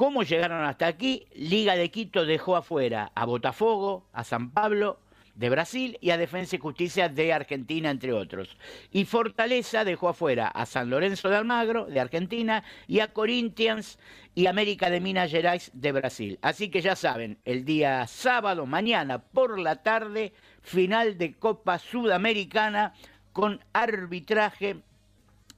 ¿Cómo 0.01 0.23
llegaron 0.23 0.65
hasta 0.65 0.87
aquí? 0.87 1.27
Liga 1.35 1.77
de 1.77 1.91
Quito 1.91 2.25
dejó 2.25 2.57
afuera 2.57 3.13
a 3.15 3.27
Botafogo, 3.27 4.07
a 4.15 4.25
San 4.25 4.51
Pablo 4.51 4.99
de 5.35 5.51
Brasil 5.51 5.99
y 6.01 6.09
a 6.09 6.17
Defensa 6.17 6.57
y 6.57 6.59
Justicia 6.59 7.11
de 7.11 7.35
Argentina, 7.35 7.91
entre 7.91 8.15
otros. 8.15 8.57
Y 8.93 9.05
Fortaleza 9.05 9.85
dejó 9.85 10.09
afuera 10.09 10.49
a 10.49 10.65
San 10.65 10.89
Lorenzo 10.89 11.29
de 11.29 11.37
Almagro, 11.37 11.85
de 11.85 12.01
Argentina, 12.01 12.65
y 12.87 13.01
a 13.01 13.13
Corinthians 13.13 13.99
y 14.35 14.47
América 14.47 14.89
de 14.89 15.01
Minas 15.01 15.31
Gerais, 15.31 15.71
de 15.75 15.93
Brasil. 15.93 16.39
Así 16.41 16.71
que 16.71 16.81
ya 16.81 16.97
saben, 16.97 17.37
el 17.45 17.67
día 17.67 18.07
sábado, 18.07 18.65
mañana 18.65 19.19
por 19.19 19.59
la 19.59 19.83
tarde, 19.83 20.33
final 20.63 21.19
de 21.19 21.35
Copa 21.35 21.79
Sudamericana 21.79 22.95
con 23.35 23.63
arbitraje 23.75 24.77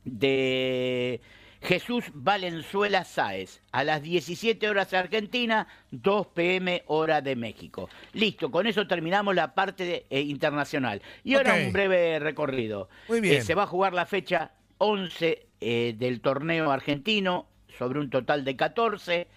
de 0.02 1.20
Jesús 1.62 2.06
Valenzuela 2.12 3.04
Sáez, 3.04 3.60
a 3.70 3.84
las 3.84 4.02
17 4.02 4.68
horas 4.68 4.90
de 4.90 4.96
Argentina, 4.98 5.68
2 5.92 6.26
pm 6.28 6.82
hora 6.86 7.20
de 7.20 7.36
México. 7.36 7.88
Listo, 8.12 8.50
con 8.50 8.66
eso 8.66 8.86
terminamos 8.86 9.34
la 9.34 9.54
parte 9.54 9.84
de- 9.84 10.06
eh, 10.10 10.20
internacional. 10.22 11.00
Y 11.22 11.34
ahora 11.34 11.54
un 11.54 11.72
breve 11.72 12.18
recorrido. 12.18 12.88
Muy 13.08 13.20
bien. 13.20 13.36
Eh, 13.36 13.42
se 13.42 13.54
va 13.54 13.62
a 13.62 13.66
jugar 13.68 13.92
la 13.92 14.06
fecha 14.06 14.50
11 14.78 15.46
eh, 15.60 15.94
del 15.96 16.20
torneo 16.20 16.72
argentino 16.72 17.46
sobre 17.78 18.00
un 18.00 18.10
total 18.10 18.44
de 18.44 18.56
14. 18.56 19.28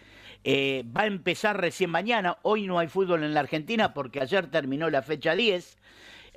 Eh, 0.44 0.84
va 0.96 1.02
a 1.02 1.06
empezar 1.08 1.60
recién 1.62 1.90
mañana. 1.92 2.38
Hoy 2.42 2.66
no 2.66 2.80
hay 2.80 2.88
fútbol 2.88 3.24
en 3.24 3.34
la 3.36 3.40
Argentina 3.42 3.94
porque 3.94 4.22
ayer 4.22 4.48
terminó 4.48 4.90
la 4.90 5.04
fecha 5.04 5.36
10. 5.36 5.78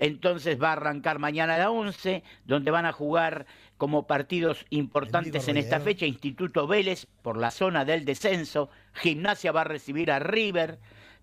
Entonces 0.00 0.62
va 0.62 0.68
a 0.68 0.72
arrancar 0.72 1.18
mañana 1.18 1.56
a 1.56 1.58
la 1.58 1.70
11, 1.70 2.22
donde 2.44 2.70
van 2.70 2.86
a 2.86 2.92
jugar 2.92 3.46
como 3.78 4.06
partidos 4.06 4.66
importantes 4.70 5.48
en 5.48 5.56
esta 5.56 5.80
fecha. 5.80 6.04
Instituto 6.04 6.66
Vélez 6.66 7.06
por 7.22 7.38
la 7.38 7.50
zona 7.50 7.84
del 7.84 8.04
descenso, 8.04 8.68
Gimnasia 8.92 9.52
va 9.52 9.62
a 9.62 9.64
recibir 9.64 10.10
a 10.10 10.18
River, 10.18 10.78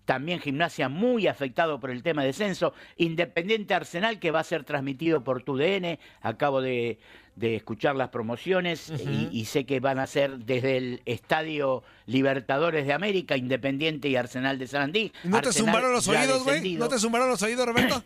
también 0.06 0.40
Gimnasia 0.40 0.88
muy 0.88 1.26
afectado 1.26 1.78
por 1.78 1.90
el 1.90 2.02
tema 2.02 2.22
de 2.22 2.28
descenso, 2.28 2.72
Independiente 2.96 3.74
Arsenal 3.74 4.18
que 4.18 4.30
va 4.30 4.40
a 4.40 4.44
ser 4.44 4.64
transmitido 4.64 5.22
por 5.22 5.42
TUDN, 5.42 5.98
acabo 6.22 6.62
de, 6.62 6.98
de 7.34 7.56
escuchar 7.56 7.94
las 7.96 8.08
promociones 8.08 8.90
y, 8.90 9.28
y 9.32 9.44
sé 9.44 9.66
que 9.66 9.80
van 9.80 9.98
a 9.98 10.06
ser 10.06 10.38
desde 10.38 10.76
el 10.78 11.02
Estadio 11.04 11.82
Libertadores 12.06 12.86
de 12.86 12.92
América, 12.94 13.36
Independiente 13.36 14.08
y 14.08 14.16
Arsenal 14.16 14.58
de 14.58 14.66
Sarandí. 14.66 15.12
¿No 15.24 15.40
te 15.42 15.52
zumbaron 15.52 15.92
los 15.92 16.08
oídos, 16.08 16.44
güey? 16.44 16.74
¿No 16.76 16.88
te 16.88 16.98
zumbaron 16.98 17.28
los 17.28 17.42
oídos, 17.42 17.66
Roberto? 17.66 18.02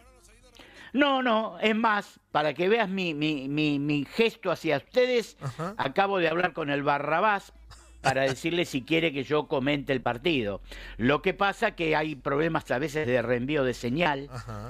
No, 0.93 1.23
no, 1.23 1.59
es 1.61 1.77
más, 1.77 2.21
para 2.33 2.55
que 2.55 2.69
veas 2.69 2.89
mi, 2.89 3.15
mi, 3.15 3.49
mi, 3.49 3.79
mi 3.79 4.05
gesto 4.05 4.51
hacia 4.51 4.79
ustedes, 4.79 5.37
acabo 5.77 6.19
de 6.19 6.29
hablar 6.29 6.53
con 6.53 6.71
el 6.71 6.83
Barrabás 6.83 7.53
para 8.01 8.23
decirle 8.23 8.65
si 8.65 8.83
quiere 8.83 9.13
que 9.13 9.25
yo 9.25 9.47
comente 9.47 9.93
el 9.93 10.01
partido. 10.01 10.61
Lo 10.97 11.23
que 11.23 11.35
pasa 11.35 11.73
que 11.73 11.97
hay 11.97 12.15
problemas 12.15 12.71
a 12.71 12.79
veces 12.79 13.07
de 13.07 13.23
reenvío 13.23 13.65
de 13.65 13.75
señal 13.75 14.29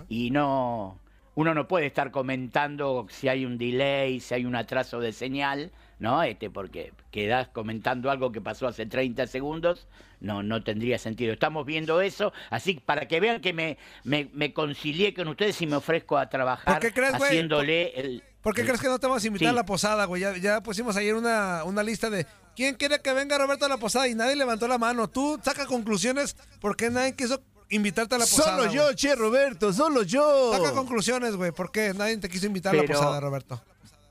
y 0.08 0.30
no 0.30 0.98
uno 1.36 1.54
no 1.54 1.68
puede 1.68 1.86
estar 1.86 2.10
comentando 2.10 3.06
si 3.08 3.28
hay 3.28 3.46
un 3.46 3.56
delay, 3.56 4.20
si 4.20 4.34
hay 4.34 4.44
un 4.44 4.56
atraso 4.56 5.00
de 5.00 5.12
señal, 5.12 5.70
¿no? 6.00 6.22
Este 6.24 6.50
porque 6.50 6.92
quedás 7.12 7.46
comentando 7.48 8.10
algo 8.10 8.32
que 8.32 8.40
pasó 8.40 8.66
hace 8.66 8.86
30 8.86 9.28
segundos, 9.28 9.86
no 10.20 10.42
no 10.42 10.64
tendría 10.64 10.98
sentido. 10.98 11.32
Estamos 11.32 11.64
viendo 11.64 12.00
eso, 12.00 12.32
así 12.50 12.74
para 12.74 13.06
que 13.06 13.20
vean 13.20 13.40
que 13.40 13.52
me 13.52 13.78
me, 14.02 14.28
me 14.32 14.52
concilié 14.52 15.14
con 15.14 15.28
ustedes 15.28 15.60
y 15.62 15.66
me 15.68 15.76
ofrezco 15.76 16.18
a 16.18 16.28
trabajar 16.28 16.74
¿Por 16.74 16.80
qué 16.82 16.92
crees, 16.92 17.16
güey? 17.16 17.22
haciéndole 17.30 18.00
el 18.00 18.24
¿Por 18.42 18.54
qué 18.54 18.62
el- 18.62 18.66
crees 18.66 18.80
que 18.80 18.88
no 18.88 18.98
te 18.98 19.06
vamos 19.06 19.22
a 19.22 19.26
invitar 19.26 19.46
Sí. 19.46 19.50
a 19.50 19.52
la 19.52 19.64
posada, 19.66 20.06
güey? 20.06 20.22
Ya, 20.22 20.36
ya 20.38 20.62
pusimos 20.62 20.96
ayer 20.96 21.14
una, 21.14 21.62
una 21.64 21.82
lista 21.82 22.08
de 22.08 22.26
quién 22.56 22.74
quiere 22.74 23.00
que 23.00 23.12
venga 23.12 23.36
Roberto 23.36 23.66
a 23.66 23.68
la 23.68 23.76
posada 23.76 24.08
y 24.08 24.14
nadie 24.14 24.34
levantó 24.34 24.66
la 24.66 24.78
mano. 24.78 25.08
Tú 25.08 25.38
saca 25.44 25.66
conclusiones 25.66 26.34
por 26.60 26.74
qué 26.74 26.88
nadie 26.90 27.14
quiso 27.14 27.42
invitarte 27.68 28.14
a 28.14 28.18
la 28.18 28.24
posada. 28.24 28.56
Solo 28.56 28.72
yo, 28.72 28.82
güey. 28.84 28.94
che, 28.96 29.14
Roberto, 29.14 29.72
solo 29.74 30.02
yo. 30.02 30.52
Saca 30.54 30.72
conclusiones, 30.72 31.36
güey. 31.36 31.52
¿Por 31.52 31.70
qué 31.70 31.92
nadie 31.94 32.16
te 32.16 32.30
quiso 32.30 32.46
invitar 32.46 32.74
a 32.74 32.78
la 32.78 32.84
posada, 32.84 33.20
Roberto? 33.20 33.62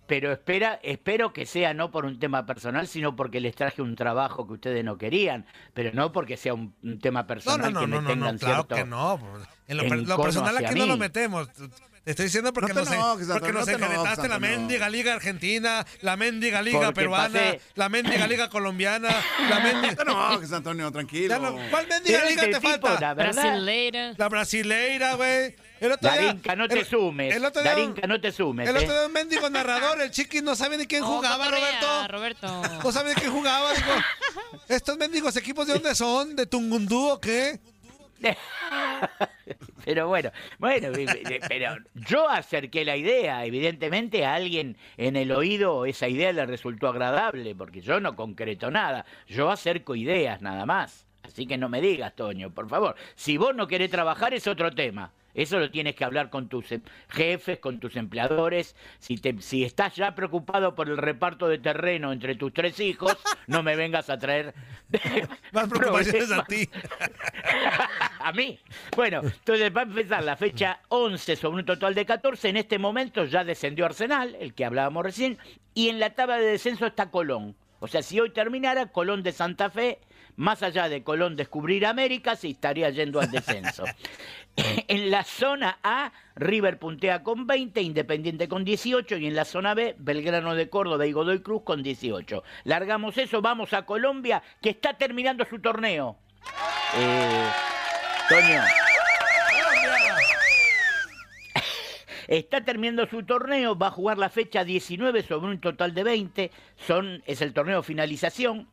Pero 0.10 0.32
espera, 0.34 0.80
espero 0.82 1.32
que 1.32 1.46
sea 1.46 1.74
no 1.76 1.92
por 1.92 2.04
un 2.04 2.20
tema 2.20 2.46
personal, 2.48 2.88
sino 2.88 3.16
porque 3.16 3.40
les 3.40 3.54
traje 3.56 3.82
un 3.84 3.96
trabajo 3.96 4.48
que 4.48 4.54
ustedes 4.54 4.84
no 4.84 4.98
querían, 4.98 5.46
pero 5.76 5.92
no 5.94 6.12
porque 6.12 6.36
sea 6.36 6.56
un, 6.56 6.74
un 6.84 7.00
tema 7.00 7.22
No, 7.22 7.28
personal 7.28 7.72
no, 7.72 7.72
no, 7.72 7.80
que 7.82 7.88
me 7.88 7.96
no, 7.96 8.02
no, 8.02 8.10
tengan 8.10 8.34
no, 8.34 8.40
claro 8.40 8.56
cierto 8.68 8.76
que 8.76 8.86
no. 8.86 9.20
En 9.68 9.78
lo, 9.78 10.18
personal 10.22 10.58
aquí 10.58 10.74
no 10.80 10.88
lo 10.88 10.94
mí. 10.96 11.00
metemos. 11.00 11.48
Te 12.04 12.12
estoy 12.14 12.26
diciendo 12.26 12.52
porque 12.54 12.74
No 12.74 12.80
te 12.80 12.80
nos, 12.80 12.90
en- 12.92 12.96
enojes, 12.96 13.28
porque 13.28 13.50
Antonio, 13.50 13.60
nos 13.60 13.68
no 13.68 14.28
la 14.28 14.40
mendiga 14.40 14.90
liga 14.90 15.14
argentina, 15.14 15.86
la 16.02 16.18
mendiga 16.18 16.62
liga 16.64 16.80
Porque 16.80 16.94
peruana, 16.96 17.40
pasé- 17.40 17.60
la 17.76 17.90
mendiga 17.90 18.26
liga 18.26 18.50
colombiana, 18.50 19.10
la 19.48 19.60
mendiga... 19.60 20.04
No, 20.08 20.32
enojes, 20.32 20.52
Antonio, 20.54 20.92
tranquilo. 20.92 21.38
No- 21.38 21.56
¿Cuál 21.70 21.88
mendiga 21.88 22.26
liga 22.26 22.42
te 22.42 22.48
tipo, 22.56 22.68
falta? 22.68 23.00
la 23.00 23.14
verdad- 23.14 23.44
Brasileira. 23.44 24.14
La 24.18 24.28
brasileira, 24.30 25.14
güey. 25.16 25.56
El 25.80 25.92
otro 25.92 26.12
día- 26.12 26.22
Darinka, 26.22 26.56
no 26.56 26.68
te 26.68 26.80
el- 26.80 26.86
sumes. 26.86 27.36
El 27.36 27.46
otro 27.46 27.62
día, 27.62 27.72
Darinka, 27.72 28.08
no 28.08 28.20
te 28.20 28.32
sumes. 28.32 28.68
el 28.68 28.76
¿eh? 28.76 28.80
otro 28.80 28.94
día 28.94 29.06
un 29.08 29.14
mendigo 29.14 29.50
narrador, 29.50 30.02
el 30.02 30.12
chiqui 30.12 30.42
no 30.42 30.56
sabe 30.56 30.78
ni 30.78 30.86
quién 30.88 31.04
Oh, 31.04 31.08
jugaba, 31.18 31.50
Roberto. 31.50 32.08
Roberto. 32.08 32.62
No 32.84 32.92
sabe 32.92 33.10
ni 33.14 33.16
quién 33.22 33.32
jugaba, 33.32 33.74
digo. 33.74 33.94
¿Estos 34.68 34.98
mendigos 34.98 35.36
equipos 35.38 35.68
de 35.68 35.74
dónde 35.74 35.96
son? 35.96 36.36
¿De 36.36 36.46
Tungundú 36.46 37.10
o 37.12 37.20
qué? 37.20 37.60
Pero 39.86 40.08
bueno, 40.08 40.32
bueno, 40.60 40.90
eh, 40.90 41.06
eh, 41.30 41.40
pero 41.48 41.78
yo 41.96 42.30
acerqué 42.30 42.84
la 42.86 42.96
idea, 42.98 43.46
evidentemente 43.46 44.26
a 44.26 44.36
alguien 44.36 44.78
en 44.98 45.16
el 45.16 45.32
oído 45.32 45.86
esa 45.86 46.08
idea 46.08 46.32
le 46.34 46.46
resultó 46.46 46.88
agradable, 46.90 47.56
porque 47.56 47.82
yo 47.82 48.00
no 48.00 48.16
concreto 48.16 48.70
nada, 48.70 49.06
yo 49.28 49.50
acerco 49.50 49.96
ideas 49.96 50.42
nada 50.42 50.66
más. 50.66 51.06
Así 51.32 51.46
que 51.46 51.58
no 51.58 51.70
me 51.70 51.80
digas, 51.80 52.16
Toño, 52.16 52.50
por 52.50 52.68
favor. 52.68 52.96
Si 53.16 53.38
vos 53.38 53.56
no 53.56 53.68
querés 53.68 53.92
trabajar 53.92 54.34
es 54.34 54.48
otro 54.48 54.72
tema. 54.72 55.12
Eso 55.36 55.60
lo 55.60 55.70
tienes 55.70 55.96
que 55.96 56.04
hablar 56.04 56.32
con 56.32 56.50
tus 56.50 56.72
em- 56.72 56.82
jefes, 57.08 57.60
con 57.60 57.80
tus 57.80 57.96
empleadores. 57.96 58.76
Si, 58.98 59.16
te, 59.18 59.40
si 59.42 59.64
estás 59.64 59.96
ya 59.96 60.16
preocupado 60.16 60.74
por 60.74 60.90
el 60.90 60.98
reparto 60.98 61.48
de 61.48 61.60
terreno 61.60 62.12
entre 62.12 62.34
tus 62.34 62.52
tres 62.52 62.80
hijos, 62.80 63.16
no 63.48 63.62
me 63.62 63.76
vengas 63.76 64.10
a 64.10 64.18
traer 64.18 64.56
Más 65.54 65.70
preocupaciones 65.70 66.32
a 66.32 66.44
ti. 66.46 66.68
a 68.20 68.32
mí. 68.32 68.60
Bueno, 68.96 69.22
entonces 69.24 69.72
va 69.76 69.82
a 69.82 69.84
empezar 69.84 70.24
la 70.24 70.36
fecha 70.36 70.80
11 70.90 71.36
sobre 71.36 71.60
un 71.60 71.66
total 71.66 71.94
de 71.94 72.08
14. 72.08 72.50
En 72.50 72.58
este 72.58 72.80
momento 72.80 73.24
ya 73.26 73.44
descendió 73.44 73.86
Arsenal, 73.86 74.36
el 74.40 74.56
que 74.56 74.66
hablábamos 74.66 75.04
recién, 75.04 75.38
y 75.76 75.90
en 75.90 76.00
la 76.00 76.10
tabla 76.16 76.38
de 76.38 76.48
descenso 76.48 76.88
está 76.88 77.12
Colón. 77.12 77.56
O 77.80 77.88
sea, 77.88 78.02
si 78.02 78.20
hoy 78.20 78.32
terminara, 78.32 78.88
Colón 78.88 79.24
de 79.24 79.32
Santa 79.32 79.70
Fe 79.70 80.00
más 80.40 80.64
allá 80.64 80.88
de 80.88 81.04
Colón 81.04 81.36
descubrir 81.36 81.86
América, 81.86 82.38
se 82.38 82.48
estaría 82.48 82.90
yendo 82.90 83.20
al 83.20 83.30
descenso. 83.30 83.84
En 84.90 85.10
la 85.10 85.24
zona 85.24 85.80
A, 85.84 86.12
River 86.36 86.80
puntea 86.80 87.24
con 87.24 87.48
20, 87.48 87.82
Independiente 87.82 88.50
con 88.50 88.66
18 88.66 89.16
y 89.16 89.28
en 89.28 89.36
la 89.36 89.46
zona 89.46 89.74
B, 89.74 89.96
Belgrano 89.98 90.54
de 90.54 90.70
Córdoba 90.70 91.06
y 91.06 91.14
Godoy 91.14 91.40
Cruz 91.42 91.64
con 91.64 91.82
18. 91.82 92.44
Largamos 92.66 93.18
eso, 93.18 93.42
vamos 93.42 93.72
a 93.72 93.84
Colombia, 93.84 94.44
que 94.62 94.72
está 94.72 94.96
terminando 94.96 95.46
su 95.46 95.60
torneo. 95.60 96.18
Eh, 96.98 97.50
Toño. 98.28 98.89
Está 102.30 102.64
terminando 102.64 103.08
su 103.08 103.24
torneo, 103.24 103.76
va 103.76 103.88
a 103.88 103.92
jugar 103.92 104.20
la 104.20 104.30
fecha 104.30 104.64
19 104.64 105.24
sobre 105.24 105.50
un 105.50 105.60
total 105.60 105.96
de 105.96 106.04
20. 106.04 106.52
Son, 106.76 107.24
es 107.26 107.42
el 107.42 107.54
torneo 107.54 107.82
finalización. 107.82 108.68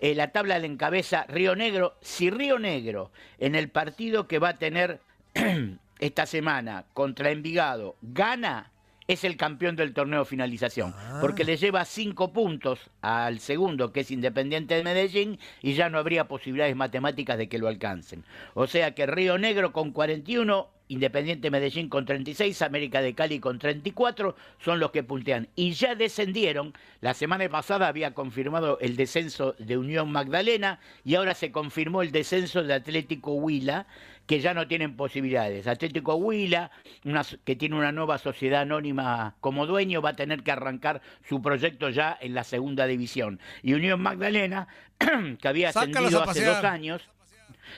Eh, 0.00 0.14
la 0.14 0.28
tabla 0.28 0.58
la 0.58 0.64
encabeza 0.64 1.26
Río 1.28 1.54
Negro. 1.54 1.94
Si 2.00 2.30
Río 2.30 2.58
Negro 2.58 3.12
en 3.38 3.54
el 3.54 3.68
partido 3.68 4.26
que 4.26 4.38
va 4.38 4.48
a 4.48 4.56
tener 4.56 5.00
esta 5.98 6.24
semana 6.24 6.86
contra 6.94 7.30
Envigado 7.30 7.96
gana, 8.00 8.71
es 9.08 9.24
el 9.24 9.36
campeón 9.36 9.76
del 9.76 9.92
torneo 9.94 10.24
finalización, 10.24 10.94
porque 11.20 11.44
le 11.44 11.56
lleva 11.56 11.84
cinco 11.84 12.32
puntos 12.32 12.90
al 13.00 13.40
segundo, 13.40 13.92
que 13.92 14.00
es 14.00 14.10
Independiente 14.10 14.74
de 14.74 14.84
Medellín, 14.84 15.38
y 15.60 15.74
ya 15.74 15.88
no 15.88 15.98
habría 15.98 16.28
posibilidades 16.28 16.76
matemáticas 16.76 17.38
de 17.38 17.48
que 17.48 17.58
lo 17.58 17.68
alcancen. 17.68 18.24
O 18.54 18.66
sea 18.66 18.94
que 18.94 19.06
Río 19.06 19.38
Negro 19.38 19.72
con 19.72 19.92
41, 19.92 20.68
Independiente 20.88 21.50
Medellín 21.50 21.88
con 21.88 22.04
36, 22.04 22.60
América 22.62 23.00
de 23.00 23.14
Cali 23.14 23.40
con 23.40 23.58
34, 23.58 24.36
son 24.58 24.78
los 24.78 24.90
que 24.90 25.02
puntean. 25.02 25.48
Y 25.56 25.72
ya 25.72 25.94
descendieron, 25.94 26.74
la 27.00 27.14
semana 27.14 27.48
pasada 27.48 27.88
había 27.88 28.14
confirmado 28.14 28.78
el 28.80 28.96
descenso 28.96 29.54
de 29.58 29.78
Unión 29.78 30.12
Magdalena, 30.12 30.80
y 31.04 31.14
ahora 31.14 31.34
se 31.34 31.50
confirmó 31.50 32.02
el 32.02 32.12
descenso 32.12 32.62
de 32.62 32.74
Atlético 32.74 33.32
Huila, 33.32 33.86
que 34.26 34.40
ya 34.40 34.54
no 34.54 34.66
tienen 34.66 34.96
posibilidades. 34.96 35.66
Atlético 35.66 36.14
Huila, 36.14 36.70
una, 37.04 37.22
que 37.44 37.56
tiene 37.56 37.76
una 37.76 37.92
nueva 37.92 38.18
sociedad 38.18 38.62
anónima 38.62 39.36
como 39.40 39.66
dueño, 39.66 40.02
va 40.02 40.10
a 40.10 40.16
tener 40.16 40.42
que 40.42 40.52
arrancar 40.52 41.02
su 41.28 41.42
proyecto 41.42 41.90
ya 41.90 42.16
en 42.20 42.34
la 42.34 42.44
segunda 42.44 42.86
división. 42.86 43.40
Y 43.62 43.74
Unión 43.74 44.00
Magdalena, 44.00 44.68
que 45.40 45.48
había 45.48 45.70
ascendido 45.70 46.22
hace 46.22 46.44
dos 46.44 46.64
años. 46.64 47.02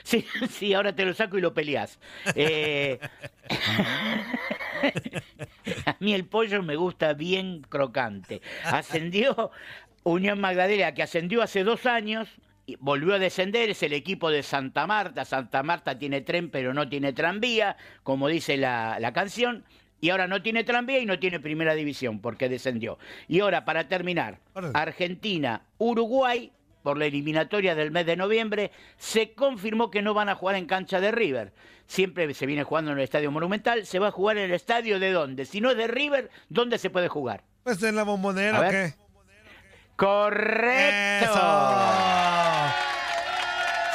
Sí, 0.03 0.25
sí, 0.49 0.73
ahora 0.73 0.95
te 0.95 1.05
lo 1.05 1.13
saco 1.13 1.37
y 1.37 1.41
lo 1.41 1.53
peleas. 1.53 1.99
Eh, 2.35 2.99
a 5.85 5.95
mí 5.99 6.13
el 6.13 6.25
pollo 6.25 6.63
me 6.63 6.75
gusta 6.75 7.13
bien 7.13 7.65
crocante. 7.69 8.41
Ascendió 8.63 9.51
Unión 10.03 10.39
Magdalena, 10.39 10.93
que 10.93 11.03
ascendió 11.03 11.41
hace 11.41 11.63
dos 11.63 11.85
años, 11.85 12.29
volvió 12.79 13.13
a 13.13 13.19
descender, 13.19 13.69
es 13.69 13.83
el 13.83 13.93
equipo 13.93 14.29
de 14.29 14.43
Santa 14.43 14.87
Marta. 14.87 15.25
Santa 15.25 15.63
Marta 15.63 15.97
tiene 15.99 16.21
tren, 16.21 16.49
pero 16.49 16.73
no 16.73 16.87
tiene 16.89 17.13
tranvía, 17.13 17.77
como 18.03 18.27
dice 18.27 18.57
la, 18.57 18.97
la 18.99 19.13
canción. 19.13 19.63
Y 20.01 20.09
ahora 20.09 20.27
no 20.27 20.41
tiene 20.41 20.63
tranvía 20.63 20.99
y 20.99 21.05
no 21.05 21.17
tiene 21.19 21.39
primera 21.39 21.73
división, 21.73 22.19
porque 22.19 22.49
descendió. 22.49 22.99
Y 23.27 23.39
ahora, 23.39 23.65
para 23.65 23.87
terminar, 23.87 24.39
Argentina, 24.73 25.61
Uruguay, 25.77 26.51
por 26.83 26.97
la 26.97 27.05
eliminatoria 27.05 27.73
del 27.73 27.91
mes 27.91 28.05
de 28.05 28.15
noviembre, 28.15 28.71
se 28.97 29.33
confirmó 29.33 29.89
que 29.89 30.01
no 30.03 30.13
van 30.13 30.29
a 30.29 30.35
jugar 30.35 30.55
en 30.57 30.65
cancha 30.67 30.99
de 30.99 31.11
River. 31.11 31.53
Siempre 31.87 32.31
se 32.33 32.45
viene 32.45 32.63
jugando 32.63 32.91
en 32.91 32.97
el 32.97 33.03
Estadio 33.03 33.31
Monumental, 33.31 33.85
se 33.85 33.97
va 33.99 34.09
a 34.09 34.11
jugar 34.11 34.37
en 34.37 34.45
el 34.45 34.53
estadio 34.53 34.99
de 34.99 35.11
dónde. 35.11 35.45
Si 35.45 35.61
no 35.61 35.71
es 35.71 35.77
de 35.77 35.87
River, 35.87 36.29
¿dónde 36.49 36.77
se 36.77 36.89
puede 36.89 37.07
jugar? 37.07 37.43
Pues 37.63 37.81
en 37.81 37.95
la 37.95 38.03
bombonera, 38.03 38.57
A 38.57 38.59
¿o 38.59 38.63
ver. 38.63 38.71
qué? 38.91 38.93
¡Correcto! 39.95 41.31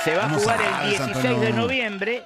Se 0.05 0.15
va 0.17 0.25
a 0.25 0.29
¿Cómo 0.29 0.41
jugar 0.41 0.61
el 0.61 0.97
sabes, 0.97 1.15
16 1.15 1.41
de 1.41 1.53
noviembre. 1.53 2.23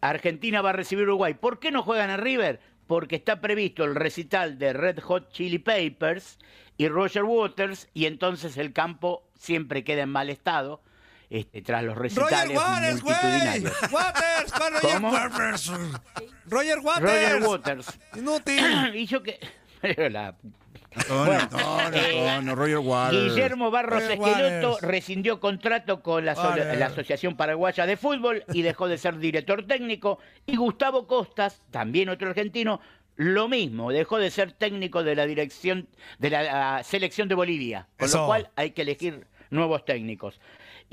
Argentina 0.00 0.60
va 0.62 0.70
a 0.70 0.72
recibir 0.72 1.04
Uruguay. 1.04 1.34
¿Por 1.34 1.60
qué 1.60 1.70
no 1.70 1.82
juegan 1.82 2.10
en 2.10 2.18
River? 2.20 2.60
Porque 2.86 3.16
está 3.16 3.40
previsto 3.40 3.84
el 3.84 3.94
recital 3.94 4.58
de 4.58 4.72
Red 4.72 4.98
Hot 5.00 5.30
Chili 5.32 5.58
Peppers 5.58 6.38
y 6.76 6.88
Roger 6.88 7.22
Waters 7.24 7.88
y 7.94 8.06
entonces 8.06 8.56
el 8.56 8.72
campo 8.72 9.22
siempre 9.38 9.84
queda 9.84 10.02
en 10.02 10.08
mal 10.08 10.30
estado 10.30 10.82
este, 11.30 11.62
tras 11.62 11.84
los 11.84 11.96
Roger 11.96 12.18
recitales 12.18 12.56
Waters, 12.58 13.02
güey. 13.02 13.14
multitudinarios. 13.14 13.92
Waters, 13.92 14.52
¿cuál 14.52 14.72
Roger. 14.74 15.02
Waters? 15.02 15.72
Roger 16.46 16.78
Waters. 16.80 17.02
Roger 17.02 17.42
Waters. 17.46 17.98
Inútil. 18.16 18.64
y 18.96 19.06
yo 19.06 19.22
que... 19.22 19.38
La- 20.10 20.34
Antonio, 20.94 21.24
Bueno, 21.24 21.40
Antonio, 21.42 22.00
eh, 22.00 22.28
Antonio, 22.28 22.54
Roger 22.54 22.78
Waters. 22.78 23.22
Guillermo 23.34 23.70
Barros 23.70 24.02
Roger 24.02 24.12
Esqueloto 24.12 24.68
Waters. 24.72 24.82
rescindió 24.82 25.40
contrato 25.40 26.02
con 26.02 26.24
la, 26.24 26.34
so- 26.34 26.42
Waters. 26.50 26.78
la 26.78 26.86
Asociación 26.86 27.36
Paraguaya 27.36 27.86
de 27.86 27.96
Fútbol 27.96 28.44
y 28.52 28.62
dejó 28.62 28.88
de 28.88 28.98
ser 28.98 29.18
director 29.18 29.66
técnico. 29.66 30.18
Y 30.46 30.56
Gustavo 30.56 31.06
Costas, 31.06 31.62
también 31.70 32.08
otro 32.08 32.28
argentino, 32.28 32.80
lo 33.16 33.48
mismo, 33.48 33.90
dejó 33.92 34.18
de 34.18 34.30
ser 34.30 34.52
técnico 34.52 35.02
de 35.04 35.14
la 35.14 35.26
dirección 35.26 35.88
de 36.18 36.30
la 36.30 36.82
selección 36.82 37.28
de 37.28 37.34
Bolivia. 37.34 37.88
Con 37.98 38.06
Eso. 38.06 38.18
lo 38.20 38.26
cual 38.26 38.50
hay 38.56 38.70
que 38.72 38.82
elegir 38.82 39.26
nuevos 39.50 39.84
técnicos. 39.84 40.40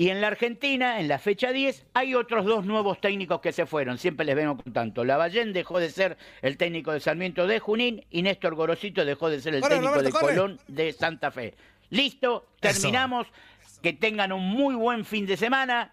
Y 0.00 0.08
en 0.08 0.22
la 0.22 0.28
Argentina, 0.28 0.98
en 0.98 1.08
la 1.08 1.18
fecha 1.18 1.52
10, 1.52 1.84
hay 1.92 2.14
otros 2.14 2.46
dos 2.46 2.64
nuevos 2.64 3.02
técnicos 3.02 3.42
que 3.42 3.52
se 3.52 3.66
fueron. 3.66 3.98
Siempre 3.98 4.24
les 4.24 4.34
vengo 4.34 4.56
contando. 4.56 5.04
Lavallén 5.04 5.52
dejó 5.52 5.78
de 5.78 5.90
ser 5.90 6.16
el 6.40 6.56
técnico 6.56 6.90
de 6.90 7.00
Sarmiento 7.00 7.46
de 7.46 7.58
Junín 7.58 8.06
y 8.08 8.22
Néstor 8.22 8.54
Gorosito 8.54 9.04
dejó 9.04 9.28
de 9.28 9.42
ser 9.42 9.56
el 9.56 9.60
Corre, 9.60 9.74
técnico 9.74 9.92
Roberto, 9.96 10.18
de 10.18 10.18
corre. 10.18 10.34
Colón 10.36 10.60
de 10.68 10.94
Santa 10.94 11.30
Fe. 11.30 11.54
Listo, 11.90 12.46
terminamos. 12.60 13.26
Que 13.82 13.92
tengan 13.92 14.32
un 14.32 14.48
muy 14.48 14.74
buen 14.74 15.04
fin 15.04 15.26
de 15.26 15.36
semana 15.36 15.92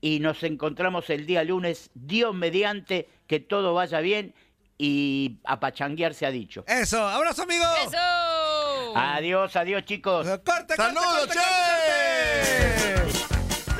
y 0.00 0.20
nos 0.20 0.42
encontramos 0.44 1.10
el 1.10 1.26
día 1.26 1.44
lunes, 1.44 1.90
Dios 1.92 2.34
mediante, 2.34 3.06
que 3.26 3.40
todo 3.40 3.74
vaya 3.74 4.00
bien 4.00 4.32
y 4.78 5.40
a 5.44 5.60
pachanguear 5.60 6.14
se 6.14 6.24
ha 6.24 6.30
dicho. 6.30 6.64
Eso, 6.66 7.06
abrazo, 7.06 7.42
amigo. 7.42 7.64
¡Eso! 7.86 8.96
Adiós, 8.96 9.54
adiós 9.56 9.84
chicos. 9.84 10.26
Corte, 10.26 10.42
corte, 10.42 10.76
¡Saludos, 10.76 11.04
corte, 11.04 11.34
corte, 11.34 11.38
corte. 11.38 12.71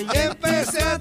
Empecé 0.00 0.82
a 0.82 0.98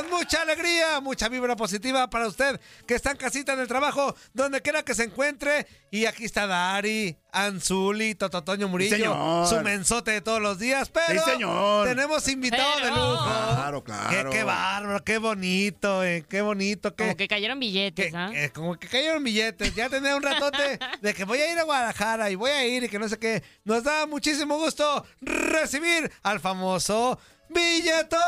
con 0.00 0.10
mucha 0.10 0.42
alegría, 0.42 1.00
mucha 1.00 1.28
vibra 1.28 1.56
positiva 1.56 2.08
para 2.08 2.26
usted 2.26 2.60
que 2.86 2.94
está 2.94 3.10
en 3.12 3.16
casita 3.16 3.52
en 3.52 3.60
el 3.60 3.68
trabajo, 3.68 4.14
donde 4.32 4.60
quiera 4.62 4.82
que 4.82 4.94
se 4.94 5.04
encuentre. 5.04 5.66
Y 5.90 6.06
aquí 6.06 6.24
está 6.24 6.46
Dari, 6.46 7.16
Anzuli, 7.32 8.14
Tototoño 8.14 8.68
Murillo, 8.68 8.96
señor. 8.96 9.46
su 9.48 9.60
mensote 9.60 10.12
de 10.12 10.20
todos 10.20 10.40
los 10.40 10.58
días. 10.58 10.88
Pero 10.90 11.22
Sí, 11.24 11.30
señor. 11.32 11.88
tenemos 11.88 12.26
invitado 12.28 12.80
de 12.80 12.88
lujo. 12.90 13.24
Claro, 13.24 13.84
Qué, 13.84 13.92
claro. 13.92 14.30
qué 14.30 14.44
bárbaro, 14.44 15.04
qué 15.04 15.18
bonito, 15.18 16.04
eh, 16.04 16.24
qué 16.28 16.42
bonito. 16.42 16.94
Qué, 16.94 17.04
Como 17.04 17.16
que 17.16 17.28
cayeron 17.28 17.58
billetes, 17.58 18.14
¿ah? 18.14 18.30
eh, 18.32 18.50
como 18.54 18.78
que 18.78 18.86
cayeron 18.88 19.24
billetes. 19.24 19.74
Ya 19.74 19.88
tenía 19.88 20.14
un 20.16 20.22
ratote 20.22 20.78
de 21.02 21.14
que 21.14 21.24
voy 21.24 21.40
a 21.40 21.52
ir 21.52 21.58
a 21.58 21.64
Guadalajara 21.64 22.30
y 22.30 22.36
voy 22.36 22.50
a 22.52 22.64
ir 22.66 22.84
y 22.84 22.88
que 22.88 22.98
no 22.98 23.08
sé 23.08 23.18
qué. 23.18 23.42
Nos 23.64 23.82
da 23.82 24.06
muchísimo 24.06 24.56
gusto 24.58 25.04
recibir 25.20 26.10
al 26.22 26.38
famoso 26.40 27.18
Billetón. 27.48 28.20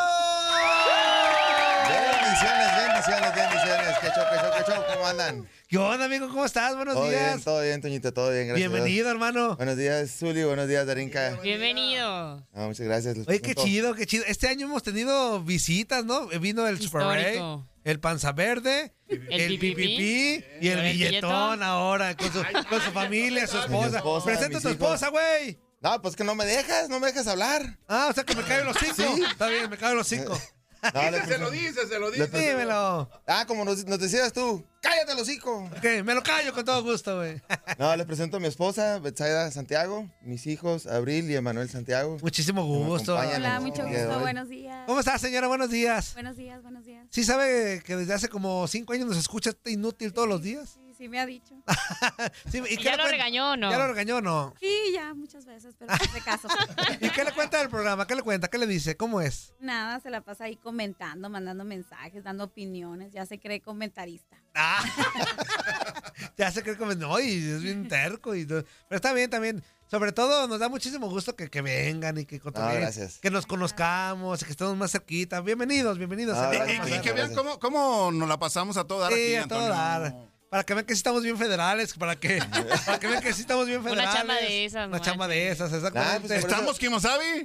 Bendiciones, 2.33 2.77
bendiciones, 2.77 3.35
bendiciones. 3.35 3.99
¿Qué 4.01 4.07
show, 4.07 4.25
qué 4.31 4.37
show, 4.39 4.51
qué 4.57 4.73
show? 4.73 4.85
¿Cómo 4.95 5.07
andan? 5.07 5.49
¿Qué 5.69 5.77
onda, 5.77 6.07
amigo? 6.07 6.29
¿Cómo 6.31 6.47
estás? 6.47 6.75
Buenos 6.75 6.95
Todo 6.95 7.11
días. 7.11 7.27
bien, 7.27 7.45
todo 7.45 7.61
bien, 7.61 7.81
Toñito, 7.83 8.15
todo 8.15 8.31
bien, 8.31 8.49
gracias. 8.49 8.71
Bienvenido, 8.71 9.11
hermano. 9.11 9.57
Buenos 9.57 9.77
días, 9.77 10.11
Zuli, 10.19 10.43
buenos 10.43 10.67
días, 10.67 10.87
Darinka. 10.87 11.39
Bienvenido. 11.43 12.07
Ah, 12.55 12.67
muchas 12.67 12.87
gracias. 12.87 13.19
Oye, 13.27 13.43
qué 13.43 13.55
chido, 13.55 13.95
qué 13.95 14.07
chido. 14.07 14.25
Este 14.27 14.49
año 14.49 14.65
hemos 14.65 14.83
tenido 14.83 15.43
visitas, 15.43 16.07
¿no? 16.07 16.29
Vino 16.29 16.67
el 16.67 16.81
Super 16.81 17.03
Ray, 17.03 17.39
el 17.85 18.01
Panza 18.01 18.33
Verde, 18.33 18.95
el, 19.09 19.59
Pipipí, 19.59 19.75
Pipipi 19.75 20.45
y 20.63 20.69
el 20.69 20.79
el 20.79 20.93
Billetón 20.95 21.63
ahora 21.63 22.17
con 22.17 22.33
su, 22.33 22.43
con 22.67 22.81
su 22.81 22.93
familia, 22.93 23.47
su 23.47 23.59
esposa. 23.59 23.99
esposa, 23.99 24.25
Presenta 24.25 24.57
a 24.57 24.61
tu 24.63 24.69
esposa, 24.71 25.09
güey. 25.09 25.59
No, 25.83 26.01
pues 26.01 26.17
que 26.17 26.25
no 26.25 26.35
me 26.35 26.47
dejas, 26.47 26.89
no 26.89 26.99
me 26.99 27.09
dejas 27.09 27.27
hablar. 27.27 27.79
Ah, 27.89 28.07
o 28.09 28.15
sea 28.15 28.25
que 28.25 28.35
me 28.35 28.43
cae 28.43 28.63
el 28.63 28.69
hocico. 28.69 28.95
Sí. 29.17 29.23
Está 29.31 29.49
bien, 29.49 29.69
me 29.69 29.77
cae 29.77 29.93
el 29.93 29.99
hocico. 29.99 30.41
No, 30.95 31.11
le 31.11 31.25
Se 31.25 31.39
lo 31.39 31.51
dice, 31.51 31.87
se 31.87 31.99
lo 31.99 32.11
dice. 32.11 32.27
Dímelo. 32.27 33.09
Ah, 33.27 33.45
como 33.47 33.65
nos, 33.65 33.85
nos 33.87 33.99
decías 34.01 34.33
tú, 34.33 34.65
cállate 34.81 35.13
el 35.13 35.19
hocico. 35.19 35.65
Ok, 35.77 36.05
me 36.05 36.15
lo 36.15 36.23
callo 36.23 36.53
con 36.53 36.65
todo 36.65 36.83
gusto, 36.83 37.19
güey. 37.19 37.41
No, 37.79 37.95
le 37.95 38.05
presento 38.05 38.39
a 38.39 38.41
mi 38.41 38.49
esposa, 38.49 38.99
Betsaida 38.99 39.51
Santiago, 39.53 40.09
mis 40.23 40.47
hijos, 40.47 40.87
Abril 40.87 41.31
y 41.31 41.37
Emanuel 41.37 41.71
Santiago. 41.71 42.19
Muchísimo 42.21 42.65
gusto. 42.65 43.17
Hola, 43.17 43.61
mucho 43.61 43.87
gusto, 43.87 44.21
buenos 44.21 44.49
días. 44.49 44.85
¿Cómo 44.87 45.01
estás, 45.01 45.21
señora? 45.21 45.47
Buenos 45.47 45.71
días. 45.71 46.15
Buenos 46.15 46.37
días, 46.37 46.63
buenos 46.63 46.85
días. 46.85 47.07
¿Sí 47.11 47.25
sabe 47.25 47.83
que 47.85 47.97
desde 47.97 48.15
hace 48.15 48.29
como 48.29 48.67
cinco 48.67 48.93
años 48.93 49.07
nos 49.07 49.17
escucha 49.17 49.51
este 49.51 49.71
inútil 49.71 50.13
todos 50.13 50.29
los 50.29 50.43
días? 50.43 50.71
Sí, 50.75 50.92
sí 51.03 51.09
me 51.09 51.19
ha 51.19 51.27
dicho. 51.27 51.55
Sí, 52.51 52.63
¿y 52.71 52.77
qué 52.77 52.85
¿Ya 52.85 52.97
lo 52.97 53.07
regañó 53.07 53.53
o 53.53 53.57
no? 53.57 53.71
¿Ya 53.71 53.79
lo 53.79 53.89
regañó 53.89 54.17
o 54.17 54.21
no? 54.21 54.55
Sí, 54.61 54.93
ya, 54.93 55.15
muchas 55.15 55.45
veces, 55.47 55.75
pero 55.79 55.91
no 55.91 55.95
hace 55.95 56.21
caso. 56.21 56.49
¿Y 57.01 57.09
qué 57.11 57.25
le 57.25 57.33
cuenta 57.33 57.59
del 57.59 57.69
programa? 57.69 58.07
¿Qué 58.07 58.15
le 58.15 58.23
cuenta? 58.23 58.49
¿Qué 58.49 58.59
le 58.59 58.67
dice? 58.67 58.97
¿Cómo 58.97 59.21
es? 59.21 59.55
Nada, 59.59 59.99
se 60.01 60.11
la 60.11 60.21
pasa 60.21 60.45
ahí 60.45 60.57
comentando, 60.57 61.29
mandando 61.31 61.65
mensajes, 61.65 62.23
dando 62.23 62.45
opiniones, 62.45 63.13
ya 63.13 63.27
se 63.27 63.39
cree 63.39 63.61
comentarista. 63.61 64.37
Ah. 64.55 64.85
ya 66.37 66.51
se 66.51 66.63
cree 66.63 66.77
como, 66.77 66.95
no, 66.95 67.19
y 67.19 67.33
es 67.33 67.63
bien 67.63 67.89
terco. 67.89 68.35
Y 68.35 68.47
todo. 68.47 68.65
Pero 68.89 68.97
está 68.97 69.13
bien 69.13 69.31
también. 69.31 69.63
Sobre 69.91 70.13
todo 70.13 70.49
nos 70.49 70.59
da 70.59 70.69
muchísimo 70.69 71.09
gusto 71.11 71.37
que, 71.37 71.51
que 71.51 71.61
vengan 71.63 72.17
y 72.19 72.25
que, 72.25 72.39
gracias. 72.39 73.19
que 73.19 73.31
nos 73.31 73.47
conozcamos 73.47 74.41
y 74.41 74.45
que 74.45 74.53
estemos 74.53 74.77
más 74.77 74.93
cerquita. 74.93 75.41
Bienvenidos, 75.41 75.99
bienvenidos. 75.99 76.39
Ah, 76.39 76.49
a- 76.49 76.53
gracias, 76.53 76.89
Y, 76.89 77.01
que 77.01 77.13
vean 77.13 77.35
cómo, 77.35 77.59
cómo 77.59 78.11
nos 78.13 78.29
la 78.29 78.39
pasamos 78.39 78.77
a 78.77 78.85
todo 78.85 79.01
dar 79.01 79.13
Sí, 79.13 79.35
aquí, 79.35 79.45
a 79.45 79.49
todo 79.49 79.69
dar. 79.69 80.32
Para 80.53 80.65
que 80.65 80.75
vean 80.75 80.85
que 80.85 80.93
sí 80.95 80.99
estamos 80.99 81.23
bien 81.23 81.39
federales, 81.39 81.95
para 81.95 82.15
que, 82.15 82.39
para 82.85 83.01
que 83.01 83.07
vean 83.07 83.23
que 83.23 83.33
sí 83.33 83.41
estamos 83.41 83.67
bien 83.67 83.81
Una 83.81 83.89
federales. 83.89 84.15
chamba 84.15 84.35
de 84.35 84.65
esas, 84.67 84.87
Una 84.89 85.01
chamba 85.01 85.27
de 85.29 85.49
esas, 85.49 85.73
exactamente. 85.73 86.15
Ah, 86.15 86.21
pues, 86.29 86.41
por 86.43 86.51
¿Estamos 86.51 86.79
Kimosabi? 86.79 87.43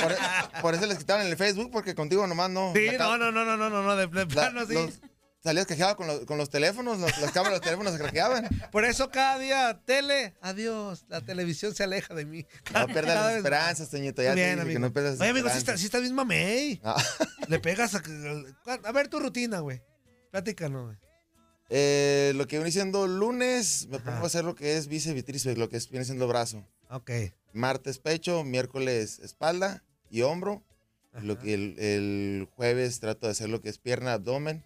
Por, 0.00 0.60
por 0.62 0.74
eso 0.76 0.86
les 0.86 0.98
quitaron 0.98 1.26
el 1.26 1.36
Facebook, 1.36 1.72
porque 1.72 1.96
contigo 1.96 2.24
nomás 2.28 2.50
no. 2.50 2.72
sí, 2.72 2.86
no, 2.96 3.18
no, 3.18 3.32
no, 3.32 3.44
no, 3.44 3.56
no, 3.56 3.68
no, 3.70 3.82
no, 3.82 3.96
de, 3.96 4.06
de 4.06 4.20
la- 4.20 4.26
plano 4.28 4.64
sí. 4.66 4.74
los- 4.74 5.00
salías 5.42 5.66
quejado 5.66 5.96
con, 5.96 6.06
los- 6.06 6.24
con 6.26 6.38
los 6.38 6.48
teléfonos, 6.48 7.00
los- 7.00 7.18
las 7.18 7.32
cámaras 7.32 7.54
de 7.54 7.56
los 7.58 7.60
teléfonos 7.62 7.92
se 7.94 7.98
craqueaban. 7.98 8.48
Por 8.70 8.84
eso 8.84 9.10
cada 9.10 9.36
día, 9.40 9.80
tele, 9.84 10.36
adiós, 10.40 11.06
la 11.08 11.22
televisión 11.22 11.74
se 11.74 11.82
aleja 11.82 12.14
de 12.14 12.24
mí. 12.24 12.46
No 12.72 12.86
pierdas 12.86 13.16
las 13.16 13.34
esperanzas, 13.34 13.90
Toñito. 13.90 14.22
Ya 14.22 14.32
te 14.32 14.40
dije 14.44 14.54
que 14.54 14.60
amigo. 14.60 14.78
no 14.78 14.92
pierdas 14.92 15.20
Oye, 15.20 15.30
amigo, 15.30 15.48
sí, 15.50 15.58
está, 15.58 15.76
sí 15.76 15.86
estás 15.86 16.02
bien 16.02 16.14
mamey. 16.14 16.80
Ah. 16.84 17.02
Le 17.48 17.58
pegas 17.58 17.96
a... 17.96 18.02
A 18.84 18.92
ver 18.92 19.08
tu 19.08 19.18
rutina, 19.18 19.58
güey. 19.58 19.82
Platícanos, 20.30 20.84
güey. 20.84 21.03
Eh, 21.76 22.32
lo 22.36 22.46
que 22.46 22.56
viene 22.56 22.70
siendo 22.70 23.08
lunes, 23.08 23.88
me 23.90 23.98
pongo 23.98 24.22
a 24.22 24.26
hacer 24.26 24.44
lo 24.44 24.54
que 24.54 24.76
es 24.76 24.86
bíceps 24.86 25.18
y 25.18 25.22
tríceps, 25.24 25.58
lo 25.58 25.68
que 25.68 25.76
es, 25.76 25.90
viene 25.90 26.04
siendo 26.04 26.28
brazo. 26.28 26.64
Ok. 26.88 27.10
Martes 27.52 27.98
pecho, 27.98 28.44
miércoles 28.44 29.18
espalda 29.18 29.82
y 30.08 30.22
hombro. 30.22 30.62
Lo 31.20 31.36
que 31.36 31.52
el, 31.52 31.76
el 31.80 32.48
jueves 32.54 33.00
trato 33.00 33.26
de 33.26 33.32
hacer 33.32 33.48
lo 33.48 33.60
que 33.60 33.70
es 33.70 33.78
pierna, 33.78 34.12
abdomen. 34.12 34.62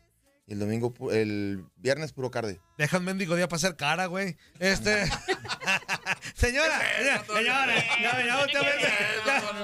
Y 0.46 0.52
el 0.52 0.58
domingo, 0.58 0.94
el 1.10 1.64
viernes 1.76 2.12
puro 2.12 2.30
cardio. 2.30 2.62
Deja 2.76 2.98
un 2.98 3.04
mendigo 3.04 3.36
día 3.36 3.48
para 3.48 3.56
hacer 3.56 3.76
cara, 3.76 4.04
güey. 4.04 4.36
Este. 4.58 5.04
señora, 6.34 6.80
señora, 6.96 7.24
señora, 7.26 7.74
ya, 8.02 8.26
ya, 8.26 8.44
usted 8.44 8.60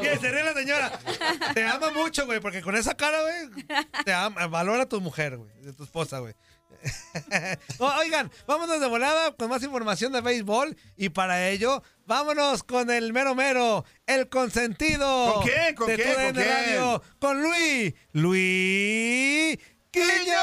ya, 0.03 0.20
ya, 0.20 0.45
la 0.45 0.55
señora. 0.55 0.99
Te 1.53 1.64
ama 1.64 1.90
mucho, 1.90 2.24
güey, 2.24 2.40
porque 2.40 2.62
con 2.62 2.74
esa 2.74 2.95
cara, 2.95 3.18
güey, 3.20 3.64
te 4.05 4.12
ama, 4.12 4.47
valora 4.47 4.84
a 4.84 4.88
tu 4.88 5.01
mujer, 5.01 5.38
güey, 5.38 5.51
de 5.62 5.72
tu 5.74 5.84
esposa, 5.84 6.18
güey. 6.20 6.34
Oigan, 7.78 8.30
vámonos 8.47 8.80
de 8.80 8.87
volada 8.87 9.32
con 9.32 9.49
más 9.49 9.62
información 9.62 10.12
de 10.12 10.20
béisbol 10.20 10.76
y 10.97 11.09
para 11.09 11.49
ello, 11.49 11.82
vámonos 12.07 12.62
con 12.62 12.91
el 12.91 13.12
mero 13.12 13.35
mero, 13.35 13.85
el 14.07 14.28
consentido. 14.28 15.35
¿Con 15.35 15.43
quién? 15.45 15.74
¿Con 15.74 15.87
de 15.89 15.97
quién? 15.97 16.14
¿Con 16.14 16.32
quién? 16.35 16.47
Radio, 16.47 17.03
con 17.18 17.43
Luis, 17.43 17.95
Luis 18.12 19.59
Quiñones. 19.91 20.35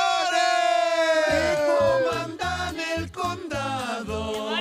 Comandan 1.67 2.79
el 2.97 3.11
condado. 3.11 4.51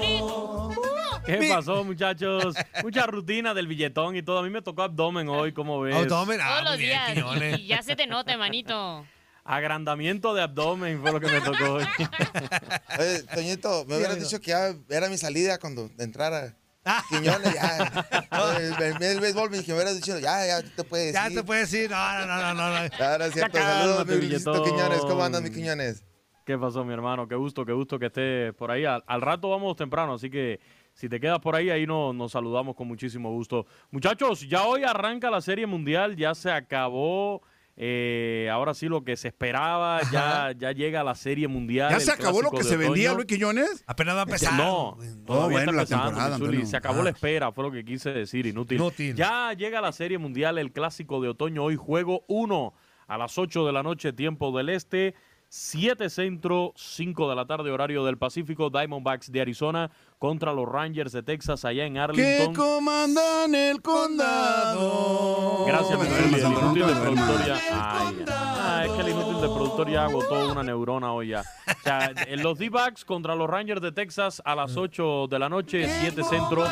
¿Qué 1.24 1.36
Mi- 1.38 1.48
pasó, 1.48 1.84
muchachos? 1.84 2.54
Mucha 2.82 3.06
rutina 3.06 3.54
del 3.54 3.68
billetón 3.68 4.16
y 4.16 4.22
todo. 4.22 4.38
A 4.40 4.42
mí 4.42 4.50
me 4.50 4.62
tocó 4.62 4.82
abdomen 4.82 5.28
hoy, 5.28 5.52
¿cómo 5.52 5.80
ves? 5.80 5.94
Abdomen, 5.94 6.40
ah, 6.42 6.48
Todos 6.58 6.70
los 6.70 6.78
días. 6.78 7.12
Quiñones. 7.12 7.58
Y 7.60 7.66
ya 7.68 7.82
se 7.82 7.94
te 7.94 8.06
nota, 8.08 8.36
manito. 8.36 9.06
Agrandamiento 9.44 10.34
de 10.34 10.42
abdomen 10.42 11.00
fue 11.00 11.12
lo 11.12 11.20
que 11.20 11.26
me 11.28 11.40
tocó 11.40 11.72
hoy. 11.74 11.84
Oye, 12.98 13.22
Toñito, 13.34 13.84
me 13.86 13.96
hubieras 13.96 14.18
dicho 14.20 14.40
que 14.40 14.50
ya 14.50 14.74
era 14.88 15.08
mi 15.08 15.16
salida 15.18 15.58
cuando 15.58 15.90
entrara. 15.98 16.56
Ah. 16.84 17.02
Quiñones, 17.10 17.54
ya. 17.54 18.06
El, 18.58 18.82
el- 18.82 19.02
el 19.02 19.20
béisbol 19.20 19.50
me 19.50 19.58
dije, 19.58 19.72
me 19.72 19.76
hubieras 19.78 19.96
dicho, 19.96 20.18
ya, 20.18 20.46
ya 20.46 20.62
te 20.62 20.82
puedes 20.82 21.12
Ya 21.12 21.28
ir. 21.28 21.36
te 21.36 21.44
puedes 21.44 21.70
decir, 21.70 21.90
no, 21.90 22.18
no, 22.20 22.26
no, 22.26 22.54
no, 22.54 22.54
no. 22.54 22.82
no. 22.84 22.90
Claro, 22.96 23.24
es 23.26 23.34
cierto. 23.34 23.58
Saludos, 23.58 24.06
mi 24.06 24.14
Luisito. 24.16 24.64
Quiñones. 24.64 25.00
¿Cómo 25.00 25.22
andas, 25.22 25.42
mi 25.42 25.50
Quiñones? 25.50 26.04
¿Qué 26.46 26.56
pasó, 26.58 26.84
mi 26.84 26.92
hermano? 26.94 27.28
Qué 27.28 27.34
gusto, 27.34 27.64
qué 27.66 27.72
gusto 27.72 27.98
que 27.98 28.06
estés 28.06 28.54
por 28.54 28.70
ahí. 28.70 28.84
Al, 28.86 29.04
al 29.06 29.20
rato 29.20 29.50
vamos 29.50 29.76
temprano, 29.76 30.14
así 30.14 30.30
que 30.30 30.58
si 30.94 31.08
te 31.08 31.20
quedas 31.20 31.38
por 31.40 31.54
ahí, 31.54 31.68
ahí 31.70 31.86
no- 31.86 32.12
nos 32.14 32.32
saludamos 32.32 32.74
con 32.74 32.88
muchísimo 32.88 33.30
gusto. 33.30 33.66
Muchachos, 33.90 34.48
ya 34.48 34.64
hoy 34.64 34.82
arranca 34.84 35.30
la 35.30 35.40
Serie 35.42 35.66
Mundial, 35.66 36.16
ya 36.16 36.34
se 36.34 36.50
acabó. 36.50 37.42
Eh, 37.82 38.50
ahora 38.52 38.74
sí, 38.74 38.88
lo 38.88 39.04
que 39.04 39.16
se 39.16 39.28
esperaba, 39.28 40.00
ya, 40.12 40.52
ya 40.54 40.72
llega 40.72 41.02
la 41.02 41.14
Serie 41.14 41.48
Mundial. 41.48 41.90
¿Ya 41.90 41.98
se 41.98 42.12
acabó 42.12 42.42
lo 42.42 42.50
que 42.50 42.62
se 42.62 42.76
vendía. 42.76 43.14
Luis 43.14 43.24
Quiñones? 43.24 43.82
Apenas 43.86 44.16
va 44.16 44.20
a 44.20 44.24
empezar. 44.24 44.52
No, 44.52 44.96
güey. 44.96 45.08
todavía 45.24 45.56
bueno, 45.56 45.58
está 45.58 45.72
la 45.72 45.82
empezando, 45.82 46.04
temporada, 46.08 46.36
Zuli. 46.36 46.66
Se 46.66 46.76
acabó 46.76 47.00
Ah. 47.00 47.04
la 47.04 47.10
espera, 47.10 47.52
fue 47.52 47.64
lo 47.64 47.72
que 47.72 47.82
quise 47.82 48.12
decir, 48.12 48.44
inútil. 48.44 48.76
Inútil. 48.76 49.14
Ya 49.14 49.54
llega 49.54 49.80
la 49.80 49.92
Serie 49.92 50.18
Mundial, 50.18 50.58
el 50.58 50.72
clásico 50.72 51.22
de 51.22 51.28
otoño. 51.30 51.64
Hoy 51.64 51.76
juego 51.76 52.22
1 52.28 52.74
a 53.06 53.16
las 53.16 53.38
8 53.38 53.64
de 53.66 53.72
la 53.72 53.82
noche, 53.82 54.12
tiempo 54.12 54.54
del 54.54 54.68
este. 54.68 55.14
7 55.52 56.08
centro, 56.10 56.72
5 56.76 57.28
de 57.28 57.34
la 57.34 57.44
tarde, 57.44 57.72
horario 57.72 58.04
del 58.04 58.16
Pacífico. 58.16 58.70
Diamondbacks 58.70 59.32
de 59.32 59.40
Arizona 59.40 59.90
contra 60.20 60.52
los 60.52 60.68
Rangers 60.68 61.10
de 61.10 61.24
Texas 61.24 61.64
allá 61.64 61.86
en 61.86 61.94
Que 61.94 61.98
Arlington. 61.98 62.54
comandan 62.54 63.52
el 63.56 63.82
condado. 63.82 65.64
Gracias, 65.66 65.98
Zuli, 65.98 66.34
el 66.34 66.40
inútil 66.40 66.82
no 66.82 66.86
de 66.86 66.94
me 66.94 67.00
duermas. 67.00 67.24
productor 67.24 67.46
ya. 67.48 67.54
Ay, 67.72 68.24
ah, 68.28 68.82
es 68.86 68.92
que 68.92 69.00
el 69.00 69.08
inútil 69.08 69.40
de 69.40 69.48
productor 69.48 69.90
ya 69.90 70.04
agotó 70.04 70.52
una 70.52 70.62
neurona 70.62 71.12
hoy 71.12 71.28
ya. 71.30 71.40
O 71.40 71.82
sea, 71.82 72.12
en 72.28 72.42
los 72.44 72.56
D-backs 72.56 73.04
contra 73.04 73.34
los 73.34 73.50
Rangers 73.50 73.80
de 73.82 73.90
Texas 73.90 74.40
a 74.44 74.54
las 74.54 74.76
8 74.76 75.26
de 75.28 75.38
la 75.40 75.48
noche, 75.48 75.88
7 76.00 76.22
centro. 76.22 76.64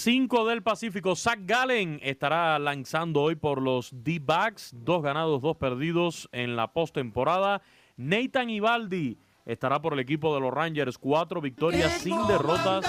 5 0.00 0.48
del 0.48 0.62
Pacífico. 0.62 1.14
Zach 1.14 1.40
Gallen 1.44 2.00
estará 2.02 2.58
lanzando 2.58 3.20
hoy 3.20 3.34
por 3.34 3.60
los 3.60 3.90
D-Backs. 3.92 4.74
Dos 4.74 5.02
ganados, 5.02 5.42
dos 5.42 5.58
perdidos 5.58 6.26
en 6.32 6.56
la 6.56 6.72
postemporada. 6.72 7.60
Nathan 7.98 8.48
Ibaldi 8.48 9.18
estará 9.44 9.82
por 9.82 9.92
el 9.92 9.98
equipo 9.98 10.34
de 10.34 10.40
los 10.40 10.54
Rangers. 10.54 10.96
Cuatro 10.96 11.42
victorias 11.42 12.00
sin 12.00 12.16
derrotas. 12.26 12.82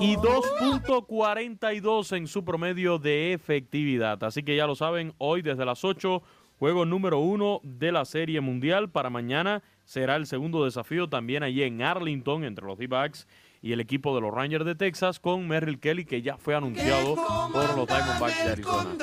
Y 0.00 0.16
2.42 0.16 2.16
en 2.16 2.26
su 2.26 2.42
promedio 2.42 2.98
de 2.98 3.34
efectividad. 3.34 4.24
Así 4.24 4.42
que 4.42 4.56
ya 4.56 4.66
lo 4.66 4.74
saben, 4.74 5.12
hoy 5.18 5.42
desde 5.42 5.66
las 5.66 5.84
8, 5.84 6.22
juego 6.58 6.86
número 6.86 7.18
uno 7.18 7.60
de 7.62 7.92
la 7.92 8.06
Serie 8.06 8.40
Mundial. 8.40 8.88
Para 8.88 9.10
mañana 9.10 9.62
será 9.84 10.16
el 10.16 10.26
segundo 10.26 10.64
desafío 10.64 11.10
también 11.10 11.42
allí 11.42 11.62
en 11.62 11.82
Arlington 11.82 12.44
entre 12.44 12.64
los 12.64 12.78
D-Backs 12.78 13.26
y 13.66 13.72
el 13.72 13.80
equipo 13.80 14.14
de 14.14 14.20
los 14.20 14.32
Rangers 14.32 14.64
de 14.64 14.76
Texas 14.76 15.18
con 15.18 15.48
Merrill 15.48 15.80
Kelly 15.80 16.04
que 16.04 16.22
ya 16.22 16.36
fue 16.36 16.54
anunciado 16.54 17.16
por 17.52 17.76
los 17.76 17.88
Diamondbacks 17.88 18.44
de 18.44 18.52
Arizona. 18.52 18.90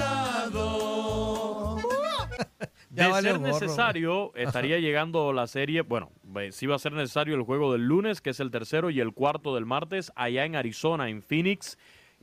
De 2.89 3.03
ser 3.03 3.39
gorro, 3.39 3.39
necesario, 3.39 4.31
estaría 4.35 4.77
llegando 4.77 5.33
la 5.33 5.47
serie, 5.47 5.81
bueno, 5.81 6.11
eh, 6.35 6.51
sí 6.51 6.67
va 6.67 6.75
a 6.75 6.79
ser 6.79 6.93
necesario 6.93 7.33
el 7.33 7.41
juego 7.41 7.71
del 7.71 7.87
lunes, 7.87 8.21
que 8.21 8.29
es 8.29 8.39
el 8.39 8.51
tercero, 8.51 8.91
y 8.91 8.99
el 8.99 9.13
cuarto 9.13 9.55
del 9.55 9.65
martes, 9.65 10.11
allá 10.15 10.45
en 10.45 10.55
Arizona, 10.55 11.09
en 11.09 11.23
Phoenix, 11.23 11.79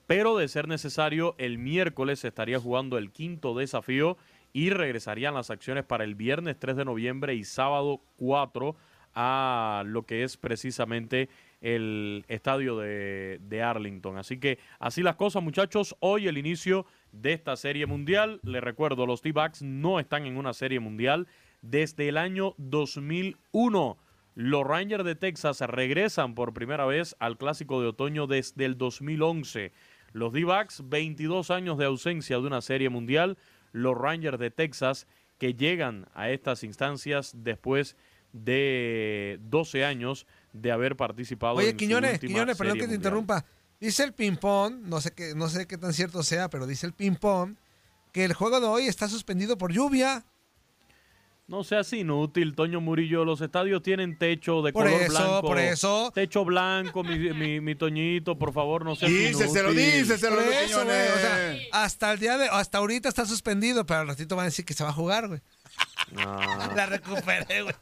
pero 0.06 0.36
de 0.36 0.46
ser 0.46 0.68
necesario, 0.68 1.34
el 1.38 1.58
miércoles 1.58 2.20
se 2.20 2.28
estaría 2.28 2.60
jugando 2.60 2.98
el 2.98 3.10
quinto 3.10 3.56
desafío 3.56 4.16
y 4.52 4.70
regresarían 4.70 5.34
las 5.34 5.50
acciones 5.50 5.84
para 5.84 6.04
el 6.04 6.14
viernes 6.14 6.56
3 6.58 6.76
de 6.76 6.84
noviembre 6.84 7.34
y 7.34 7.42
sábado 7.42 8.00
4 8.16 8.76
a 9.14 9.82
lo 9.86 10.04
que 10.04 10.22
es 10.22 10.36
precisamente 10.36 11.28
el 11.60 12.24
estadio 12.28 12.78
de, 12.78 13.38
de 13.42 13.62
Arlington. 13.62 14.16
Así 14.16 14.38
que 14.38 14.58
así 14.78 15.02
las 15.02 15.16
cosas, 15.16 15.42
muchachos. 15.42 15.96
Hoy 16.00 16.28
el 16.28 16.38
inicio 16.38 16.86
de 17.12 17.32
esta 17.32 17.56
serie 17.56 17.86
mundial. 17.86 18.40
Les 18.42 18.62
recuerdo, 18.62 19.06
los 19.06 19.22
T-Backs 19.22 19.62
no 19.62 20.00
están 20.00 20.26
en 20.26 20.36
una 20.36 20.52
serie 20.52 20.80
mundial 20.80 21.26
desde 21.62 22.08
el 22.08 22.16
año 22.16 22.54
2001. 22.58 23.98
Los 24.34 24.66
Rangers 24.66 25.04
de 25.04 25.16
Texas 25.16 25.60
regresan 25.60 26.34
por 26.34 26.54
primera 26.54 26.86
vez 26.86 27.16
al 27.18 27.36
Clásico 27.36 27.80
de 27.80 27.88
Otoño 27.88 28.26
desde 28.26 28.64
el 28.64 28.78
2011. 28.78 29.72
Los 30.12 30.32
D-Backs, 30.32 30.88
22 30.88 31.50
años 31.50 31.78
de 31.78 31.84
ausencia 31.84 32.36
de 32.36 32.46
una 32.46 32.60
serie 32.60 32.88
mundial. 32.88 33.38
Los 33.72 33.96
Rangers 33.96 34.38
de 34.38 34.50
Texas 34.50 35.06
que 35.38 35.54
llegan 35.54 36.06
a 36.14 36.30
estas 36.30 36.64
instancias 36.64 37.32
después 37.36 37.96
de 38.32 39.38
12 39.42 39.84
años 39.84 40.26
de 40.52 40.72
haber 40.72 40.96
participado 40.96 41.54
Oye, 41.56 41.68
en 41.68 41.72
su 41.72 41.76
Quiñones, 41.78 42.12
última 42.14 42.28
Quiñones, 42.32 42.56
perdón 42.56 42.74
que 42.74 42.80
te 42.80 42.86
mundial. 42.86 42.98
interrumpa. 42.98 43.44
Dice 43.80 44.04
el 44.04 44.12
ping-pong, 44.12 44.82
no 44.84 45.00
sé, 45.00 45.12
qué, 45.12 45.34
no 45.34 45.48
sé 45.48 45.66
qué 45.66 45.78
tan 45.78 45.92
cierto 45.94 46.22
sea, 46.22 46.50
pero 46.50 46.66
dice 46.66 46.86
el 46.86 46.92
ping-pong 46.92 47.56
que 48.12 48.24
el 48.24 48.34
juego 48.34 48.60
de 48.60 48.66
hoy 48.66 48.86
está 48.86 49.08
suspendido 49.08 49.56
por 49.56 49.72
lluvia. 49.72 50.24
No 51.46 51.64
seas 51.64 51.92
inútil, 51.94 52.54
Toño 52.54 52.80
Murillo. 52.80 53.24
Los 53.24 53.40
estadios 53.40 53.82
tienen 53.82 54.16
techo 54.18 54.62
de 54.62 54.72
Por 54.72 54.84
color 54.86 55.02
eso, 55.02 55.12
blanco. 55.12 55.40
por 55.42 55.58
eso. 55.58 56.12
Techo 56.14 56.44
blanco, 56.44 57.02
mi, 57.02 57.18
mi- 57.34 57.60
mi 57.60 57.74
Toñito, 57.74 58.38
por 58.38 58.52
favor, 58.52 58.84
no 58.84 58.94
seas 58.94 59.10
Díceselo, 59.10 59.72
inútil. 59.72 59.92
díceselo, 60.02 60.36
Por 60.36 60.44
Luis 60.46 60.56
eso, 60.58 60.84
güey. 60.84 60.96
O 61.08 61.18
sea, 61.18 61.56
hasta 61.72 62.12
el 62.12 62.20
día 62.20 62.38
de, 62.38 62.48
hasta 62.48 62.78
ahorita 62.78 63.08
está 63.08 63.26
suspendido, 63.26 63.84
pero 63.84 64.00
al 64.00 64.06
ratito 64.08 64.36
van 64.36 64.44
a 64.44 64.46
decir 64.46 64.64
que 64.64 64.74
se 64.74 64.84
va 64.84 64.90
a 64.90 64.92
jugar, 64.92 65.26
güey. 65.26 65.40
La 66.74 66.86
recuperé, 66.86 67.62
güey. 67.62 67.74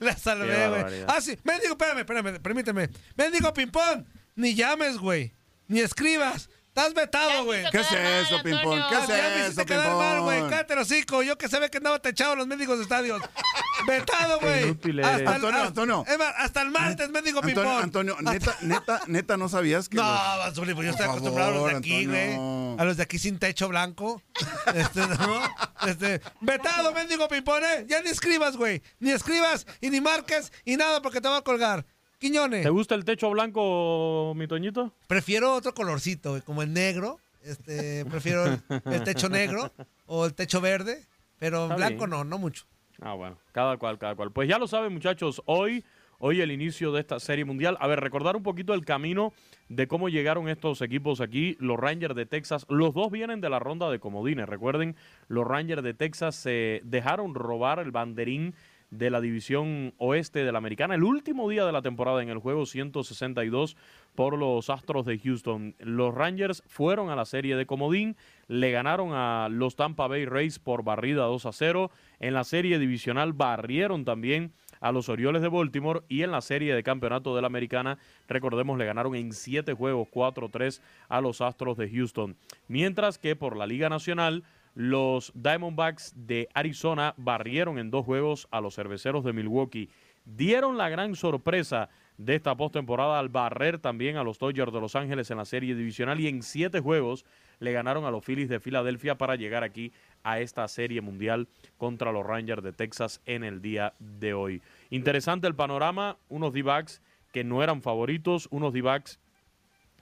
La 0.00 0.16
salvé, 0.16 0.68
güey. 0.68 1.04
Ah, 1.06 1.20
sí. 1.20 1.38
Mendigo, 1.44 1.72
espérame, 1.72 2.00
espérame, 2.00 2.38
permíteme. 2.40 2.90
Mendigo 3.16 3.52
ping-pong. 3.54 4.04
Ni 4.36 4.54
llames, 4.54 4.98
güey. 4.98 5.34
Ni 5.68 5.80
escribas. 5.80 6.49
Estás 6.70 6.94
vetado, 6.94 7.44
güey. 7.44 7.64
¿Qué 7.72 7.78
es 7.80 7.90
eso, 7.90 8.40
ping-pong? 8.44 8.80
¿Qué 8.88 8.94
es 8.94 9.08
Ya 9.08 9.14
me 9.16 9.34
eso, 9.34 9.42
hiciste 9.46 9.66
quedar 9.66 9.96
mal, 9.96 10.20
güey. 10.20 10.40
Cállate 10.48 10.74
el 10.74 10.78
hocico. 10.78 11.20
Yo 11.24 11.36
que 11.36 11.48
sabía 11.48 11.68
que 11.68 11.78
andaba 11.78 11.98
techado 11.98 12.34
en 12.34 12.38
los 12.38 12.46
mendigos 12.46 12.78
estadios. 12.78 13.20
Vetado, 13.88 14.38
güey. 14.38 14.70
Hasta 15.02 15.34
Antonio, 15.34 15.62
Antonio. 15.62 16.04
hasta 16.36 16.62
el 16.62 16.70
martes, 16.70 17.10
mendigo 17.10 17.40
Antonio, 17.40 17.62
ping-pong. 17.62 17.82
Antonio, 17.82 18.16
neta, 18.20 18.56
neta, 18.60 19.00
neta, 19.08 19.36
¿no 19.36 19.48
sabías 19.48 19.88
que 19.88 19.96
No, 19.96 20.02
los- 20.04 20.12
Bazuli, 20.12 20.74
pues 20.74 20.84
yo 20.86 20.90
estoy 20.92 21.06
acostumbrado 21.06 21.50
a 21.50 21.54
los 21.54 21.70
de 21.72 21.76
aquí, 21.78 22.06
güey. 22.06 22.34
A 22.78 22.84
los 22.84 22.96
de 22.96 23.02
aquí 23.02 23.18
sin 23.18 23.38
techo 23.40 23.68
blanco. 23.68 24.22
Este, 24.74 25.00
¿no? 25.00 25.40
Este, 25.88 26.20
vetado, 26.40 26.92
mendigo 26.92 27.26
ping-pong, 27.26 27.64
¿eh? 27.64 27.86
Ya 27.88 28.00
ni 28.02 28.10
escribas, 28.10 28.56
güey. 28.56 28.80
Ni 29.00 29.10
escribas 29.10 29.66
y 29.80 29.90
ni 29.90 30.00
marques 30.00 30.52
y 30.64 30.76
nada 30.76 31.02
porque 31.02 31.20
te 31.20 31.28
va 31.28 31.38
a 31.38 31.42
colgar. 31.42 31.84
Quiñones. 32.20 32.62
¿Te 32.62 32.68
gusta 32.68 32.94
el 32.94 33.04
techo 33.06 33.30
blanco, 33.30 34.34
mi 34.36 34.46
Toñito? 34.46 34.92
Prefiero 35.06 35.54
otro 35.54 35.72
colorcito, 35.72 36.30
güey, 36.30 36.42
como 36.42 36.60
el 36.62 36.72
negro. 36.72 37.18
Este, 37.42 38.04
prefiero 38.10 38.44
el, 38.44 38.60
el 38.84 39.02
techo 39.04 39.30
negro 39.30 39.72
o 40.06 40.26
el 40.26 40.34
techo 40.34 40.60
verde, 40.60 41.06
pero 41.38 41.62
Está 41.64 41.76
blanco 41.76 41.96
bien. 42.06 42.10
no, 42.10 42.24
no 42.24 42.38
mucho. 42.38 42.66
Ah, 43.00 43.14
bueno, 43.14 43.38
cada 43.52 43.78
cual, 43.78 43.98
cada 43.98 44.14
cual. 44.16 44.32
Pues 44.32 44.46
ya 44.50 44.58
lo 44.58 44.68
saben, 44.68 44.92
muchachos, 44.92 45.40
hoy, 45.46 45.82
hoy 46.18 46.42
el 46.42 46.50
inicio 46.52 46.92
de 46.92 47.00
esta 47.00 47.18
serie 47.20 47.46
mundial. 47.46 47.78
A 47.80 47.86
ver, 47.86 48.00
recordar 48.00 48.36
un 48.36 48.42
poquito 48.42 48.74
el 48.74 48.84
camino 48.84 49.32
de 49.70 49.88
cómo 49.88 50.10
llegaron 50.10 50.46
estos 50.50 50.82
equipos 50.82 51.22
aquí. 51.22 51.56
Los 51.58 51.78
Rangers 51.80 52.14
de 52.14 52.26
Texas, 52.26 52.66
los 52.68 52.92
dos 52.92 53.10
vienen 53.10 53.40
de 53.40 53.48
la 53.48 53.58
ronda 53.60 53.90
de 53.90 53.98
comodines. 53.98 54.46
Recuerden, 54.46 54.94
los 55.28 55.46
Rangers 55.46 55.82
de 55.82 55.94
Texas 55.94 56.34
se 56.34 56.82
dejaron 56.84 57.34
robar 57.34 57.78
el 57.78 57.90
banderín 57.92 58.54
de 58.90 59.10
la 59.10 59.20
división 59.20 59.94
oeste 59.98 60.44
de 60.44 60.52
la 60.52 60.58
americana 60.58 60.94
el 60.94 61.04
último 61.04 61.48
día 61.48 61.64
de 61.64 61.72
la 61.72 61.82
temporada 61.82 62.22
en 62.22 62.28
el 62.28 62.38
juego 62.38 62.66
162 62.66 63.76
por 64.14 64.36
los 64.36 64.68
Astros 64.68 65.06
de 65.06 65.18
Houston. 65.18 65.74
Los 65.78 66.14
Rangers 66.14 66.62
fueron 66.66 67.10
a 67.10 67.16
la 67.16 67.24
serie 67.24 67.56
de 67.56 67.66
comodín, 67.66 68.16
le 68.48 68.72
ganaron 68.72 69.12
a 69.12 69.48
los 69.50 69.76
Tampa 69.76 70.08
Bay 70.08 70.24
Rays 70.24 70.58
por 70.58 70.82
barrida 70.82 71.24
2 71.24 71.46
a 71.46 71.52
0. 71.52 71.90
En 72.18 72.34
la 72.34 72.44
serie 72.44 72.78
divisional 72.78 73.32
barrieron 73.32 74.04
también 74.04 74.52
a 74.80 74.92
los 74.92 75.08
Orioles 75.08 75.42
de 75.42 75.48
Baltimore 75.48 76.00
y 76.08 76.22
en 76.22 76.30
la 76.30 76.40
serie 76.40 76.74
de 76.74 76.82
campeonato 76.82 77.36
de 77.36 77.42
la 77.42 77.46
americana, 77.46 77.98
recordemos, 78.28 78.78
le 78.78 78.86
ganaron 78.86 79.14
en 79.14 79.32
7 79.32 79.74
juegos 79.74 80.08
4-3 80.12 80.80
a 81.08 81.20
los 81.20 81.40
Astros 81.40 81.76
de 81.76 81.90
Houston. 81.90 82.36
Mientras 82.66 83.18
que 83.18 83.36
por 83.36 83.56
la 83.56 83.66
Liga 83.66 83.88
Nacional, 83.88 84.42
los 84.74 85.32
Diamondbacks 85.34 86.12
de 86.16 86.48
Arizona 86.54 87.14
barrieron 87.16 87.78
en 87.78 87.90
dos 87.90 88.04
juegos 88.04 88.48
a 88.50 88.60
los 88.60 88.74
cerveceros 88.74 89.24
de 89.24 89.32
Milwaukee. 89.32 89.90
Dieron 90.24 90.76
la 90.76 90.88
gran 90.88 91.16
sorpresa 91.16 91.88
de 92.18 92.34
esta 92.34 92.54
postemporada 92.54 93.18
al 93.18 93.30
barrer 93.30 93.78
también 93.78 94.16
a 94.16 94.22
los 94.22 94.38
Dodgers 94.38 94.72
de 94.72 94.80
Los 94.80 94.94
Ángeles 94.94 95.30
en 95.30 95.38
la 95.38 95.46
serie 95.46 95.74
divisional 95.74 96.20
y 96.20 96.28
en 96.28 96.42
siete 96.42 96.80
juegos 96.80 97.24
le 97.60 97.72
ganaron 97.72 98.04
a 98.04 98.10
los 98.10 98.24
Phillies 98.24 98.48
de 98.48 98.60
Filadelfia 98.60 99.16
para 99.16 99.36
llegar 99.36 99.64
aquí 99.64 99.92
a 100.22 100.40
esta 100.40 100.66
serie 100.68 101.00
mundial 101.00 101.48
contra 101.78 102.12
los 102.12 102.26
Rangers 102.26 102.62
de 102.62 102.72
Texas 102.72 103.20
en 103.24 103.42
el 103.42 103.62
día 103.62 103.94
de 103.98 104.34
hoy. 104.34 104.62
Interesante 104.90 105.46
el 105.46 105.54
panorama, 105.54 106.18
unos 106.28 106.52
D-backs 106.52 107.00
que 107.32 107.42
no 107.42 107.62
eran 107.62 107.80
favoritos, 107.80 108.48
unos 108.50 108.72
D-backs 108.72 109.18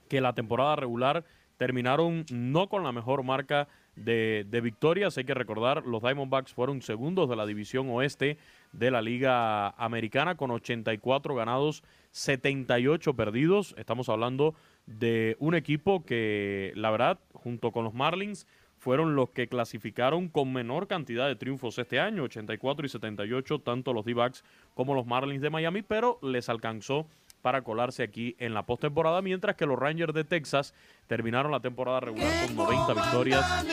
que 0.09 0.19
la 0.19 0.33
temporada 0.33 0.75
regular 0.75 1.23
terminaron 1.59 2.25
no 2.31 2.69
con 2.69 2.83
la 2.83 2.93
mejor 2.93 3.23
marca 3.23 3.67
de, 3.97 4.61
victorias. 4.63 5.17
Hay 5.17 5.25
que 5.25 5.33
recordar, 5.33 5.85
los 5.85 6.01
Diamondbacks 6.01 6.53
fueron 6.53 6.81
segundos 6.81 7.29
de 7.29 7.35
la 7.35 7.45
división 7.45 7.89
oeste 7.89 8.37
de 8.71 8.89
la 8.89 9.01
Liga 9.01 9.71
Americana 9.71 10.35
con 10.35 10.51
84 10.51 11.35
ganados, 11.35 11.83
78 12.11 13.13
perdidos. 13.13 13.75
Estamos 13.77 14.07
hablando 14.07 14.55
de 14.85 15.35
un 15.39 15.53
equipo 15.53 16.05
que, 16.05 16.71
la 16.75 16.91
verdad, 16.91 17.19
junto 17.33 17.73
con 17.73 17.83
los 17.83 17.93
Marlins, 17.93 18.47
fueron 18.77 19.17
los 19.17 19.31
que 19.31 19.49
clasificaron 19.49 20.29
con 20.29 20.53
menor 20.53 20.87
cantidad 20.87 21.27
de 21.27 21.35
triunfos 21.35 21.77
este 21.77 21.99
año, 21.99 22.23
84 22.23 22.85
y 22.85 22.89
78, 22.89 23.59
tanto 23.59 23.91
los 23.91 24.05
D-Backs 24.05 24.45
como 24.75 24.95
los 24.95 25.05
Marlins 25.05 25.41
de 25.41 25.49
Miami, 25.49 25.81
pero 25.81 26.19
les 26.21 26.47
alcanzó 26.47 27.05
para 27.41 27.61
colarse 27.63 28.03
aquí 28.03 28.35
en 28.39 28.53
la 28.53 28.65
postemporada, 28.65 29.21
mientras 29.21 29.55
que 29.55 29.65
los 29.65 29.79
Rangers 29.79 30.13
de 30.13 30.23
Texas 30.23 30.73
terminaron 31.07 31.51
la 31.51 31.59
temporada 31.59 31.99
regular 31.99 32.31
con 32.45 32.55
90 32.55 32.93
victorias. 32.93 33.65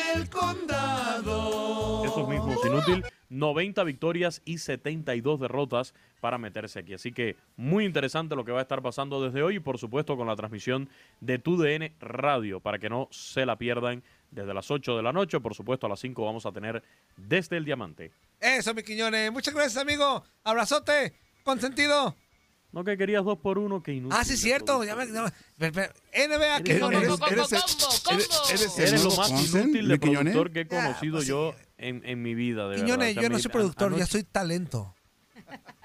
Eso 2.04 2.22
es 2.22 2.28
mismo, 2.28 2.52
es 2.52 2.64
inútil. 2.64 3.04
90 3.28 3.82
victorias 3.84 4.40
y 4.44 4.58
72 4.58 5.40
derrotas 5.40 5.94
para 6.20 6.38
meterse 6.38 6.78
aquí. 6.78 6.94
Así 6.94 7.12
que 7.12 7.36
muy 7.56 7.84
interesante 7.84 8.36
lo 8.36 8.44
que 8.44 8.52
va 8.52 8.60
a 8.60 8.62
estar 8.62 8.82
pasando 8.82 9.22
desde 9.22 9.42
hoy 9.42 9.56
y 9.56 9.60
por 9.60 9.78
supuesto 9.78 10.16
con 10.16 10.26
la 10.26 10.36
transmisión 10.36 10.88
de 11.20 11.38
TUDN 11.38 11.92
Radio 12.00 12.60
para 12.60 12.78
que 12.78 12.88
no 12.88 13.08
se 13.10 13.44
la 13.44 13.56
pierdan 13.56 14.02
desde 14.30 14.54
las 14.54 14.70
8 14.70 14.96
de 14.96 15.02
la 15.02 15.12
noche. 15.12 15.40
Por 15.40 15.54
supuesto 15.54 15.86
a 15.86 15.90
las 15.90 16.00
5 16.00 16.24
vamos 16.24 16.46
a 16.46 16.52
tener 16.52 16.82
desde 17.16 17.56
el 17.56 17.64
Diamante. 17.64 18.12
Eso, 18.40 18.74
mi 18.74 18.82
Quiñones. 18.82 19.32
Muchas 19.32 19.54
gracias, 19.54 19.76
amigo. 19.76 20.24
Abrazote. 20.44 21.14
Consentido. 21.42 22.14
No 22.76 22.84
que 22.84 22.98
querías 22.98 23.24
dos 23.24 23.38
por 23.38 23.56
uno, 23.58 23.82
que 23.82 23.94
inútil. 23.94 24.18
Ah, 24.20 24.22
sí, 24.22 24.34
es 24.34 24.40
cierto. 24.42 24.84
Ya 24.84 24.94
me- 24.94 25.06
no, 25.06 25.24
pero- 25.56 25.72
pero- 25.72 25.92
NBA, 26.12 26.56
Eres- 26.58 26.68
eres- 26.68 26.82
eres- 26.82 27.52
eres- 28.10 28.50
eres 28.50 28.78
el 28.78 28.84
Eres 28.88 29.04
lo 29.04 29.16
más 29.16 29.30
inútil 29.30 29.88
de 29.88 29.98
productor 29.98 30.50
que 30.52 30.60
he 30.60 30.64
Ya, 30.66 30.82
conocido 30.84 31.16
pues 31.16 31.26
yo 31.26 31.54
en, 31.78 32.02
en 32.04 32.20
mi 32.20 32.34
vida. 32.34 32.68
De 32.68 32.76
Quiñones, 32.76 33.14
verdad. 33.14 33.22
yo 33.22 33.28
no 33.30 33.38
soy 33.38 33.50
productor, 33.50 33.86
anoche- 33.88 34.00
ya 34.00 34.06
soy 34.06 34.24
talento. 34.24 34.94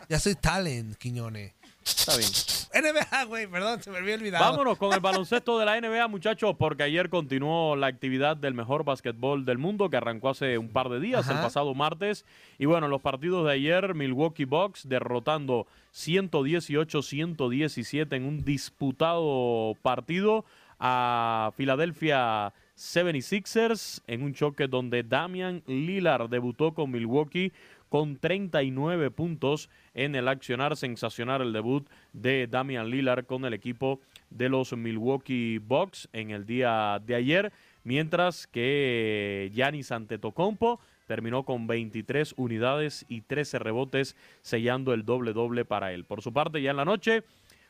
Ya 0.09 0.19
soy 0.19 0.35
talent, 0.35 0.97
Quiñones. 0.97 1.53
Está 1.83 2.15
bien. 2.15 2.29
NBA, 2.73 3.25
güey, 3.25 3.47
perdón, 3.47 3.81
se 3.81 3.91
me 3.91 3.97
había 3.97 4.15
olvidado. 4.15 4.45
Vámonos 4.45 4.77
con 4.77 4.93
el 4.93 4.99
baloncesto 5.01 5.59
de 5.59 5.65
la 5.65 5.81
NBA, 5.81 6.07
muchachos, 6.07 6.55
porque 6.57 6.83
ayer 6.83 7.09
continuó 7.09 7.75
la 7.75 7.87
actividad 7.87 8.37
del 8.37 8.53
mejor 8.53 8.85
básquetbol 8.85 9.43
del 9.45 9.57
mundo 9.57 9.89
que 9.89 9.97
arrancó 9.97 10.29
hace 10.29 10.57
un 10.57 10.69
par 10.69 10.87
de 10.89 10.99
días, 10.99 11.27
Ajá. 11.27 11.39
el 11.39 11.43
pasado 11.43 11.73
martes. 11.73 12.23
Y 12.59 12.65
bueno, 12.65 12.87
los 12.87 13.01
partidos 13.01 13.45
de 13.45 13.53
ayer, 13.53 13.95
Milwaukee 13.95 14.45
Bucks 14.45 14.87
derrotando 14.87 15.65
118-117 15.93 18.15
en 18.15 18.23
un 18.25 18.45
disputado 18.45 19.75
partido 19.81 20.45
a 20.79 21.51
Philadelphia 21.57 22.53
76ers 22.77 24.01
en 24.07 24.23
un 24.23 24.33
choque 24.33 24.67
donde 24.67 25.03
Damian 25.03 25.61
Lillard 25.67 26.29
debutó 26.29 26.73
con 26.73 26.89
Milwaukee 26.89 27.51
con 27.91 28.15
39 28.15 29.11
puntos 29.11 29.69
en 29.93 30.15
el 30.15 30.29
accionar 30.29 30.77
sensacional 30.77 31.41
el 31.41 31.51
debut 31.51 31.85
de 32.13 32.47
Damian 32.47 32.89
Lillard 32.89 33.25
con 33.25 33.43
el 33.43 33.53
equipo 33.53 33.99
de 34.29 34.47
los 34.47 34.71
Milwaukee 34.71 35.57
Bucks 35.57 36.07
en 36.13 36.31
el 36.31 36.45
día 36.45 37.01
de 37.05 37.15
ayer, 37.15 37.51
mientras 37.83 38.47
que 38.47 39.51
Giannis 39.53 39.91
Antetokounmpo 39.91 40.79
terminó 41.05 41.43
con 41.43 41.67
23 41.67 42.35
unidades 42.37 43.05
y 43.09 43.23
13 43.23 43.59
rebotes, 43.59 44.15
sellando 44.41 44.93
el 44.93 45.03
doble-doble 45.03 45.65
para 45.65 45.91
él. 45.91 46.05
Por 46.05 46.21
su 46.21 46.31
parte, 46.31 46.61
ya 46.61 46.71
en 46.71 46.77
la 46.77 46.85
noche, 46.85 47.25